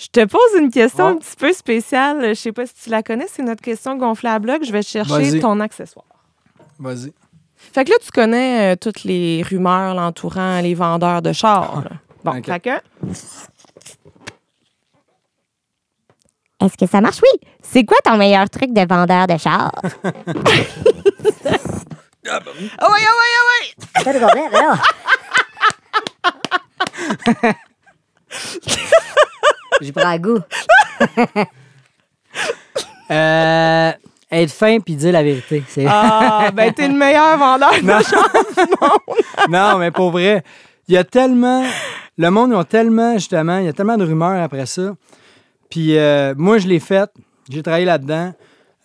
Je 0.00 0.06
te 0.12 0.24
pose 0.24 0.40
une 0.58 0.70
question 0.70 1.06
Ouais. 1.06 1.10
un 1.12 1.16
petit 1.16 1.34
peu 1.36 1.52
spéciale. 1.52 2.28
Je 2.28 2.34
sais 2.34 2.52
pas 2.52 2.66
si 2.66 2.74
tu 2.84 2.90
la 2.90 3.02
connais. 3.02 3.26
C'est 3.28 3.42
notre 3.42 3.62
question 3.62 3.96
gonflée 3.96 4.30
à 4.30 4.38
bloc. 4.38 4.62
Je 4.64 4.70
vais 4.72 4.82
chercher 4.82 5.40
ton 5.40 5.58
accessoire. 5.60 6.04
Vas-y. 6.78 7.12
Fait 7.56 7.84
que 7.84 7.90
là, 7.90 7.96
tu 8.04 8.10
connais 8.12 8.74
euh, 8.74 8.76
toutes 8.80 9.02
les 9.02 9.42
rumeurs 9.42 9.94
l'entourant 9.94 10.60
les 10.60 10.74
vendeurs 10.74 11.22
de 11.22 11.32
chars. 11.32 11.82
là. 11.82 11.90
Bon, 12.24 12.36
OK. 12.36 12.46
fait 12.46 12.60
que 12.60 12.70
Est-ce 16.64 16.76
que 16.76 16.86
ça 16.86 17.00
marche? 17.00 17.18
Oui. 17.22 17.48
C'est 17.62 17.84
quoi 17.84 17.96
ton 18.04 18.16
meilleur 18.16 18.48
truc 18.50 18.72
de 18.72 18.86
vendeur 18.88 19.26
de 19.26 19.36
char? 19.36 19.72
Ah 22.30 22.40
oui, 22.60 22.70
ah 22.78 22.86
oui, 22.90 22.98
ah 23.38 23.52
oui! 27.44 27.52
J'y 29.80 29.92
prends 29.92 30.08
un 30.08 30.18
goût. 30.18 30.38
Euh, 33.10 33.90
être 34.30 34.52
fin 34.52 34.80
puis 34.80 34.94
dire 34.94 35.12
la 35.12 35.22
vérité. 35.22 35.62
C'est 35.66 35.86
Ah, 35.88 36.50
ben 36.54 36.72
t'es 36.74 36.88
le 36.88 36.94
meilleur 36.94 37.38
vendeur 37.38 37.70
de 37.80 37.86
Non. 37.86 38.00
chars. 38.00 38.98
non, 39.48 39.78
mais 39.78 39.90
pour 39.90 40.10
vrai, 40.10 40.44
il 40.88 40.94
y 40.94 40.98
a 40.98 41.04
tellement. 41.04 41.64
Le 42.18 42.30
monde, 42.30 42.50
ils 42.50 42.56
ont 42.56 42.64
tellement, 42.64 43.14
justement, 43.14 43.58
il 43.58 43.64
y 43.64 43.68
a 43.68 43.72
tellement 43.72 43.96
de 43.96 44.04
rumeurs 44.04 44.42
après 44.42 44.66
ça. 44.66 44.94
Puis 45.70 45.96
euh, 45.96 46.34
moi, 46.36 46.58
je 46.58 46.68
l'ai 46.68 46.80
fait. 46.80 47.10
J'ai 47.48 47.62
travaillé 47.62 47.86
là-dedans. 47.86 48.34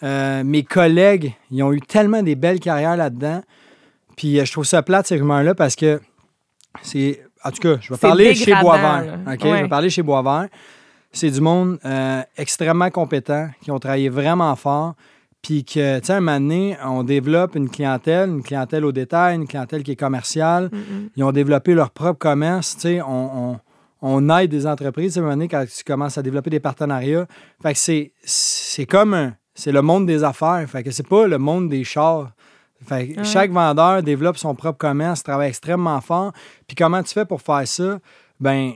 Euh, 0.04 0.44
mes 0.46 0.64
collègues, 0.64 1.34
ils 1.52 1.62
ont 1.64 1.74
eu 1.74 1.82
tellement 1.82 2.24
des 2.24 2.36
belles 2.36 2.60
carrières 2.62 2.96
là-dedans. 2.96 3.42
Puis 4.16 4.40
euh, 4.40 4.46
je 4.46 4.52
trouve 4.54 4.64
ça 4.66 4.82
plate, 4.84 5.08
ces 5.08 5.18
rumeurs-là, 5.18 5.54
parce 5.56 5.76
que 5.76 6.00
c'est. 6.82 7.22
En 7.44 7.52
tout 7.52 7.60
cas, 7.62 7.76
je 7.82 7.90
vais 7.90 7.96
C'est 7.96 8.08
parler 8.08 8.36
chez 8.36 8.56
Boisvert. 8.56 9.20
OK? 9.28 9.44
Ouais. 9.44 9.58
Je 9.58 9.64
vais 9.64 9.68
parler 9.68 9.90
chez 9.90 10.02
Boisvert. 10.02 10.48
C'est 11.14 11.30
du 11.30 11.40
monde 11.42 11.80
euh, 11.86 12.22
extrêmement 12.38 12.90
compétent, 12.90 13.48
qui 13.62 13.72
ont 13.72 13.80
travaillé 13.80 14.10
vraiment 14.10 14.56
fort. 14.56 14.96
Puis 15.42 15.64
que, 15.66 16.00
tu 16.00 16.06
sais, 16.08 16.14
un 16.14 16.20
moment 16.22 16.40
donné, 16.40 16.78
on 16.86 17.04
développe 17.04 17.56
une 17.56 17.70
clientèle, 17.70 18.30
une 18.30 18.44
clientèle 18.44 18.84
au 18.86 18.92
détail, 18.92 19.36
une 19.36 19.46
clientèle 19.48 19.84
qui 19.84 19.92
est 19.92 19.96
commerciale. 19.96 20.70
Mm-mm. 20.72 21.10
Ils 21.18 21.24
ont 21.24 21.32
développé 21.34 21.74
leur 21.74 21.92
propre 21.92 22.18
commerce. 22.20 22.76
Tu 22.76 22.82
sais, 22.82 23.02
on, 23.02 23.52
on, 23.52 23.60
on 24.02 24.38
aide 24.38 24.50
des 24.50 24.66
entreprises, 24.66 25.18
à 25.18 25.20
un 25.20 25.24
moment 25.24 25.36
donné, 25.36 25.48
quand 25.50 25.66
tu 25.66 25.84
commences 25.84 26.18
à 26.18 26.22
développer 26.22 26.50
des 26.50 26.60
partenariats. 26.62 27.28
Fait 27.62 27.74
que 27.74 27.80
c'est, 27.80 28.12
c'est 28.24 28.86
comme 28.86 29.14
un- 29.14 29.34
c'est 29.54 29.72
le 29.72 29.82
monde 29.82 30.08
des 30.08 30.24
affaires. 30.24 30.66
Fait 30.68 30.82
que 30.82 30.92
c'est 30.92 31.08
pas 31.08 31.28
le 31.28 31.38
monde 31.38 31.70
des 31.70 31.84
chars. 31.84 32.32
Fait 32.88 33.10
que 33.10 33.20
Ouais. 33.20 33.24
chaque 33.26 33.52
vendeur 33.52 34.02
développe 34.02 34.38
son 34.38 34.56
propre 34.56 34.78
commerce, 34.78 35.24
travaille 35.24 35.50
extrêmement 35.50 36.02
fort. 36.02 36.32
Puis 36.68 36.76
comment 36.76 37.04
tu 37.04 37.14
fais 37.14 37.26
pour 37.26 37.42
faire 37.42 37.68
ça? 37.68 38.00
Ben, 38.40 38.72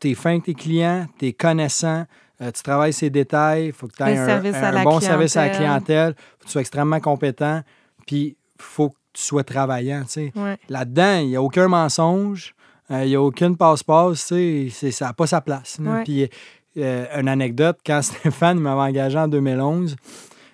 tu 0.00 0.10
es 0.10 0.14
fin 0.14 0.30
avec 0.30 0.44
tes 0.44 0.54
clients, 0.54 1.06
tu 1.18 1.26
es 1.26 1.32
connaissant, 1.32 2.04
euh, 2.40 2.50
tu 2.52 2.62
travailles 2.62 2.92
ces 2.92 3.10
détails, 3.10 3.66
il 3.66 3.72
faut 3.72 3.88
que 3.88 3.96
tu 3.96 4.02
aies 4.02 4.16
un, 4.16 4.84
bon 4.84 5.00
service 5.00 5.36
à 5.36 5.46
la 5.46 5.50
clientèle. 5.50 6.14
faut 6.16 6.38
que 6.40 6.44
tu 6.44 6.52
sois 6.52 6.60
extrêmement 6.60 7.00
compétent, 7.00 7.62
puis 8.06 8.36
faut 8.58 8.90
que 8.90 8.96
tu 9.12 9.22
sois 9.22 9.44
travaillant. 9.44 10.04
Ouais. 10.36 10.56
Là-dedans, 10.68 11.18
il 11.18 11.28
n'y 11.28 11.36
a 11.36 11.42
aucun 11.42 11.68
mensonge, 11.68 12.54
euh, 12.90 13.04
il 13.04 13.08
n'y 13.08 13.16
a 13.16 13.22
aucune 13.22 13.56
passe-passe, 13.56 14.32
ça 14.70 15.06
n'a 15.06 15.12
pas 15.12 15.26
sa 15.26 15.40
place. 15.40 15.78
Ouais. 15.80 16.04
Puis, 16.04 16.28
euh, 16.76 17.06
une 17.20 17.28
anecdote, 17.28 17.78
quand 17.84 18.02
Stéphane 18.02 18.58
m'avait 18.60 18.90
engagé 18.90 19.18
en 19.18 19.28
2011, 19.28 19.96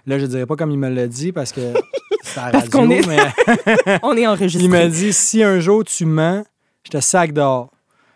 là, 0.07 0.19
je 0.19 0.25
ne 0.25 0.31
dirais 0.31 0.47
pas 0.47 0.57
comme 0.57 0.71
il 0.71 0.79
me 0.79 0.89
l'a 0.89 1.07
dit 1.07 1.33
parce 1.33 1.53
que 1.53 1.61
c'est 2.23 2.41
à 2.41 2.51
la 2.51 2.61
radio, 2.61 2.91
est- 2.91 3.07
mais 3.07 3.99
On 4.03 4.17
est 4.17 4.27
enregistré. 4.27 4.65
il 4.65 4.71
m'a 4.71 4.87
dit 4.87 5.13
si 5.13 5.43
un 5.43 5.61
jour 5.61 5.85
tu 5.85 6.07
mens, 6.07 6.45
je 6.85 6.91
te 6.91 7.01
sac 7.01 7.33
dehors. 7.33 7.71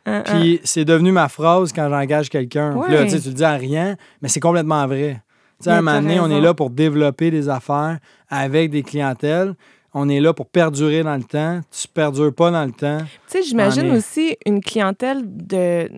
Hein, 0.06 0.22
hein. 0.26 0.38
Puis 0.38 0.60
c'est 0.64 0.84
devenu 0.84 1.12
ma 1.12 1.28
phrase 1.28 1.72
quand 1.72 1.88
j'engage 1.88 2.28
quelqu'un. 2.28 2.74
Là, 2.88 3.04
tu 3.06 3.14
le 3.14 3.32
dis 3.32 3.44
à 3.44 3.54
rien, 3.54 3.96
mais 4.22 4.28
c'est 4.28 4.40
complètement 4.40 4.86
vrai. 4.86 5.22
Tu 5.62 5.68
un 5.68 5.82
moment 5.82 6.00
donné, 6.00 6.20
on 6.20 6.30
est 6.30 6.40
là 6.40 6.54
pour 6.54 6.70
développer 6.70 7.30
des 7.30 7.48
affaires 7.48 7.98
avec 8.28 8.70
des 8.70 8.82
clientèles. 8.82 9.54
On 9.92 10.08
est 10.08 10.20
là 10.20 10.32
pour 10.32 10.46
perdurer 10.46 11.02
dans 11.02 11.16
le 11.16 11.24
temps. 11.24 11.60
Tu 11.70 11.88
perdures 11.88 12.32
pas 12.32 12.50
dans 12.50 12.64
le 12.64 12.70
temps. 12.72 12.98
Tu 12.98 13.38
sais, 13.38 13.42
j'imagine 13.42 13.86
est. 13.86 13.96
aussi 13.96 14.36
une 14.46 14.60
clientèle 14.60 15.22
de 15.24 15.88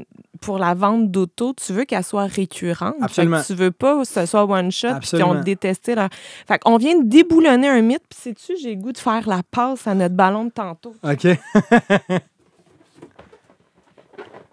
pour 0.40 0.58
la 0.58 0.74
vente 0.74 1.10
d'auto, 1.10 1.52
tu 1.52 1.72
veux 1.72 1.84
qu'elle 1.84 2.04
soit 2.04 2.26
récurrente. 2.26 2.94
Absolument. 3.00 3.42
tu 3.46 3.54
veux 3.54 3.70
pas 3.70 4.00
que 4.00 4.04
ce 4.06 4.26
soit 4.26 4.44
one 4.44 4.70
shot 4.70 4.88
puis 4.88 4.96
Absolument. 4.96 5.34
qu'on 5.34 5.40
détesté 5.40 5.94
leur. 5.94 6.08
Fait 6.48 6.58
qu'on 6.58 6.76
vient 6.78 6.98
de 6.98 7.06
déboulonner 7.06 7.68
un 7.68 7.82
mythe, 7.82 8.02
puis 8.08 8.18
sais-tu, 8.18 8.56
j'ai 8.56 8.74
le 8.74 8.80
goût 8.80 8.92
de 8.92 8.98
faire 8.98 9.28
la 9.28 9.42
passe 9.42 9.86
à 9.86 9.94
notre 9.94 10.14
ballon 10.14 10.44
de 10.44 10.50
tantôt. 10.50 10.94
OK? 11.02 11.26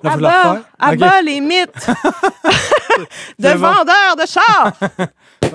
Là, 0.03 0.11
à 0.77 0.95
bas, 0.95 1.09
à 1.17 1.21
les 1.23 1.41
mythes 1.41 1.87
de 3.39 3.53
bon. 3.53 3.57
vendeurs 3.57 4.15
de 4.15 4.25
chars. 4.27 4.71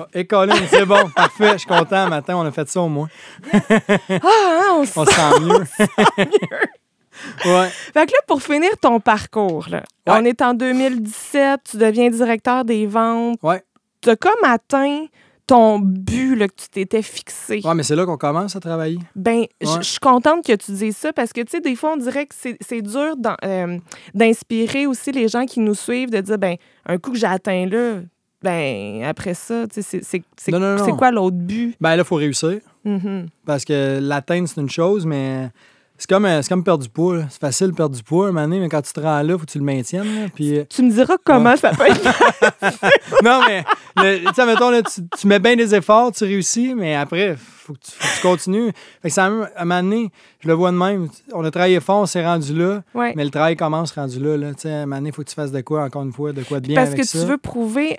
Et 0.13 0.25
Colin, 0.25 0.55
c'est 0.69 0.85
bon, 0.85 1.09
parfait. 1.15 1.53
Je 1.53 1.57
suis 1.59 1.67
content. 1.67 2.09
Matin, 2.09 2.35
on 2.37 2.45
a 2.45 2.51
fait 2.51 2.67
ça 2.67 2.81
au 2.81 2.89
moins. 2.89 3.07
Ah, 3.53 3.57
hein, 3.69 4.61
on 4.73 4.81
On 4.81 4.85
se 4.85 5.11
sent 5.11 5.39
mieux. 5.41 5.63
ouais. 7.45 7.69
Fait 7.93 8.05
que 8.05 8.11
là, 8.11 8.17
pour 8.27 8.41
finir 8.41 8.71
ton 8.81 8.99
parcours, 8.99 9.67
là, 9.69 9.83
Ouais. 10.07 10.15
on 10.19 10.25
est 10.25 10.41
en 10.41 10.53
2017, 10.53 11.61
tu 11.71 11.77
deviens 11.77 12.09
directeur 12.09 12.65
des 12.65 12.85
ventes. 12.87 13.39
Ouais. 13.43 13.63
Tu 14.01 14.09
as 14.09 14.15
comme 14.15 14.33
atteint 14.43 15.05
ton 15.45 15.79
but 15.79 16.35
là, 16.35 16.47
que 16.47 16.53
tu 16.55 16.69
t'étais 16.69 17.01
fixé. 17.01 17.61
Ouais, 17.63 17.73
mais 17.75 17.83
c'est 17.83 17.95
là 17.95 18.05
qu'on 18.05 18.17
commence 18.17 18.55
à 18.55 18.59
travailler. 18.59 18.97
Ben, 19.15 19.43
je 19.61 19.67
Ouais. 19.67 19.73
je 19.79 19.87
suis 19.87 19.99
contente 19.99 20.45
que 20.45 20.55
tu 20.55 20.71
dises 20.71 20.95
ça 20.97 21.11
parce 21.13 21.33
que, 21.33 21.41
tu 21.41 21.51
sais, 21.51 21.59
des 21.59 21.75
fois, 21.75 21.93
on 21.93 21.97
dirait 21.97 22.25
que 22.25 22.33
c'est 22.35 22.81
dur 22.81 23.15
euh, 23.43 23.77
d'inspirer 24.13 24.87
aussi 24.87 25.11
les 25.11 25.27
gens 25.27 25.45
qui 25.45 25.59
nous 25.59 25.75
suivent, 25.75 26.09
de 26.11 26.21
dire, 26.21 26.37
ben, 26.37 26.55
un 26.85 26.97
coup 26.97 27.11
que 27.11 27.17
j'ai 27.17 27.27
atteint 27.27 27.65
là, 27.65 27.95
ben, 28.41 29.03
après 29.03 29.33
ça, 29.33 29.65
tu 29.67 29.81
sais, 29.81 30.01
c'est- 30.01 30.51
quoi 30.97 31.11
l'autre 31.11 31.37
but? 31.37 31.75
Ben 31.81 31.91
là, 31.95 32.03
il 32.03 32.05
faut 32.05 32.15
réussir. 32.15 32.59
Mhm. 32.85 33.27
Parce 33.45 33.63
que 33.65 33.99
l'atteindre, 34.01 34.47
c'est 34.47 34.59
une 34.61 34.69
chose, 34.69 35.05
mais 35.05 35.49
c'est 35.97 36.09
comme, 36.09 36.25
euh, 36.25 36.41
comme 36.49 36.63
perdre 36.63 36.83
du 36.83 36.89
poids. 36.89 37.23
C'est 37.29 37.39
facile 37.39 37.67
de 37.67 37.71
perdre 37.73 37.95
du 37.95 38.03
poids 38.03 38.27
un 38.27 38.31
moment 38.31 38.41
donné, 38.47 38.59
mais 38.59 38.69
quand 38.69 38.81
tu 38.81 38.91
te 38.93 38.99
rends 38.99 39.21
là, 39.21 39.23
il 39.23 39.31
faut 39.31 39.45
que 39.45 39.51
tu 39.51 39.57
le 39.59 39.63
maintiennes. 39.63 40.03
là. 40.23 40.27
Puis, 40.33 40.57
euh, 40.57 40.63
Tu 40.69 40.81
me 40.83 40.91
diras 40.91 41.15
comment 41.23 41.55
ça 41.55 41.71
peut 41.71 41.85
être. 41.87 42.03
non, 43.23 43.41
mais, 43.47 43.63
le- 43.97 44.25
tu 44.27 44.33
sais, 44.33 44.45
mettons, 44.45 44.69
là, 44.69 44.81
tu, 44.81 45.01
tu 45.17 45.27
mets 45.27 45.39
bien 45.39 45.55
des 45.55 45.73
efforts, 45.75 46.11
tu 46.11 46.23
réussis, 46.25 46.73
mais 46.75 46.95
après, 46.95 47.35
faut 47.37 47.73
que 47.73 47.79
tu, 47.79 47.91
faut 47.91 48.07
que 48.07 48.15
tu 48.15 48.21
continues. 48.21 48.71
Fait 49.01 49.09
que 49.09 49.13
ça, 49.13 49.25
à 49.25 49.27
un 49.29 49.65
moment 49.65 49.83
donné, 49.83 50.09
je 50.39 50.47
le 50.47 50.53
vois 50.53 50.71
de 50.71 50.77
même. 50.77 51.07
On 51.33 51.43
a 51.45 51.51
travaillé 51.51 51.79
fort, 51.79 52.01
on 52.01 52.05
s'est 52.05 52.25
rendu 52.25 52.53
là, 52.53 52.81
Ouais. 52.93 53.13
mais 53.15 53.23
le 53.23 53.29
travail 53.29 53.55
commence 53.55 53.91
rendu 53.91 54.19
là. 54.19 54.35
là. 54.37 54.47
À 54.63 54.67
un 54.67 54.85
moment 54.85 54.95
donné, 54.97 55.09
il 55.09 55.15
faut 55.15 55.23
que 55.23 55.29
tu 55.29 55.35
fasses 55.35 55.51
de 55.51 55.61
quoi, 55.61 55.83
encore 55.83 56.03
une 56.03 56.11
fois, 56.11 56.33
de 56.33 56.43
quoi 56.43 56.59
de 56.59 56.67
bien 56.67 56.75
Parce 56.75 56.89
avec 56.89 57.01
que 57.01 57.07
ça. 57.07 57.19
tu 57.19 57.25
veux 57.25 57.37
prouver, 57.37 57.97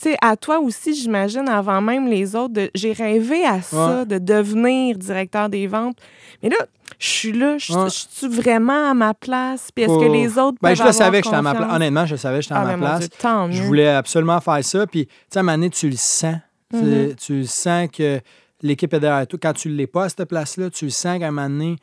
sais, 0.00 0.16
à 0.20 0.36
toi 0.36 0.58
aussi, 0.58 0.94
j'imagine, 0.94 1.48
avant 1.48 1.80
même 1.80 2.06
les 2.08 2.34
autres, 2.36 2.52
de- 2.54 2.70
j'ai 2.74 2.92
rêvé 2.92 3.44
à 3.44 3.62
ça, 3.62 3.98
Ouais. 4.00 4.06
de 4.06 4.18
devenir 4.18 4.96
directeur 4.98 5.48
des 5.48 5.66
ventes. 5.66 5.96
Mais 6.42 6.48
là, 6.50 6.56
je 6.98 7.06
suis 7.08 7.32
là, 7.32 7.56
je 7.58 7.72
Ouais. 7.72 7.86
suis 7.90 8.28
vraiment 8.28 8.90
à 8.90 8.94
ma 8.94 9.14
place? 9.14 9.70
Puis 9.74 9.84
est-ce 9.84 9.98
que 9.98 10.12
les 10.12 10.38
autres 10.38 10.58
Ben, 10.60 10.70
peuvent 10.70 10.78
je 10.78 10.82
le 10.84 10.92
savais 10.92 11.20
que 11.20 11.24
j'étais 11.26 11.36
à 11.36 11.42
ma 11.42 11.50
place. 11.52 11.62
confiance? 11.62 11.76
Honnêtement, 11.76 12.06
je 12.06 12.12
le 12.14 12.18
savais 12.18 12.36
que 12.38 12.42
j'étais 12.42 12.54
à 12.54 12.60
Ah, 12.60 12.64
ma 12.64 12.72
ben, 12.76 12.78
place. 12.78 13.08
Dieu, 13.50 13.58
Je 13.58 13.62
voulais 13.62 13.88
absolument 13.88 14.40
faire 14.40 14.64
ça. 14.64 14.86
Puis, 14.86 15.06
tu 15.06 15.12
sais, 15.30 15.38
à 15.38 15.40
un 15.40 15.42
moment 15.44 15.56
donné, 15.56 15.70
tu 15.70 15.88
le 15.88 15.96
sens. 15.96 16.36
Tu- 16.70 16.76
Mhm. 16.76 17.14
Tu 17.14 17.34
le 17.38 17.44
sens 17.46 17.88
que 17.92 18.20
l'équipe 18.62 18.92
est 18.92 19.00
derrière 19.00 19.26
toi. 19.26 19.38
Quand 19.42 19.52
tu 19.52 19.68
ne 19.68 19.74
l'es 19.74 19.86
pas 19.86 20.04
à 20.04 20.08
cette 20.08 20.24
place-là, 20.24 20.70
tu 20.70 20.86
le 20.86 20.90
sens 20.90 21.18
qu'à 21.18 21.28
un 21.28 21.30
moment 21.30 21.48
donné, 21.48 21.76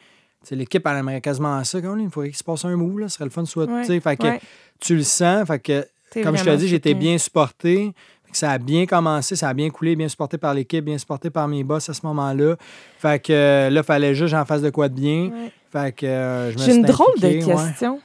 l'équipe, 0.52 0.86
elle 0.86 0.98
aimerait 0.98 1.22
quasiment 1.22 1.64
ça. 1.64 1.82
Quand 1.82 1.96
il 1.98 2.10
faudrait 2.10 2.30
qu'il 2.30 2.38
se 2.38 2.44
passe 2.44 2.66
un 2.66 2.76
move, 2.76 3.00
là. 3.00 3.08
Ce 3.10 3.16
serait 3.16 3.26
le 3.26 3.32
fun 3.32 3.44
de 3.44 3.48
soit. 3.48 3.66
Ouais, 3.66 3.84
Fait 4.02 4.18
que 4.18 4.24
ouais. 4.24 4.42
tu 4.80 4.96
le 4.96 5.04
sens. 5.04 5.48
Fait 5.48 5.60
que, 5.60 5.82
T'es 5.82 5.88
comme 6.24 6.36
je 6.38 6.44
te 6.44 6.56
dis, 6.56 6.70
soutenu. 6.70 6.96
bien 6.96 7.18
supporté. 7.18 7.94
Ça 8.34 8.52
a 8.52 8.58
bien 8.60 8.86
commencé, 8.86 9.36
ça 9.36 9.50
a 9.50 9.54
bien 9.54 9.70
coulé, 9.70 9.96
bien 9.98 10.08
supporté 10.08 10.38
par 10.38 10.54
l'équipe, 10.54 10.86
bien 10.86 10.98
supporté 10.98 11.30
par 11.30 11.50
mes 11.50 11.66
boss 11.66 11.90
à 11.90 11.94
ce 11.94 12.06
moment-là. 12.06 12.56
Fait 12.98 13.22
que 13.22 13.34
euh, 13.34 13.70
là, 13.70 13.82
il 13.82 13.86
fallait 13.86 14.16
juste 14.16 14.30
j'en 14.32 14.46
fasse 14.46 14.62
de 14.62 14.70
quoi 14.70 14.88
de 14.88 14.94
bien. 14.96 15.30
Ouais. 15.34 15.52
Fait 15.70 15.92
que 15.94 16.06
euh, 16.06 16.52
je 16.52 16.58
me 16.58 16.64
J'ai 16.64 16.76
une 16.76 16.84
drôle 16.86 17.20
de 17.20 17.28
ouais. 17.28 17.40
question. 17.44 18.00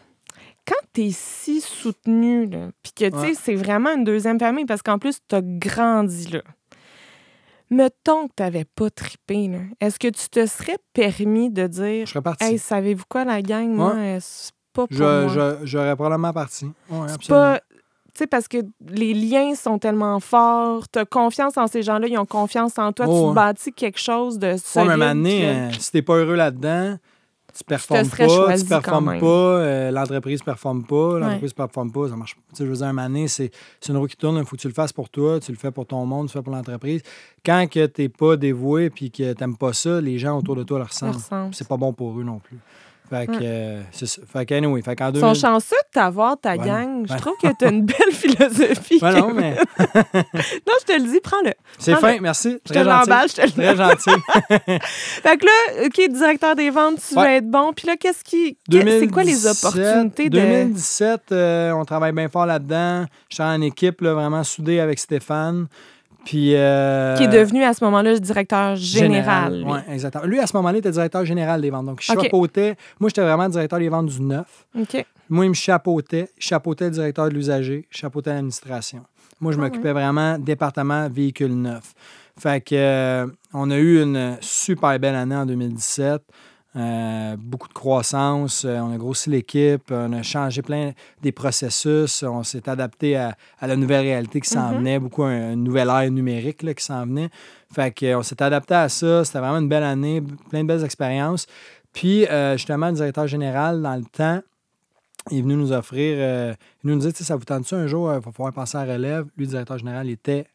Quand 0.66 0.74
tu 0.92 1.02
es 1.04 1.10
si 1.12 1.60
soutenu, 1.60 2.48
puis 2.82 2.92
que 2.92 3.04
tu 3.04 3.10
sais, 3.20 3.26
Ouais. 3.28 3.34
c'est 3.40 3.54
vraiment 3.54 3.90
une 3.94 4.02
deuxième 4.02 4.40
famille, 4.40 4.64
parce 4.64 4.82
qu'en 4.82 4.98
plus, 4.98 5.18
tu 5.28 5.36
as 5.36 5.42
grandi 5.42 6.26
là. 6.32 6.40
Mettons 7.70 8.28
que 8.28 8.32
tu 8.36 8.42
n'avais 8.42 8.64
pas 8.64 8.90
trippé, 8.90 9.48
là, 9.48 9.58
est-ce 9.80 9.98
que 9.98 10.08
tu 10.08 10.28
te 10.28 10.46
serais 10.46 10.78
permis 10.92 11.50
de 11.50 11.66
dire 11.66 12.06
Je 12.06 12.10
serais 12.10 12.22
parti. 12.22 12.44
Hey, 12.44 12.58
savez-vous 12.58 13.04
quoi, 13.08 13.24
la 13.24 13.42
gang, 13.42 13.68
moi, 13.68 13.94
euh, 13.96 14.18
c'est 14.20 14.52
pas 14.72 14.86
pour 14.86 14.96
Je- 14.96 15.02
moi? 15.02 15.28
je- 15.60 15.66
J'aurais 15.66 15.96
probablement 15.96 16.32
parti. 16.32 16.66
Ouais, 16.88 17.06
C'est 17.08 17.14
absolument. 17.14 17.44
pas. 17.54 17.60
Tu 18.16 18.20
sais, 18.22 18.26
parce 18.26 18.48
que 18.48 18.56
les 18.88 19.12
liens 19.12 19.54
sont 19.54 19.78
tellement 19.78 20.20
forts, 20.20 20.88
tu 20.90 20.98
as 21.00 21.04
confiance 21.04 21.58
en 21.58 21.66
ces 21.66 21.82
gens-là, 21.82 22.06
ils 22.08 22.16
ont 22.16 22.24
confiance 22.24 22.78
en 22.78 22.90
toi, 22.90 23.04
Oh, 23.06 23.20
tu 23.24 23.28
ouais. 23.28 23.34
bâtis 23.34 23.72
quelque 23.74 24.00
chose 24.00 24.38
de 24.38 24.46
Ouais, 24.52 24.56
solide. 24.56 24.88
mais 24.88 24.96
moment 24.96 25.14
donné, 25.14 25.36
puis 25.36 25.42
là- 25.46 25.52
euh, 25.52 25.70
si 25.78 25.92
t'es 25.92 26.00
pas 26.00 26.14
heureux 26.14 26.34
là-dedans, 26.34 26.96
tu 27.54 27.64
performes 27.64 28.08
pas, 28.08 28.26
choisi 28.28 28.62
tu 28.64 28.68
performes 28.70 29.18
pas, 29.18 29.26
euh, 29.26 29.90
l'entreprise 29.90 30.42
performe 30.42 30.84
pas, 30.86 31.18
l'entreprise 31.18 31.52
performe 31.52 31.92
pas, 31.92 32.08
ça 32.08 32.16
marche 32.16 32.34
pas. 32.36 32.40
Tu 32.50 32.56
sais, 32.56 32.64
je 32.64 32.70
veux 32.70 32.76
dire, 32.76 32.86
à 32.86 32.88
un 32.88 32.92
moment 32.94 33.06
donné, 33.08 33.28
c'est 33.28 33.50
une 33.88 33.96
roue 33.98 34.06
qui 34.06 34.16
tourne, 34.16 34.36
il 34.38 34.44
faut 34.46 34.56
que 34.56 34.62
tu 34.62 34.68
le 34.68 34.72
fasses 34.74 34.94
pour 34.94 35.10
toi, 35.10 35.38
tu 35.38 35.52
le 35.52 35.58
fais 35.58 35.70
pour 35.70 35.84
ton 35.86 36.04
monde, 36.06 36.28
tu 36.30 36.34
le 36.36 36.40
fais 36.40 36.44
pour 36.44 36.54
l'entreprise. 36.54 37.02
Quand 37.44 37.66
que 37.70 37.84
t'es 37.84 38.08
pas 38.08 38.36
dévoué 38.38 38.88
puis 38.88 39.10
que 39.10 39.34
t'aimes 39.34 39.58
pas 39.58 39.74
ça, 39.74 40.00
les 40.00 40.18
gens 40.18 40.38
autour 40.38 40.56
de 40.56 40.62
toi 40.62 40.78
le 40.78 40.84
ressentent. 40.84 41.30
C'est 41.52 41.68
pas 41.68 41.76
bon 41.76 41.92
pour 41.92 42.18
eux 42.18 42.24
non 42.24 42.38
plus. 42.38 42.58
Fait 43.08 43.26
que, 43.26 43.32
Ouais. 43.32 43.38
euh, 43.42 43.82
c'est 43.92 44.06
ça. 44.06 44.22
Fait 44.32 44.44
que, 44.46 44.54
anyway, 44.54 44.82
fait 44.82 44.96
qu'en 44.96 45.08
Ils 45.08 45.12
2000... 45.20 45.34
sont 45.36 45.40
chanceux 45.48 45.76
de 45.76 45.90
t'avoir, 45.92 46.36
ta 46.40 46.56
gang. 46.56 47.06
Je 47.08 47.14
trouve 47.16 47.34
que 47.40 47.48
tu 47.58 47.64
as 47.64 47.68
une 47.70 47.84
belle 47.84 47.96
philosophie. 48.12 48.98
Ouais, 49.00 49.20
non, 49.20 49.32
mais 49.32 49.56
Non, 49.78 50.72
je 50.80 50.84
te 50.84 50.92
le 51.00 51.08
dis, 51.10 51.20
prends-le. 51.22 51.52
c'est 51.78 51.94
fin, 51.96 52.18
merci. 52.20 52.58
Je 52.66 52.72
te 52.72 52.78
l'emballe, 52.78 53.28
je 53.28 53.34
te 53.34 53.42
le 53.42 53.50
Très 53.52 53.76
gentil. 53.76 54.10
Fait 55.22 55.36
que 55.36 55.44
là, 55.46 55.86
OK, 55.86 56.10
directeur 56.12 56.54
des 56.56 56.70
ventes, 56.70 56.98
tu 57.08 57.16
Ouais. 57.18 57.36
être 57.36 57.50
bon. 57.50 57.72
Puis 57.72 57.86
là, 57.86 57.96
qu'est-ce 57.96 58.24
qui. 58.24 58.58
C'est 58.70 59.08
quoi 59.08 59.22
les 59.24 59.32
2017, 59.32 59.64
opportunités 59.64 60.28
de. 60.28 60.38
2017, 60.40 61.20
euh, 61.32 61.72
on 61.72 61.84
travaille 61.84 62.12
bien 62.12 62.28
fort 62.28 62.46
là-dedans. 62.46 63.06
J'étais 63.28 63.42
en 63.44 63.60
équipe, 63.62 64.00
là, 64.00 64.14
vraiment 64.14 64.42
soudée 64.44 64.80
avec 64.80 64.98
Stéphane. 64.98 65.66
Puis. 66.26 66.54
euh, 66.54 67.16
Qui 67.16 67.24
est 67.24 67.28
devenu 67.28 67.62
à 67.64 67.72
ce 67.72 67.82
moment-là 67.84 68.12
le 68.12 68.20
directeur 68.20 68.76
général. 68.76 69.64
Oui, 69.66 69.78
exactement. 69.90 70.24
Lui, 70.24 70.38
à 70.40 70.46
ce 70.46 70.54
moment-là, 70.56 70.76
il 70.76 70.80
était 70.80 70.90
directeur 70.90 71.24
général 71.24 71.62
des 71.62 71.70
ventes. 71.70 71.86
Donc, 71.86 72.02
je 72.02 72.12
OK. 72.12 72.22
chapeautais. 72.22 72.76
Moi, 73.00 73.08
j'étais 73.08 73.22
vraiment 73.22 73.48
directeur 73.48 73.78
des 73.78 73.88
ventes 73.88 74.06
du 74.06 74.20
neuf. 74.20 74.66
OK. 74.78 75.06
Moi, 75.30 75.46
il 75.46 75.48
me 75.48 75.54
chapeautait. 75.54 76.28
Je 76.38 76.46
chapeautais 76.48 76.84
le 76.86 76.90
directeur 76.90 77.28
de 77.28 77.34
l'usager. 77.34 77.86
Je 77.90 77.98
chapeautais 77.98 78.30
l'administration. 78.30 79.02
Moi, 79.40 79.52
je 79.52 79.58
Ah 79.58 79.62
m'occupais 79.62 79.92
vraiment 79.92 80.38
département 80.38 81.08
véhicule 81.08 81.54
neuf. 81.54 81.94
Fait 82.38 82.60
que, 82.60 82.74
euh, 82.74 83.26
on 83.54 83.70
a 83.70 83.76
eu 83.78 84.02
une 84.02 84.36
super 84.40 84.98
belle 84.98 85.14
année 85.14 85.36
en 85.36 85.46
2017. 85.46 86.20
Euh, 86.76 87.36
beaucoup 87.38 87.68
de 87.68 87.72
croissance. 87.72 88.64
Euh, 88.66 88.78
on 88.80 88.92
a 88.92 88.98
grossi 88.98 89.30
l'équipe. 89.30 89.90
On 89.90 90.12
a 90.12 90.22
changé 90.22 90.60
plein 90.60 90.92
des 91.22 91.32
processus. 91.32 92.22
On 92.22 92.42
s'est 92.42 92.68
adapté 92.68 93.16
à, 93.16 93.34
à 93.58 93.66
la 93.66 93.76
nouvelle 93.76 94.02
réalité 94.02 94.40
qui 94.42 94.50
s'en 94.50 94.72
Mhm. 94.72 94.78
venait. 94.78 94.98
Beaucoup 94.98 95.22
un, 95.22 95.52
une 95.54 95.64
nouvelle 95.64 95.88
ère 95.88 96.10
numérique 96.10 96.62
là, 96.62 96.74
qui 96.74 96.84
s'en 96.84 97.06
venait. 97.06 97.30
Fait 97.74 97.90
que, 97.92 98.04
euh, 98.06 98.18
on 98.18 98.22
s'est 98.22 98.42
adapté 98.42 98.74
à 98.74 98.88
ça. 98.90 99.24
C'était 99.24 99.38
vraiment 99.38 99.58
une 99.58 99.68
belle 99.68 99.84
année. 99.84 100.22
Plein 100.50 100.62
de 100.62 100.68
belles 100.68 100.84
expériences. 100.84 101.46
Puis, 101.94 102.26
euh, 102.26 102.58
justement, 102.58 102.88
le 102.88 102.92
directeur 102.94 103.26
général, 103.26 103.80
dans 103.80 103.96
le 103.96 104.04
temps, 104.04 104.40
il 105.30 105.38
est 105.38 105.42
venu 105.42 105.54
nous 105.56 105.72
offrir, 105.72 106.16
euh, 106.18 106.54
il 106.84 106.90
nous 106.90 106.98
dit, 106.98 107.10
ça 107.12 107.36
vous 107.36 107.44
tente-tu 107.44 107.74
un 107.74 107.86
jour, 107.86 108.12
il 108.12 108.20
va 108.20 108.32
falloir 108.32 108.52
passer 108.52 108.76
à 108.76 108.84
la 108.84 108.92
relève? 108.94 109.24
Lui, 109.36 109.46
le 109.46 109.50
directeur 109.50 109.78
général, 109.78 110.08
était, 110.10 110.46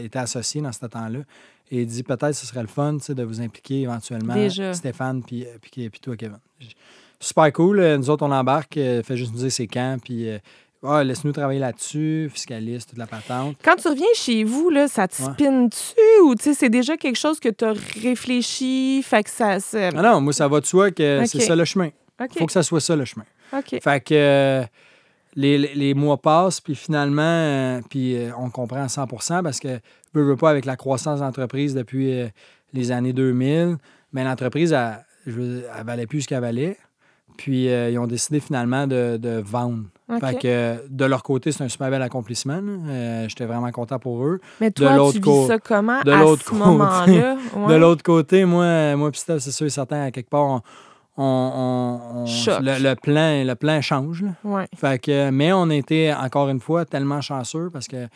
était 0.00 0.18
associé 0.18 0.60
dans 0.60 0.70
ce 0.70 0.84
temps-là. 0.86 1.20
Et 1.70 1.80
il 1.82 1.86
dit, 1.86 2.02
peut-être 2.02 2.32
ce 2.34 2.46
serait 2.46 2.62
le 2.62 2.68
fun 2.68 2.94
de 3.08 3.22
vous 3.22 3.40
impliquer 3.40 3.82
éventuellement, 3.82 4.34
Déjà. 4.34 4.72
Stéphane, 4.72 5.22
puis, 5.22 5.44
euh, 5.44 5.48
puis, 5.60 5.88
puis 5.90 6.00
toi, 6.00 6.16
Kevin. 6.16 6.38
Super 7.18 7.52
cool. 7.52 7.80
Euh, 7.80 7.96
Nous 7.98 8.08
autres, 8.10 8.24
on 8.24 8.30
embarque, 8.30 8.76
euh, 8.76 9.02
fait 9.02 9.16
juste 9.16 9.32
nous 9.32 9.38
dire 9.38 9.50
c'est 9.50 9.66
quand, 9.66 9.96
puis 10.02 10.28
ah, 10.84 11.02
laisse-nous 11.02 11.32
travailler 11.32 11.58
là-dessus, 11.58 12.30
fiscaliste, 12.32 12.90
toute 12.90 12.98
la 12.98 13.06
patente. 13.06 13.56
Quand 13.64 13.74
tu 13.76 13.88
reviens 13.88 14.06
chez 14.14 14.44
vous, 14.44 14.70
là, 14.70 14.86
ça 14.86 15.08
te 15.08 15.20
Ouais. 15.22 15.68
dessus 15.68 15.94
ou 16.24 16.34
c'est 16.38 16.68
déjà 16.68 16.96
quelque 16.96 17.16
chose 17.18 17.40
que 17.40 17.48
tu 17.48 17.64
as 17.64 17.74
réfléchi, 18.02 19.02
fait 19.02 19.24
que 19.24 19.30
ça... 19.30 19.56
Ah 19.74 19.90
non, 20.02 20.20
moi, 20.20 20.32
ça 20.32 20.46
va 20.46 20.60
de 20.60 20.66
soi 20.66 20.90
que 20.92 21.24
c'est 21.26 21.40
ça 21.40 21.56
le 21.56 21.64
chemin. 21.64 21.88
OK, 22.20 22.38
faut 22.38 22.46
que 22.46 22.52
ça 22.52 22.62
soit 22.62 22.80
ça 22.80 22.94
le 22.94 23.04
chemin. 23.04 23.24
Fait 23.82 24.00
que 24.00 24.64
les, 25.36 25.94
mois 25.94 26.16
passent, 26.16 26.60
puis 26.60 26.74
finalement, 26.74 27.22
euh, 27.22 27.80
puis 27.88 28.16
euh, 28.16 28.30
on 28.38 28.50
comprend 28.50 28.82
à 28.82 28.86
100% 28.86 29.42
parce 29.42 29.60
que, 29.60 29.80
veux, 30.14 30.22
veux 30.24 30.36
pas, 30.36 30.50
avec 30.50 30.64
la 30.64 30.76
croissance 30.76 31.20
d'entreprise 31.20 31.74
depuis 31.74 32.12
euh, 32.12 32.28
les 32.72 32.90
années 32.90 33.12
2000, 33.12 33.76
mais 34.12 34.24
l'entreprise, 34.24 34.72
elle, 34.72 35.64
valait 35.84 36.06
plus 36.06 36.22
ce 36.22 36.28
qu'elle 36.28 36.40
valait. 36.40 36.76
Puis 37.36 37.66
ils 37.66 37.98
ont 37.98 38.06
décidé 38.06 38.40
finalement 38.40 38.86
de, 38.86 39.18
de 39.18 39.42
vendre. 39.44 39.82
Fait 40.20 40.38
que 40.38 40.88
de 40.88 41.04
leur 41.04 41.22
côté, 41.22 41.52
c'est 41.52 41.62
un 41.62 41.68
super 41.68 41.90
bel 41.90 42.00
accomplissement. 42.00 42.62
J'étais 43.28 43.44
vraiment 43.44 43.70
content 43.72 43.98
pour 43.98 44.24
eux. 44.24 44.40
Mais 44.58 44.70
de 44.70 44.74
toi, 44.74 44.96
l'autre 44.96 45.12
tu 45.12 45.18
vis 45.18 45.24
côté- 45.24 45.46
ça 45.48 45.58
comment 45.58 46.00
de 46.02 46.12
à 46.12 47.04
ce? 47.04 47.68
De 47.68 47.74
l'autre 47.74 48.02
côté, 48.02 48.46
moi, 48.46 48.96
moi 48.96 49.10
c'est 49.12 49.50
sûr 49.50 49.66
et 49.66 49.70
certain, 49.70 50.04
à 50.04 50.10
quelque 50.10 50.30
part, 50.30 50.44
on, 50.44 50.62
on- 51.16 51.22
on- 51.24 52.18
on- 52.22 52.26
Choc. 52.26 52.60
le, 52.60 52.78
le 52.82 52.94
plan, 52.94 53.44
le 53.44 53.54
plan 53.54 53.80
change. 53.80 54.22
là. 54.22 54.30
Ouais. 54.44 54.66
Fait 54.76 54.98
que, 55.00 55.30
mais 55.30 55.52
on 55.52 55.70
était 55.70 56.12
encore 56.14 56.48
une 56.48 56.60
fois 56.60 56.84
tellement 56.84 57.20
chanceux 57.20 57.70
parce 57.72 57.86
que 57.88 58.06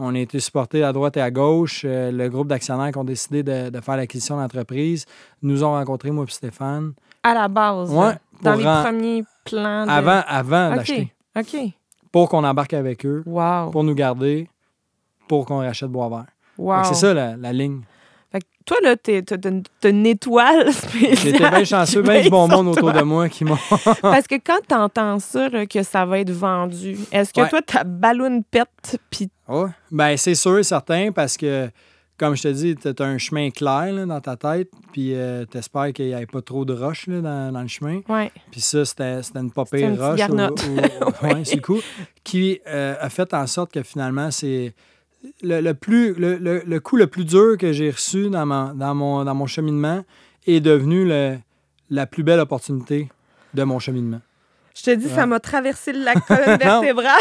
on 0.00 0.14
a 0.14 0.18
été 0.18 0.38
supportés 0.38 0.84
à 0.84 0.92
droite 0.92 1.16
et 1.16 1.20
à 1.20 1.30
gauche. 1.30 1.82
Euh, 1.84 2.12
le 2.12 2.28
groupe 2.28 2.46
d'actionnaires 2.48 2.92
qui 2.92 2.98
ont 2.98 3.04
décidé 3.04 3.42
de, 3.42 3.68
de 3.70 3.80
faire 3.80 3.96
l'acquisition 3.96 4.36
d'entreprise 4.36 5.04
nous 5.42 5.64
ont 5.64 5.72
rencontrés, 5.72 6.10
moi 6.12 6.24
et 6.28 6.30
Stéphane, 6.30 6.92
À 7.24 7.34
la 7.34 7.48
base, 7.48 7.90
Ouais, 7.92 8.06
là, 8.10 8.18
dans 8.42 8.54
les 8.54 8.62
premiers 8.64 9.24
plans 9.44 9.84
de... 9.86 9.90
avant, 9.90 10.22
avant 10.28 10.68
OK, 10.70 10.76
d'acheter, 10.76 11.12
OK. 11.36 11.56
pour 12.12 12.28
qu'on 12.28 12.44
embarque 12.44 12.74
avec 12.74 13.04
eux, 13.04 13.24
Wow. 13.26 13.70
pour 13.72 13.82
nous 13.82 13.94
garder, 13.96 14.48
pour 15.26 15.44
qu'on 15.46 15.58
rachète 15.58 15.90
Boisvert. 15.90 16.26
Wow. 16.56 16.84
C'est 16.84 16.94
ça 16.94 17.12
la, 17.12 17.36
la 17.36 17.52
ligne. 17.52 17.80
Fait 18.30 18.40
que 18.40 18.46
toi, 18.66 18.76
là, 18.82 18.96
t'es- 18.96 19.22
t'as 19.22 19.88
une, 19.90 20.06
étoile 20.06 20.70
spéciale. 20.72 21.16
J'étais 21.16 21.38
bien 21.50 21.64
chanceux, 21.64 22.02
bien 22.02 22.20
du 22.20 22.28
bon 22.28 22.46
monde 22.48 22.68
autour 22.68 22.90
toi. 22.92 23.00
de 23.00 23.04
moi 23.04 23.28
qui 23.30 23.44
m'ont. 23.44 23.56
Parce 24.02 24.26
que 24.26 24.34
quand 24.34 24.60
t'entends 24.66 25.18
ça, 25.18 25.48
là, 25.48 25.64
que 25.66 25.82
ça 25.82 26.04
va 26.04 26.18
être 26.18 26.30
vendu, 26.30 26.98
est-ce 27.10 27.32
que 27.32 27.40
Ouais. 27.40 27.48
toi, 27.48 27.62
ta 27.62 27.84
ballonne 27.84 28.44
pète, 28.44 28.98
puis 29.10 29.30
Ouais. 29.48 29.68
Ben, 29.90 30.16
c'est 30.18 30.34
sûr 30.34 30.58
et 30.58 30.62
certain 30.62 31.10
parce 31.10 31.38
que, 31.38 31.70
comme 32.18 32.36
je 32.36 32.42
te 32.42 32.48
dis, 32.48 32.76
tu 32.76 32.88
as 32.88 33.06
un 33.06 33.16
chemin 33.16 33.48
clair 33.50 33.92
là, 33.94 34.04
dans 34.04 34.20
ta 34.20 34.36
tête, 34.36 34.68
puis 34.92 35.14
tu 35.50 35.56
espères 35.58 35.92
qu'il 35.94 36.06
n'y 36.08 36.12
ait 36.12 36.26
pas 36.26 36.42
trop 36.42 36.66
de 36.66 36.74
roches 36.74 37.08
dans, 37.08 37.50
dans 37.50 37.62
le 37.62 37.68
chemin. 37.68 38.00
ouais. 38.10 38.30
Puis 38.50 38.60
ça, 38.60 38.84
c'était 38.84 39.20
une 39.36 39.50
pas 39.50 39.64
pire 39.64 39.96
roche. 39.98 40.20
c'est 41.44 41.54
le 41.56 41.60
coup. 41.62 41.80
Qui 42.24 42.60
euh, 42.66 42.94
a 43.00 43.08
fait 43.08 43.32
en 43.32 43.46
sorte 43.46 43.72
que 43.72 43.82
finalement, 43.82 44.30
c'est. 44.30 44.74
Le, 45.42 45.60
le 45.60 45.74
plus, 45.74 46.14
le, 46.14 46.36
le- 46.36 46.62
le 46.66 46.80
coup 46.80 46.96
le 46.96 47.06
plus 47.06 47.24
dur 47.24 47.56
que 47.58 47.72
j'ai 47.72 47.90
reçu 47.90 48.28
dans, 48.30 48.46
ma- 48.46 48.72
dans, 48.74 48.94
mon, 48.94 49.24
dans 49.24 49.34
mon 49.34 49.46
cheminement 49.46 50.04
est 50.46 50.60
devenu 50.60 51.06
le- 51.06 51.36
la 51.90 52.06
plus 52.06 52.22
belle 52.22 52.40
opportunité 52.40 53.08
de 53.54 53.62
mon 53.64 53.78
cheminement. 53.78 54.20
Je 54.76 54.82
te 54.84 54.90
dis, 54.90 55.06
Ouais. 55.06 55.14
ça 55.14 55.26
m'a 55.26 55.40
traversé 55.40 55.92
la 55.92 56.14
colonne 56.14 56.44
Non. 56.64 56.80
vertébrale. 56.80 57.20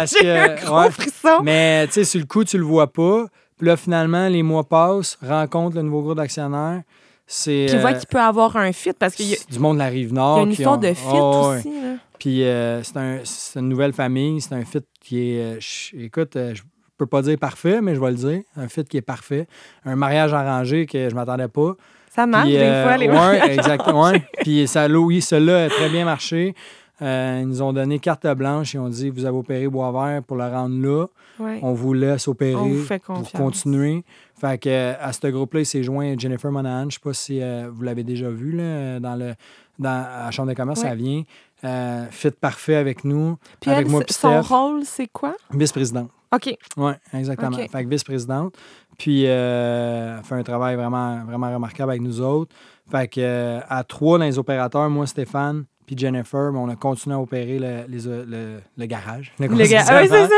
J'ai 0.06 0.26
eu 0.26 0.28
un 0.30 0.54
gros 0.56 0.80
ouais, 0.80 0.90
frisson. 0.90 1.42
Mais 1.42 1.86
tu 1.86 1.92
sais, 1.94 2.04
sur 2.04 2.20
le 2.20 2.26
coup, 2.26 2.42
tu 2.44 2.58
le 2.58 2.64
vois 2.64 2.92
pas. 2.92 3.26
Puis 3.58 3.66
là, 3.66 3.76
finalement, 3.76 4.28
les 4.28 4.42
mois 4.42 4.64
passent, 4.64 5.16
rencontre 5.22 5.76
le 5.76 5.82
nouveau 5.82 6.02
groupe 6.02 6.16
d'actionnaires. 6.16 6.82
C'est 7.28 7.66
Puis 7.68 7.76
euh, 7.76 7.80
vois 7.80 7.94
qu'il 7.94 8.06
peut 8.06 8.20
avoir 8.20 8.56
un 8.56 8.70
fit, 8.72 8.92
parce 8.92 9.14
qu'il 9.14 9.26
y, 9.30 9.34
a- 9.34 9.38
du 9.50 9.58
monde 9.58 9.76
de 9.76 9.80
la 9.80 9.86
rive 9.88 10.08
il 10.08 10.12
y 10.12 10.14
nord. 10.14 10.38
a 10.38 10.42
une 10.42 10.50
histoire 10.52 10.78
ont- 10.78 10.80
de 10.80 10.92
fit 10.94 11.02
Oh, 11.12 11.48
ouais. 11.50 11.58
aussi. 11.58 11.70
là. 11.80 11.94
Puis 12.18 12.44
euh, 12.44 12.82
c'est 12.82 12.96
un- 12.96 13.18
c'est 13.24 13.58
une 13.60 13.68
nouvelle 13.68 13.92
famille. 13.92 14.40
C'est 14.40 14.54
un 14.54 14.64
fit 14.64 14.78
qui 15.00 15.30
est. 15.32 15.56
euh, 15.56 15.58
écoute, 15.98 16.36
euh, 16.36 16.54
je 16.96 17.04
peux 17.04 17.06
pas 17.06 17.20
dire 17.20 17.36
parfait, 17.38 17.82
mais 17.82 17.94
je 17.94 18.00
vais 18.00 18.10
le 18.10 18.16
dire. 18.16 18.40
Un 18.56 18.68
fit 18.68 18.84
qui 18.84 18.96
est 18.96 19.02
parfait. 19.02 19.46
Un 19.84 19.96
mariage 19.96 20.32
arrangé 20.32 20.86
que 20.86 21.10
je 21.10 21.14
m'attendais 21.14 21.48
pas. 21.48 21.74
Ça 22.08 22.24
marche 22.26 22.44
Puis, 22.46 22.54
des 22.56 22.62
euh, 22.62 22.84
fois, 22.84 22.96
les 22.96 23.10
ouais, 23.10 23.52
exactement. 23.54 24.04
ouais. 24.04 24.22
Puis 24.40 24.66
ça, 24.66 24.88
oui, 24.88 25.20
cela 25.20 25.64
a 25.64 25.68
très 25.68 25.90
bien 25.90 26.06
marché. 26.06 26.54
Euh, 27.02 27.40
ils 27.42 27.48
nous 27.48 27.60
ont 27.60 27.74
donné 27.74 27.98
carte 27.98 28.26
blanche 28.28 28.74
et 28.74 28.78
ont 28.78 28.88
dit 28.88 29.10
vous 29.10 29.26
avez 29.26 29.36
opéré 29.36 29.68
Boisvert 29.68 30.22
pour 30.22 30.38
le 30.38 30.44
rendre 30.44 30.80
là. 30.80 31.04
Ouais. 31.38 31.58
On 31.60 31.74
vous 31.74 31.92
laisse 31.92 32.26
opérer 32.28 32.54
On 32.54 32.68
vous 32.68 32.82
fait 32.82 33.02
pour 33.02 33.30
continuer. 33.32 34.02
Fait 34.40 34.56
que, 34.56 34.70
euh, 34.70 34.94
à 34.98 35.12
ce 35.12 35.26
groupe-là, 35.26 35.60
il 35.60 35.66
s'est 35.66 35.82
joint 35.82 36.14
Jennifer 36.16 36.50
Monahan. 36.50 36.80
Je 36.82 36.86
ne 36.86 36.90
sais 36.92 37.00
pas 37.02 37.12
si 37.12 37.42
euh, 37.42 37.68
vous 37.70 37.82
l'avez 37.82 38.04
déjà 38.04 38.30
vu 38.30 38.52
là, 38.52 38.98
dans 39.00 39.16
le, 39.16 39.34
dans, 39.78 39.90
à 39.90 40.24
la 40.24 40.30
Chambre 40.30 40.48
de 40.48 40.54
commerce, 40.54 40.80
Ouais. 40.80 40.88
ça 40.88 40.94
vient. 40.94 41.22
Euh, 41.64 42.06
fit 42.10 42.30
parfait 42.30 42.76
avec 42.76 43.04
nous, 43.04 43.36
Puis 43.60 43.70
avec 43.70 43.86
elle, 43.86 43.92
moi 43.92 44.02
son 44.08 44.40
rôle, 44.40 44.82
c'est 44.84 45.08
quoi? 45.08 45.34
Vice-présidente. 45.50 46.10
OK. 46.34 46.56
Oui, 46.76 46.92
exactement. 47.12 47.56
Fait 47.56 47.84
que 47.84 47.88
vice-présidente. 47.88 48.56
Puis, 48.98 49.24
euh, 49.26 50.16
elle 50.18 50.24
fait 50.24 50.34
un 50.34 50.42
travail 50.42 50.76
vraiment, 50.76 51.24
vraiment 51.24 51.52
remarquable 51.52 51.90
avec 51.90 52.02
nous 52.02 52.20
autres. 52.20 52.54
Fait 52.90 53.08
que, 53.08 53.20
euh, 53.20 53.60
à 53.68 53.84
trois 53.84 54.18
dans 54.18 54.24
les 54.24 54.38
opérateurs, 54.38 54.88
moi, 54.88 55.06
Stéphane, 55.06 55.64
puis 55.86 55.96
Jennifer, 55.96 56.50
mais 56.52 56.58
on 56.58 56.68
a 56.68 56.74
continué 56.76 57.14
à 57.14 57.20
opérer 57.20 57.58
le, 57.58 57.84
les- 57.88 58.08
euh, 58.08 58.24
le, 58.28 58.60
le 58.76 58.86
garage. 58.86 59.32
le 59.38 59.46
Le 59.46 59.54
ah 59.54 60.00
oui, 60.02 60.08
ça. 60.08 60.28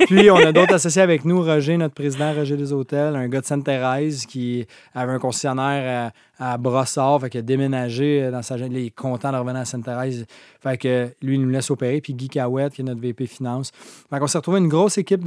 je- 0.00 0.04
Puis, 0.06 0.30
on 0.30 0.36
a 0.36 0.52
d'autres 0.52 0.74
associés 0.74 1.02
avec 1.02 1.24
nous. 1.24 1.42
Roger, 1.42 1.76
notre 1.78 1.94
président, 1.94 2.32
Roger 2.34 2.56
des 2.56 2.72
Hôtels, 2.72 3.16
un 3.16 3.28
gars 3.28 3.40
de 3.40 3.46
Sainte-Thérèse 3.46 4.26
qui 4.26 4.66
avait 4.94 5.12
un 5.12 5.18
concessionnaire 5.18 6.12
à, 6.38 6.52
à 6.52 6.58
Brossard, 6.58 7.20
fait 7.20 7.30
qu'il 7.30 7.38
a 7.40 7.42
déménagé 7.42 8.30
dans 8.30 8.42
sa. 8.42 8.56
Il 8.58 8.76
est 8.76 8.90
content 8.90 9.32
de 9.32 9.36
revenir 9.38 9.60
à 9.60 9.64
Sainte-Thérèse. 9.64 10.26
Fait 10.60 10.76
que 10.76 11.08
lui, 11.22 11.36
il 11.36 11.40
nous 11.42 11.50
laisse 11.50 11.70
opérer. 11.70 12.00
Puis 12.00 12.14
Guy 12.14 12.28
Cahouette, 12.28 12.74
qui 12.74 12.82
est 12.82 12.84
notre 12.84 13.00
VP 13.00 13.26
Finance. 13.26 13.72
Fait 14.10 14.18
qu'on 14.18 14.26
s'est 14.26 14.38
retrouvé 14.38 14.58
une 14.58 14.68
grosse 14.68 14.98
équipe 14.98 15.24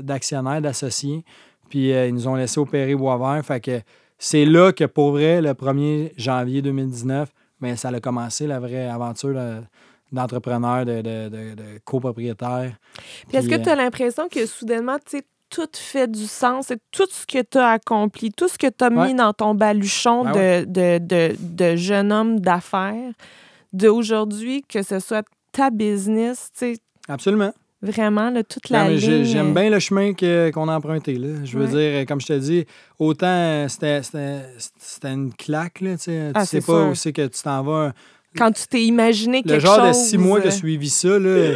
d'actionnaires, 0.00 0.60
d'associés. 0.60 1.24
Puis, 1.70 1.92
euh, 1.92 2.06
ils 2.08 2.14
nous 2.14 2.28
ont 2.28 2.34
laissé 2.34 2.58
opérer 2.60 2.94
Boisvert. 2.94 3.42
Fait 3.44 3.60
que 3.60 3.80
c'est 4.18 4.44
là 4.44 4.72
que, 4.72 4.84
pour 4.84 5.12
vrai, 5.12 5.40
le 5.40 5.52
1er 5.52 6.12
janvier 6.16 6.62
2019, 6.62 7.28
ben, 7.64 7.76
ça 7.76 7.88
a 7.88 8.00
commencé, 8.00 8.46
la 8.46 8.60
vraie 8.60 8.88
aventure 8.88 9.30
là, 9.30 9.60
d'entrepreneur, 10.12 10.84
de, 10.84 10.96
de, 11.02 11.28
de- 11.28 11.54
de 11.54 11.78
copropriétaire. 11.84 12.72
Puis 13.28 13.36
est-ce 13.38 13.48
que 13.48 13.56
tu 13.56 13.68
as 13.68 13.74
l'impression 13.74 14.28
que 14.28 14.46
soudainement, 14.46 14.96
tu 14.98 15.18
sais, 15.18 15.24
tout 15.50 15.68
fait 15.72 16.10
du 16.10 16.26
sens 16.26 16.70
et 16.70 16.78
tout 16.90 17.06
ce 17.10 17.26
que 17.26 17.42
tu 17.42 17.58
as 17.58 17.68
accompli, 17.70 18.32
tout 18.32 18.48
ce 18.48 18.58
que 18.58 18.66
tu 18.66 18.84
as 18.84 18.88
Ouais. 18.90 19.08
mis 19.08 19.14
dans 19.14 19.32
ton 19.32 19.54
baluchon 19.54 20.24
Ben 20.24 20.32
de, 20.32 20.38
ouais. 20.38 20.66
de, 20.66 20.98
de, 20.98 21.36
de 21.38 21.76
jeune 21.76 22.12
homme 22.12 22.40
d'affaires, 22.40 23.12
d'aujourd'hui, 23.72 24.62
que 24.68 24.82
ce 24.82 24.98
soit 25.00 25.24
ta 25.52 25.70
business, 25.70 26.50
tu 26.52 26.74
sais, 26.74 26.78
Absolument. 27.08 27.52
Vraiment, 27.84 28.30
là, 28.30 28.42
toute 28.42 28.70
Non, 28.70 28.78
la 28.84 28.96
j'ai- 28.96 29.18
ligne. 29.18 29.24
J'aime 29.24 29.54
bien 29.54 29.70
le 29.70 29.78
chemin 29.78 30.12
que- 30.14 30.50
qu'on 30.50 30.68
a 30.68 30.76
emprunté. 30.76 31.14
Là. 31.14 31.44
Je 31.44 31.58
veux 31.58 31.66
Ouais. 31.66 31.92
dire, 31.98 32.06
comme 32.06 32.20
je 32.20 32.26
te 32.26 32.38
dis, 32.38 32.64
autant 32.98 33.26
euh, 33.28 33.68
c'était- 33.68 34.02
c'était 34.02 34.40
c'était 34.78 35.12
une 35.12 35.32
claque. 35.32 35.80
Là, 35.80 35.96
tu 35.96 36.04
sais, 36.04 36.30
Ah, 36.34 36.40
tu 36.42 36.46
sais 36.48 36.60
pas 36.60 36.94
c'est 36.94 37.12
que 37.12 37.26
tu 37.26 37.42
t'en 37.42 37.62
vas. 37.62 37.92
Quand 38.36 38.50
tu 38.50 38.66
t'es 38.66 38.82
imaginé 38.82 39.42
Le 39.44 39.48
quelque 39.48 39.60
genre 39.64 39.76
chose... 39.86 39.88
de 39.88 39.92
six 39.92 40.18
mois 40.18 40.40
que 40.40 40.48
euh, 40.48 40.50
suivi 40.50 40.88
ça, 40.90 41.18
là, 41.18 41.52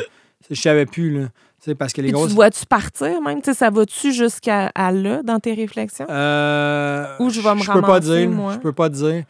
je 0.51 0.55
savais 0.61 0.87
plus. 0.87 1.19
Là. 1.19 1.27
Tu 1.61 1.71
sais, 1.71 1.75
parce 1.75 1.93
que 1.93 2.01
les 2.01 2.13
grosses. 2.13 2.29
tu 2.29 2.35
dois-tu 2.37 2.65
partir 2.67 3.21
même? 3.21 3.43
Tu 3.43 3.51
sais, 3.51 3.55
ça 3.59 3.69
va-tu 3.69 4.13
jusqu'à 4.13 4.71
là 4.77 5.23
dans 5.25 5.41
tes 5.41 5.55
réflexions? 5.55 6.07
Euh, 6.09 7.05
Où 7.19 7.31
je 7.31 7.41
vais 7.41 7.55
me 7.55 7.73
peux 7.73 7.81
pas 7.83 7.99
dire. 7.99 8.31
moi? 8.31 8.53
Je 8.55 8.59
peux 8.59 8.73
pas 8.73 8.89
dire. 8.89 9.25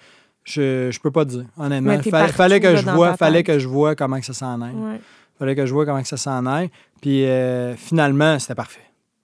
Je, 0.45 0.91
je 0.91 0.99
peux 1.01 1.11
pas 1.11 1.25
dire, 1.27 1.45
honnêtement. 1.59 1.97
Fallait, 1.99 2.11
partout, 2.11 2.33
fallait 2.35 2.61
que 2.61 2.67
là, 2.69 2.77
je 2.77 2.85
vois, 2.91 3.17
fallait 3.19 3.43
que 3.43 3.59
je 3.59 3.69
vois 3.69 3.95
comment 3.95 4.19
que 4.19 4.25
ça 4.25 4.33
s'en 4.33 4.61
aille. 4.63 4.75
Ouais. 4.75 5.01
Fallait 5.39 5.55
que 5.55 5.67
je 5.67 5.73
vois 5.75 5.85
comment 5.87 6.01
que 6.03 6.09
ça 6.09 6.17
s'en 6.17 6.45
aille. 6.47 6.71
Puis 7.01 7.25
euh, 7.25 7.75
finalement, 7.77 8.39
c'était 8.39 8.55
parfait. 8.55 8.81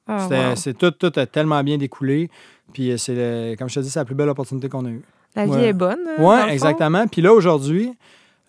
Ah, 0.07 0.27
wow. 0.31 0.57
C'est 0.57 0.77
tout, 0.77 0.91
tout 0.91 1.13
a 1.17 1.27
tellement 1.27 1.63
bien 1.63 1.79
découlé. 1.79 2.31
Puis 2.73 2.91
euh, 2.93 2.97
c'est, 2.97 3.57
comme 3.59 3.69
je 3.69 3.75
te 3.77 3.81
dis, 3.81 3.91
c'est 3.91 3.99
la 4.01 4.05
plus 4.05 4.15
belle 4.15 4.29
opportunité 4.29 4.69
qu'on 4.69 4.85
a 4.85 4.91
eue. 4.91 5.03
La 5.35 5.47
vie 5.47 5.51
Ouais. 5.53 5.69
est 5.69 5.73
bonne. 5.73 5.99
hein, 6.07 6.15
Oui, 6.19 6.37
exactement. 6.53 7.07
Puis 7.07 7.23
là, 7.23 7.33
aujourd'hui, 7.33 7.91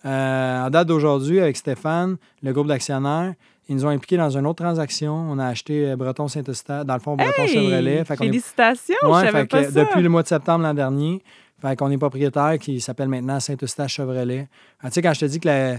euh, 0.04 0.66
en 0.66 0.70
date 0.70 0.86
d'aujourd'hui, 0.88 1.40
avec 1.40 1.56
Stéphane, 1.56 2.16
le 2.42 2.52
groupe 2.52 2.68
d'actionnaires, 2.68 3.34
ils 3.68 3.74
nous 3.74 3.84
ont 3.84 3.88
impliqués 3.88 4.16
dans 4.16 4.30
une 4.36 4.46
autre 4.46 4.62
transaction. 4.62 5.12
On 5.14 5.38
a 5.38 5.46
acheté 5.46 5.90
euh, 5.90 5.96
Breton 5.96 6.28
Saint-Eustache, 6.28 6.84
dans 6.86 6.94
le 6.94 7.00
fond, 7.00 7.16
Breton 7.16 7.42
Hey! 7.42 7.48
Chevrolet. 7.48 8.04
Fait 8.04 8.14
est- 8.14 8.16
Félicitations, 8.18 8.94
Ouais, 9.02 9.08
je 9.22 9.26
savais 9.26 9.30
fait 9.40 9.46
pas 9.46 9.64
que 9.64 9.72
ça. 9.72 9.80
Depuis 9.84 10.02
le 10.02 10.08
mois 10.08 10.22
de 10.22 10.28
septembre 10.28 10.62
l'an 10.62 10.74
dernier, 10.74 11.20
fait 11.60 11.74
qu'on 11.74 11.90
est 11.90 11.98
propriétaire 11.98 12.58
qui 12.60 12.80
s'appelle 12.80 13.08
maintenant 13.08 13.40
Saint-Eustache 13.40 13.94
Chevrolet. 13.94 14.46
Ah, 14.80 14.88
tu 14.88 14.94
sais, 14.94 15.02
quand 15.02 15.12
je 15.14 15.20
te 15.20 15.24
dis 15.24 15.40
que 15.40 15.48
la- 15.48 15.76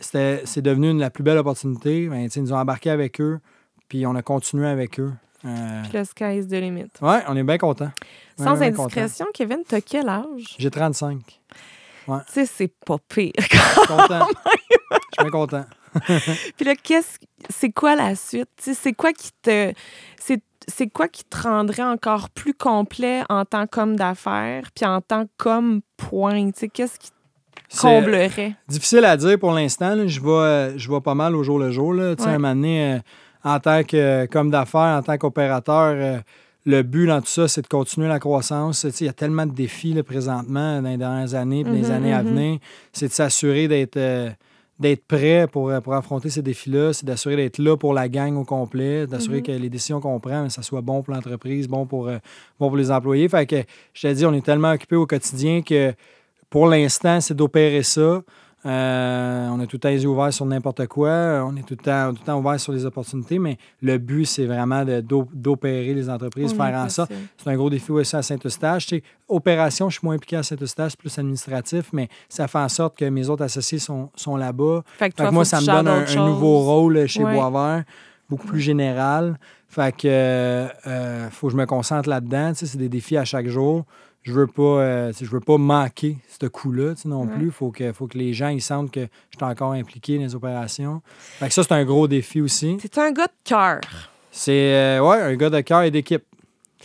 c'est 0.00 0.62
devenu 0.62 0.90
une- 0.90 1.00
la 1.00 1.10
plus 1.10 1.22
belle 1.22 1.38
opportunité, 1.38 2.08
ben, 2.08 2.28
ils 2.34 2.42
nous 2.42 2.52
ont 2.52 2.56
embarqué 2.58 2.90
avec 2.90 3.20
eux, 3.20 3.40
puis 3.88 4.06
on 4.06 4.14
a 4.14 4.22
continué 4.22 4.66
avec 4.68 4.98
eux. 5.00 5.12
Euh, 5.44 5.82
Puis 5.88 5.96
le 5.98 6.04
sky 6.04 6.38
is 6.38 6.46
the 6.48 6.52
limit. 6.54 6.88
ouais, 7.00 7.22
on 7.28 7.36
est 7.36 7.42
bien 7.44 7.58
contents. 7.58 7.92
Sans 8.36 8.54
Vraiment 8.54 8.58
bien 8.58 8.68
indiscrétion, 8.84 9.26
Kevin, 9.32 9.58
t'as 9.66 9.80
quel 9.80 10.08
âge? 10.08 10.56
J'ai 10.58 10.70
35. 10.70 11.40
Tu 12.06 12.14
sais, 12.28 12.46
c'est 12.46 12.72
pas 12.86 12.96
pire. 13.08 13.32
Je 13.38 13.44
suis 13.44 13.86
content. 13.86 14.26
Je 14.90 14.96
suis 14.96 15.22
bien 15.22 15.30
content. 15.30 15.64
Puis 16.56 16.64
là, 16.64 16.74
qu'est-ce, 16.74 17.18
c'est 17.50 17.70
quoi 17.70 17.94
la 17.96 18.14
suite? 18.16 18.48
C'est 18.58 18.92
quoi 18.94 19.12
qui 19.12 19.30
te, 19.42 19.72
c'est, 20.66 20.88
quoi 20.88 21.08
qui 21.08 21.24
te 21.24 21.42
rendrait 21.42 21.82
encore 21.82 22.30
plus 22.30 22.52
complet 22.54 23.22
en 23.28 23.44
tant 23.44 23.66
qu'homme 23.66 23.96
d'affaires, 23.96 24.70
puis 24.74 24.84
en 24.86 25.00
tant 25.00 25.24
qu'homme 25.38 25.80
point? 25.96 26.50
Qu'est-ce 26.50 26.98
qui, 26.98 27.10
comblerait? 27.76 28.54
Difficile 28.68 29.04
à 29.04 29.16
dire 29.16 29.38
pour 29.38 29.52
l'instant. 29.52 30.06
Je 30.06 30.20
vais, 30.20 30.28
euh, 30.30 30.78
je 30.78 30.90
vais 30.90 31.00
pas 31.00 31.14
mal 31.14 31.34
au 31.36 31.42
jour 31.42 31.58
le 31.58 31.70
jour. 31.70 31.92
Là. 31.94 32.14
Tu 32.16 32.22
sais, 32.22 32.28
Ouais. 32.28 32.34
Un 32.34 32.38
moment 32.38 32.54
donné, 32.54 32.94
euh, 32.94 32.98
en 33.44 33.60
tant 33.60 33.82
que 33.84 34.26
comme 34.26 34.50
d'affaires, 34.50 34.98
en 34.98 35.02
tant 35.02 35.16
qu'opérateur, 35.18 35.94
euh, 35.96 36.18
le 36.66 36.82
but 36.82 37.06
dans 37.06 37.20
tout 37.20 37.28
ça, 37.28 37.48
c'est 37.48 37.62
de 37.62 37.66
continuer 37.68 38.08
la 38.08 38.18
croissance. 38.18 38.84
Il 39.00 39.06
y 39.06 39.08
a 39.08 39.12
tellement 39.12 39.46
de 39.46 39.52
défis 39.52 39.94
là, 39.94 40.02
présentement 40.02 40.82
dans 40.82 40.88
les 40.88 40.96
dernières 40.98 41.34
années 41.34 41.60
et 41.60 41.64
les 41.64 41.84
Mhm, 41.88 41.90
années 41.90 42.12
à 42.12 42.22
mhm. 42.22 42.28
venir. 42.30 42.58
C'est 42.92 43.08
de 43.08 43.12
s'assurer 43.12 43.68
d'être 43.68 43.96
euh, 43.96 44.30
d'être 44.80 45.04
prêt 45.06 45.48
pour, 45.50 45.70
euh, 45.70 45.80
pour 45.80 45.94
affronter 45.94 46.30
ces 46.30 46.40
défis-là. 46.40 46.92
C'est 46.92 47.04
d'assurer 47.04 47.34
d'être 47.34 47.58
là 47.58 47.76
pour 47.76 47.94
la 47.94 48.08
gang 48.08 48.36
au 48.36 48.44
complet, 48.44 49.08
d'assurer 49.08 49.38
Mhm. 49.38 49.42
que 49.42 49.52
les 49.52 49.68
décisions 49.68 50.00
qu'on 50.00 50.20
prend, 50.20 50.48
ça 50.50 50.62
soit 50.62 50.82
bon 50.82 51.02
pour 51.02 51.14
l'entreprise, 51.14 51.66
bon 51.66 51.84
pour, 51.84 52.06
euh, 52.06 52.18
bon 52.60 52.68
pour 52.68 52.76
les 52.76 52.90
employés. 52.92 53.28
Fait 53.28 53.44
que 53.44 53.56
je 53.92 54.06
te 54.06 54.12
dis, 54.12 54.24
on 54.24 54.32
est 54.34 54.44
tellement 54.44 54.70
occupé 54.70 54.94
au 54.94 55.04
quotidien 55.04 55.62
que 55.62 55.92
pour 56.50 56.66
l'instant, 56.66 57.20
c'est 57.20 57.34
d'opérer 57.34 57.82
ça. 57.82 58.22
Euh, 58.66 59.48
on 59.50 59.60
a 59.60 59.66
tout 59.66 59.76
le 59.76 59.80
temps 59.80 59.88
les 59.88 60.02
yeux 60.02 60.08
ouverts 60.08 60.32
sur 60.32 60.44
n'importe 60.44 60.86
quoi. 60.88 61.44
On 61.46 61.56
est 61.56 61.62
tout 61.62 61.76
le 61.78 61.84
temps, 61.84 62.12
tout 62.12 62.20
le 62.20 62.26
temps 62.26 62.38
ouvert 62.38 62.58
sur 62.58 62.72
les 62.72 62.84
opportunités, 62.84 63.38
mais 63.38 63.56
le 63.80 63.98
but, 63.98 64.24
c'est 64.24 64.46
vraiment 64.46 64.84
d'opérer 65.32 65.94
les 65.94 66.10
entreprises, 66.10 66.52
faire 66.54 66.66
est 66.66 66.76
en 66.76 66.88
sorte. 66.88 67.12
C'est 67.36 67.48
un 67.48 67.56
gros 67.56 67.70
défi 67.70 67.92
aussi 67.92 68.16
à 68.16 68.22
Saint-Eustache. 68.22 68.86
Tu 68.86 68.96
sais, 68.96 69.02
opération, 69.28 69.88
je 69.88 69.98
suis 69.98 70.04
moins 70.04 70.16
impliqué 70.16 70.36
à 70.36 70.42
Saint-Eustache, 70.42 70.96
plus 70.96 71.16
administratif, 71.18 71.90
mais 71.92 72.08
ça 72.28 72.48
fait 72.48 72.58
en 72.58 72.68
sorte 72.68 72.98
que 72.98 73.04
mes 73.04 73.28
autres 73.28 73.44
associés 73.44 73.78
sont, 73.78 74.10
sont 74.16 74.36
là-bas. 74.36 74.82
Fait 74.98 75.10
que 75.10 75.14
Fait 75.14 75.22
toi, 75.22 75.28
que 75.28 75.34
moi, 75.34 75.44
ça 75.44 75.60
me 75.60 75.66
donne 75.66 75.88
un, 75.88 76.26
nouveau 76.26 76.58
rôle 76.58 77.06
chez 77.06 77.22
Ouais. 77.22 77.34
Boisvert, 77.34 77.84
beaucoup 78.28 78.48
plus 78.48 78.60
général. 78.60 79.38
Fait 79.68 79.94
que 79.94 80.08
euh, 80.08 80.66
euh, 80.86 81.30
faut 81.30 81.48
que 81.48 81.52
je 81.52 81.58
me 81.58 81.66
concentre 81.66 82.08
là-dedans. 82.08 82.50
Tu 82.52 82.60
sais, 82.60 82.66
c'est 82.66 82.78
des 82.78 82.88
défis 82.88 83.16
à 83.16 83.24
chaque 83.24 83.48
jour. 83.48 83.84
Je 84.22 84.32
veux 84.32 84.46
pas, 84.46 84.62
euh, 84.62 85.12
je 85.18 85.24
veux 85.26 85.40
pas 85.40 85.56
manquer 85.56 86.18
ce 86.40 86.46
coup-là 86.46 86.94
non 87.06 87.22
Ouais. 87.22 87.34
plus. 87.36 87.50
Faut 87.50 87.70
que, 87.70 87.92
faut 87.92 88.06
que 88.06 88.18
les 88.18 88.34
gens 88.34 88.48
ils 88.48 88.60
sentent 88.60 88.90
que 88.90 89.00
je 89.30 89.36
suis 89.38 89.44
encore 89.44 89.72
impliqué 89.72 90.16
dans 90.18 90.24
les 90.24 90.34
opérations. 90.34 91.00
Fait 91.38 91.48
que 91.48 91.54
ça, 91.54 91.62
c'est 91.62 91.72
un 91.72 91.84
gros 91.84 92.06
défi 92.08 92.40
aussi. 92.40 92.76
T'es 92.76 93.00
un 93.00 93.12
gars 93.12 93.26
de 93.26 93.32
cœur. 93.44 93.80
C'est 94.30 94.74
euh, 94.74 95.00
ouais, 95.00 95.20
un 95.22 95.34
gars 95.36 95.48
de 95.50 95.60
cœur 95.62 95.82
et 95.82 95.90
d'équipe. 95.90 96.24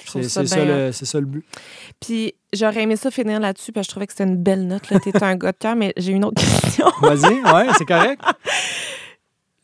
C'est 0.06 0.24
ça 0.24 0.42
c'est 0.42 0.48
ça, 0.48 0.66
le- 0.66 0.92
c'est 0.92 1.06
ça 1.06 1.20
le 1.20 1.26
but. 1.28 1.46
Puis 2.00 2.34
j'aurais 2.52 2.82
aimé 2.84 2.96
ça 2.96 3.12
finir 3.12 3.40
là-dessus 3.40 3.72
parce 3.72 3.86
que 3.86 3.90
je 3.90 3.92
trouvais 3.94 4.08
que 4.08 4.14
c'était 4.14 4.24
une 4.24 4.38
belle 4.42 4.66
note. 4.66 4.90
Là. 4.90 5.00
T'es 5.00 5.24
un 5.24 5.36
gars 5.36 5.52
de 5.52 5.58
cœur, 5.58 5.76
mais 5.76 5.94
j'ai 5.98 6.14
une 6.14 6.24
autre 6.26 6.42
question. 6.42 6.88
Vas-y, 7.02 7.42
ouais, 7.44 7.68
c'est 7.78 7.86
correct. 7.86 8.22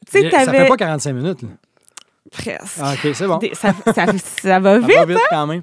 Ça 0.08 0.20
fait 0.52 0.68
pas 0.68 0.78
45 0.78 1.14
minutes. 1.14 1.42
Là. 1.44 1.50
Presque. 2.32 2.80
Ah, 2.82 2.94
OK, 2.94 3.14
c'est 3.16 3.28
bon. 3.28 3.40
Ça, 3.54 3.74
ça, 3.94 4.06
ça 4.18 4.60
va 4.60 4.80
Ça 4.82 4.88
vite. 4.88 4.96
va 4.98 5.06
vite 5.06 5.20
quand 5.30 5.48
même. 5.48 5.62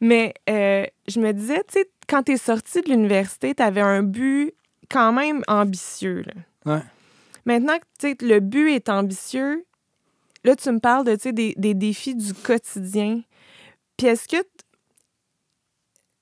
Mais 0.00 0.34
euh, 0.48 0.84
je 1.08 1.20
me 1.20 1.32
disais, 1.32 1.62
tu 1.68 1.80
sais, 1.80 1.90
quand 2.08 2.22
t'es 2.22 2.36
sorti 2.36 2.80
de 2.82 2.90
l'université, 2.90 3.54
t'avais 3.54 3.80
un 3.80 4.02
but 4.02 4.52
quand 4.90 5.12
même 5.12 5.42
ambitieux. 5.48 6.22
là. 6.26 6.74
Ouais. 6.74 6.82
Maintenant 7.44 7.76
que 7.78 8.14
tu 8.16 8.26
le 8.26 8.40
but 8.40 8.70
est 8.70 8.88
ambitieux, 8.88 9.64
là, 10.44 10.54
tu 10.56 10.70
me 10.70 10.78
parles 10.78 11.04
de, 11.04 11.16
tu 11.16 11.32
des, 11.32 11.54
des 11.56 11.74
défis 11.74 12.14
du 12.14 12.34
quotidien. 12.34 13.22
Puis 13.96 14.06
est-ce 14.08 14.28
que... 14.28 14.36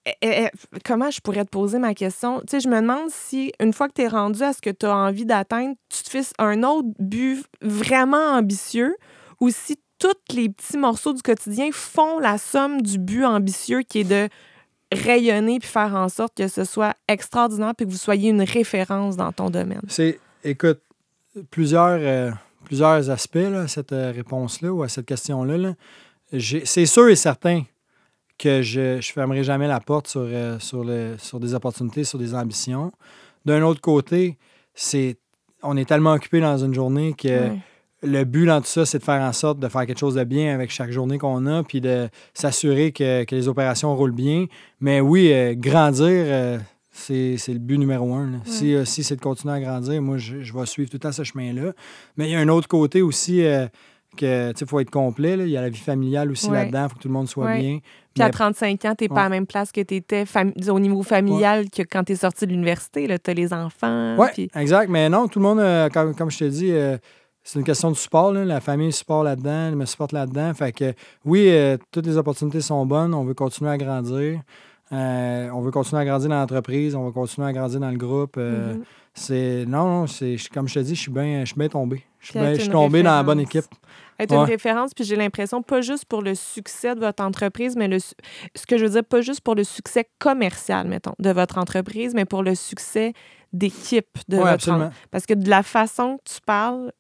Eh, 0.07 0.13
eh, 0.21 0.45
eh, 0.45 0.79
Comment 0.85 1.11
je 1.11 1.21
pourrais 1.21 1.45
te 1.47 1.51
poser 1.51 1.79
ma 1.79 1.95
question? 1.95 2.41
Tu 2.41 2.47
sais, 2.51 2.61
je 2.61 2.69
me 2.69 2.79
demande 2.81 3.09
si, 3.11 3.53
une 3.59 3.73
fois 3.73 3.89
que 3.89 3.95
tu 3.95 4.03
es 4.03 4.09
rendu 4.09 4.43
à 4.43 4.53
ce 4.53 4.61
que 4.61 4.69
tu 4.71 4.85
as 4.85 4.95
envie 4.95 5.25
d'atteindre, 5.25 5.75
tu 5.89 6.03
te 6.03 6.11
fixes 6.11 6.35
un 6.39 6.63
autre 6.63 6.89
but 6.99 7.43
vraiment 7.63 8.33
ambitieux 8.35 8.95
ou 9.41 9.51
si 9.51 9.77
tous 9.99 10.35
les 10.35 10.49
petits 10.49 10.77
morceaux 10.77 11.13
du 11.13 11.23
quotidien 11.23 11.69
font 11.73 12.19
la 12.19 12.37
somme 12.39 12.83
du 12.83 12.99
but 12.99 13.25
ambitieux 13.25 13.83
qui 13.83 14.01
est 14.01 14.05
de 14.05 14.29
rayonner 14.93 15.59
puis 15.59 15.69
faire 15.69 15.95
en 15.95 16.09
sorte 16.09 16.37
que 16.37 16.49
ce 16.49 16.65
soit 16.65 16.95
extraordinaire 17.09 17.75
puis 17.77 17.87
que 17.87 17.91
vous 17.91 17.97
soyez 17.97 18.31
une 18.31 18.43
référence 18.43 19.17
dans 19.17 19.33
ton 19.33 19.51
domaine. 19.51 19.81
C'est, 19.89 20.19
écoute, 20.45 20.81
plusieurs, 21.51 21.99
euh, 22.01 22.31
plusieurs 22.65 23.11
aspects 23.11 23.35
là, 23.37 23.63
à 23.63 23.69
cette 23.69 23.93
euh, 23.93 24.13
réponse-là 24.15 24.73
ou 24.73 24.83
à 24.83 24.89
cette 24.89 25.07
question-là. 25.07 25.57
là. 25.57 25.75
J'ai- 26.33 26.65
C'est 26.65 26.87
sûr 26.87 27.09
et 27.09 27.17
certain 27.17 27.63
que 28.39 28.63
je 28.63 28.97
ne 28.97 29.01
fermerai 29.01 29.45
jamais 29.45 29.69
la 29.69 29.81
porte 29.81 30.09
sur, 30.09 30.23
euh, 30.25 30.59
sur, 30.59 30.85
le, 30.85 31.17
sur 31.19 31.39
des 31.41 31.55
opportunités, 31.55 32.05
sur 32.05 32.19
des 32.19 32.35
ambitions. 32.35 32.93
D'un 33.45 33.63
autre 33.63 33.81
côté, 33.81 34.39
c'est 34.75 35.17
on 35.63 35.77
est 35.77 35.85
tellement 35.89 36.13
occupé 36.13 36.41
dans 36.41 36.59
une 36.59 36.75
journée 36.75 37.15
que. 37.15 37.51
Le 38.05 38.25
but 38.25 38.47
dans 38.47 38.61
tout 38.61 38.67
ça, 38.67 38.85
c'est 38.87 38.99
de 38.99 39.05
faire 39.05 39.21
en 39.23 39.33
sorte 39.33 39.59
de 39.59 39.69
faire 39.69 39.87
quelque 39.87 39.99
chose 39.99 40.15
de 40.15 40.25
bien 40.25 40.55
avec 40.55 40.71
chaque 40.71 40.91
journée 40.91 41.19
qu'on 41.19 41.47
a, 41.47 41.63
puis 41.63 41.81
de 41.81 42.09
s'assurer 42.35 42.93
que, 42.93 43.25
que 43.25 43.35
les 43.35 43.49
opérations 43.49 43.95
roulent 43.97 44.13
bien. 44.13 44.47
Mais 44.81 45.01
oui, 45.01 45.31
euh, 45.33 45.55
grandir, 45.57 46.07
euh, 46.09 46.59
c'est 46.93 47.37
le 47.49 47.59
but 47.59 47.79
numéro 47.79 48.15
un. 48.15 48.31
là. 48.33 48.39
Si, 48.45 48.75
euh, 48.75 48.85
si 48.85 49.03
c'est 49.03 49.17
de 49.17 49.21
continuer 49.21 49.55
à 49.55 49.61
grandir, 49.61 50.01
moi, 50.03 50.17
je, 50.19 50.43
je 50.43 50.53
vais 50.53 50.67
suivre 50.67 50.91
tout 50.91 50.97
le 50.97 51.01
temps 51.01 51.13
ce 51.13 51.25
chemin-là. 51.25 51.73
Mais 52.17 52.29
il 52.29 52.33
y 52.33 52.37
a 52.37 52.41
un 52.41 52.49
autre 52.49 52.69
côté 52.69 53.03
aussi 53.03 53.43
que, 54.17 54.53
tu 54.53 54.65
faut 54.67 54.79
être 54.81 54.91
complet. 54.91 55.37
là. 55.37 55.45
Il 55.45 55.51
y 55.51 55.57
a 55.57 55.61
la 55.63 55.69
vie 55.71 55.79
familiale 55.81 56.31
aussi 56.31 56.49
Ouais. 56.49 56.59
là-dedans. 56.65 56.85
Il 56.85 56.89
faut 56.91 56.97
que 56.97 57.03
tout 57.03 57.09
le 57.09 57.15
monde 57.15 57.29
soit 57.29 57.47
Ouais. 57.47 57.59
bien. 57.61 57.79
Puis 58.15 58.23
à 58.23 58.27
Mais- 58.27 58.31
35 58.31 58.85
ans, 58.85 58.95
t'es 58.97 59.09
pas 59.09 59.15
Ouais. 59.15 59.21
à 59.23 59.25
la 59.25 59.29
même 59.31 59.47
place 59.47 59.73
que 59.73 59.81
tu 59.81 59.97
étais 59.97 60.25
au 60.69 60.79
niveau 60.79 61.03
familial 61.03 61.69
que 61.69 61.83
quand 61.83 62.05
tu 62.05 62.13
es 62.13 62.17
sorti 62.17 62.47
de 62.47 62.53
l'université. 62.53 63.09
Tu 63.23 63.31
as 63.31 63.35
les 63.35 63.53
enfants. 63.53 64.17
Oui, 64.19 64.49
exact. 64.55 64.89
Mais 64.89 65.09
non, 65.09 65.27
tout 65.27 65.41
le 65.41 65.45
monde, 65.45 65.91
comme, 65.93 66.15
comme 66.15 66.31
je 66.31 66.39
te 66.39 66.45
dis, 66.45 66.73
c'est 67.45 67.59
une 67.59 67.65
question 67.65 67.91
de 67.91 67.97
support. 67.97 68.33
là. 68.33 68.45
La 68.45 68.61
famille 68.61 68.91
support 68.93 69.23
là-dedans, 69.23 69.69
elle 69.69 69.77
me 69.77 69.85
supporte 69.87 70.13
là-dedans. 70.13 70.53
Fait 70.55 70.73
que 70.73 70.93
oui, 71.25 71.47
euh, 71.51 71.77
toutes 71.93 72.07
les 72.07 72.17
opportunités 72.17 72.61
sont 72.61 72.85
bonnes. 72.87 73.15
On 73.15 73.23
veut 73.25 73.35
continuer 73.35 73.71
à 73.71 73.77
grandir. 73.79 74.41
Euh, 74.93 75.49
on 75.53 75.61
veut 75.61 75.71
continuer 75.71 76.03
à 76.03 76.05
grandir 76.05 76.29
dans 76.29 76.37
l'entreprise. 76.41 76.95
On 76.95 77.05
veut 77.07 77.13
continuer 77.13 77.47
à 77.47 77.53
grandir 77.53 77.81
dans 77.81 77.91
le 77.91 77.97
groupe. 77.97 78.37
Euh, 78.37 78.75
Mhm. 78.75 78.85
C'est 79.17 79.65
non, 79.69 79.87
non, 79.87 80.07
c'est 80.09 80.35
comme 80.53 80.67
je 80.67 80.75
te 80.75 80.79
dis, 80.81 80.97
je 80.97 81.01
suis 81.03 81.11
bien, 81.13 81.41
je 81.41 81.45
suis 81.47 81.55
bien 81.59 81.69
tombé. 81.69 82.03
Je 82.19 82.27
suis 82.31 82.39
bien- 82.41 82.55
je 82.55 82.61
suis 82.63 82.69
tombé 82.71 83.01
dans 83.05 83.15
la 83.15 83.23
bonne 83.23 83.39
équipe. 83.41 83.65
Être 84.19 84.33
une 84.35 84.41
référence, 84.45 84.93
puis 84.93 85.05
j'ai 85.05 85.15
l'impression, 85.15 85.63
pas 85.63 85.83
juste 85.83 86.05
pour 86.07 86.21
le 86.21 86.35
succès 86.35 86.97
de 86.97 87.01
votre 87.01 87.23
entreprise, 87.23 87.77
mais 87.77 87.87
le, 87.87 87.99
ce 88.01 88.67
que 88.67 88.77
je 88.77 88.85
veux 88.87 88.91
dire, 88.91 89.05
pas 89.05 89.21
juste 89.21 89.41
pour 89.43 89.55
le 89.55 89.63
succès 89.63 90.09
commercial, 90.19 90.89
mettons, 90.89 91.15
de 91.21 91.31
votre 91.31 91.59
entreprise, 91.59 92.13
mais 92.13 92.25
pour 92.25 92.43
le 92.43 92.57
succès 92.57 93.13
d'équipe 93.53 94.19
de 94.29 94.37
votre 94.39 94.49
absolument. 94.49 94.87
en- 94.87 94.93
Parce 95.13 95.27
que 95.27 95.35
de 95.35 95.49
la 95.49 95.63
façon 95.63 96.19
que 96.19 96.33
tu 96.35 96.41
parles, 96.45 96.91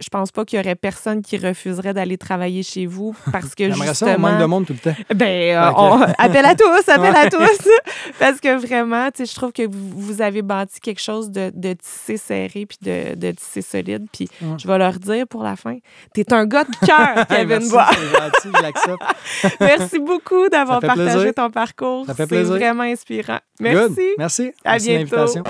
je 0.00 0.08
pense 0.08 0.32
pas 0.32 0.44
qu'il 0.44 0.58
y 0.58 0.62
aurait 0.62 0.74
personne 0.74 1.22
qui 1.22 1.36
refuserait 1.36 1.94
d'aller 1.94 2.18
travailler 2.18 2.62
chez 2.62 2.86
vous 2.86 3.14
parce 3.32 3.54
que 3.54 3.64
J'aimerais 3.70 3.94
ça, 3.94 4.06
on 4.06 4.18
manque 4.18 4.30
de 4.32 4.36
justement... 4.36 4.48
monde 4.48 4.66
tout 4.66 4.72
le 4.72 4.78
temps. 4.78 4.96
Ben, 5.14 5.56
euh, 5.56 5.66
Fait 5.68 5.74
que- 5.74 5.80
on- 5.80 6.02
appel 6.18 6.44
à 6.44 6.54
tous, 6.54 6.88
appel 6.88 7.16
à 7.16 7.28
tous. 7.30 7.68
Parce 8.18 8.40
que 8.40 8.56
vraiment, 8.56 9.10
tu 9.10 9.18
sais, 9.24 9.30
je 9.30 9.34
trouve 9.34 9.52
que 9.52 9.62
vous, 9.68 10.20
avez 10.22 10.42
bâti 10.42 10.80
quelque 10.80 11.00
chose 11.00 11.30
de, 11.30 11.50
de 11.54 11.72
tissé 11.74 12.16
serré 12.16 12.66
puis 12.66 12.78
de, 12.82 13.14
de 13.14 13.30
tissé 13.32 13.62
solide. 13.62 14.06
Puis 14.12 14.28
Ouais. 14.40 14.56
je 14.58 14.66
vais 14.68 14.78
leur 14.78 14.92
dire 14.94 15.26
pour 15.26 15.42
la 15.42 15.56
fin, 15.56 15.76
t'es 16.12 16.32
un 16.32 16.46
gars 16.46 16.64
de 16.64 16.86
cœur, 16.86 17.26
Kevin 17.28 17.46
Merci, 17.48 17.70
Bois. 17.70 17.86
c'est 17.90 18.50
gentil, 18.50 18.62
l'accepte. 18.62 19.60
Merci 19.60 19.98
beaucoup 19.98 20.48
d'avoir 20.48 20.80
partagé 20.80 21.10
plaisir. 21.12 21.34
ton 21.34 21.50
parcours. 21.50 22.06
Ça 22.06 22.14
fait 22.14 22.22
C'est 22.24 22.28
plaisir. 22.28 22.54
vraiment 22.54 22.82
inspirant. 22.84 23.38
Good. 23.60 23.72
Merci. 23.72 24.02
Merci. 24.18 24.52
À 24.64 24.72
Merci 24.72 24.88
bientôt. 24.98 25.42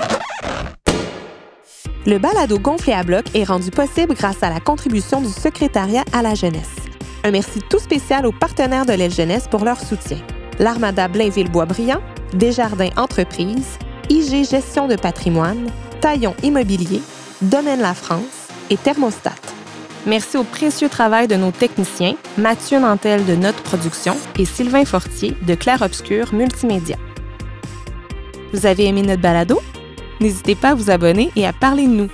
Le 2.05 2.17
balado 2.17 2.59
gonflé 2.59 2.91
à 2.91 3.03
bloc 3.03 3.23
est 3.33 3.45
rendu 3.45 3.71
possible 3.71 4.13
grâce 4.13 4.43
à 4.43 4.49
la 4.49 4.59
contribution 4.59 5.21
du 5.21 5.29
secrétariat 5.29 6.03
à 6.11 6.21
la 6.21 6.35
jeunesse. 6.35 6.75
Un 7.23 7.31
merci 7.31 7.61
tout 7.69 7.79
spécial 7.79 8.25
aux 8.25 8.33
partenaires 8.33 8.85
de 8.85 8.91
l'aile 8.91 9.13
jeunesse 9.13 9.47
pour 9.49 9.63
leur 9.63 9.79
soutien. 9.79 10.17
L'Armada 10.59 11.07
Blainville-Boisbriand, 11.07 12.01
Desjardins 12.33 12.89
Entreprises, 12.97 13.77
IG 14.09 14.45
Gestion 14.49 14.89
de 14.89 14.97
patrimoine, 14.97 15.69
Taillon 16.01 16.35
Immobilier, 16.43 17.01
Domaine 17.41 17.79
La 17.79 17.93
France 17.93 18.49
et 18.69 18.75
Thermostat. 18.75 19.31
Merci 20.05 20.35
au 20.35 20.43
précieux 20.43 20.89
travail 20.89 21.29
de 21.29 21.37
nos 21.37 21.51
techniciens, 21.51 22.15
Mathieu 22.37 22.81
Nantel 22.81 23.25
de 23.25 23.35
Notre 23.35 23.63
Production 23.63 24.17
et 24.37 24.43
Sylvain 24.43 24.83
Fortier 24.83 25.37
de 25.43 25.55
Clair 25.55 25.81
Obscur 25.81 26.33
Multimédia. 26.33 26.97
Vous 28.51 28.65
avez 28.65 28.87
aimé 28.87 29.03
notre 29.03 29.21
balado? 29.21 29.61
N'hésitez 30.23 30.55
pas 30.55 30.69
à 30.69 30.73
vous 30.73 30.89
abonner 30.89 31.31
et 31.35 31.45
à 31.45 31.51
parler 31.51 31.85
de 31.85 31.91
nous. 31.91 32.09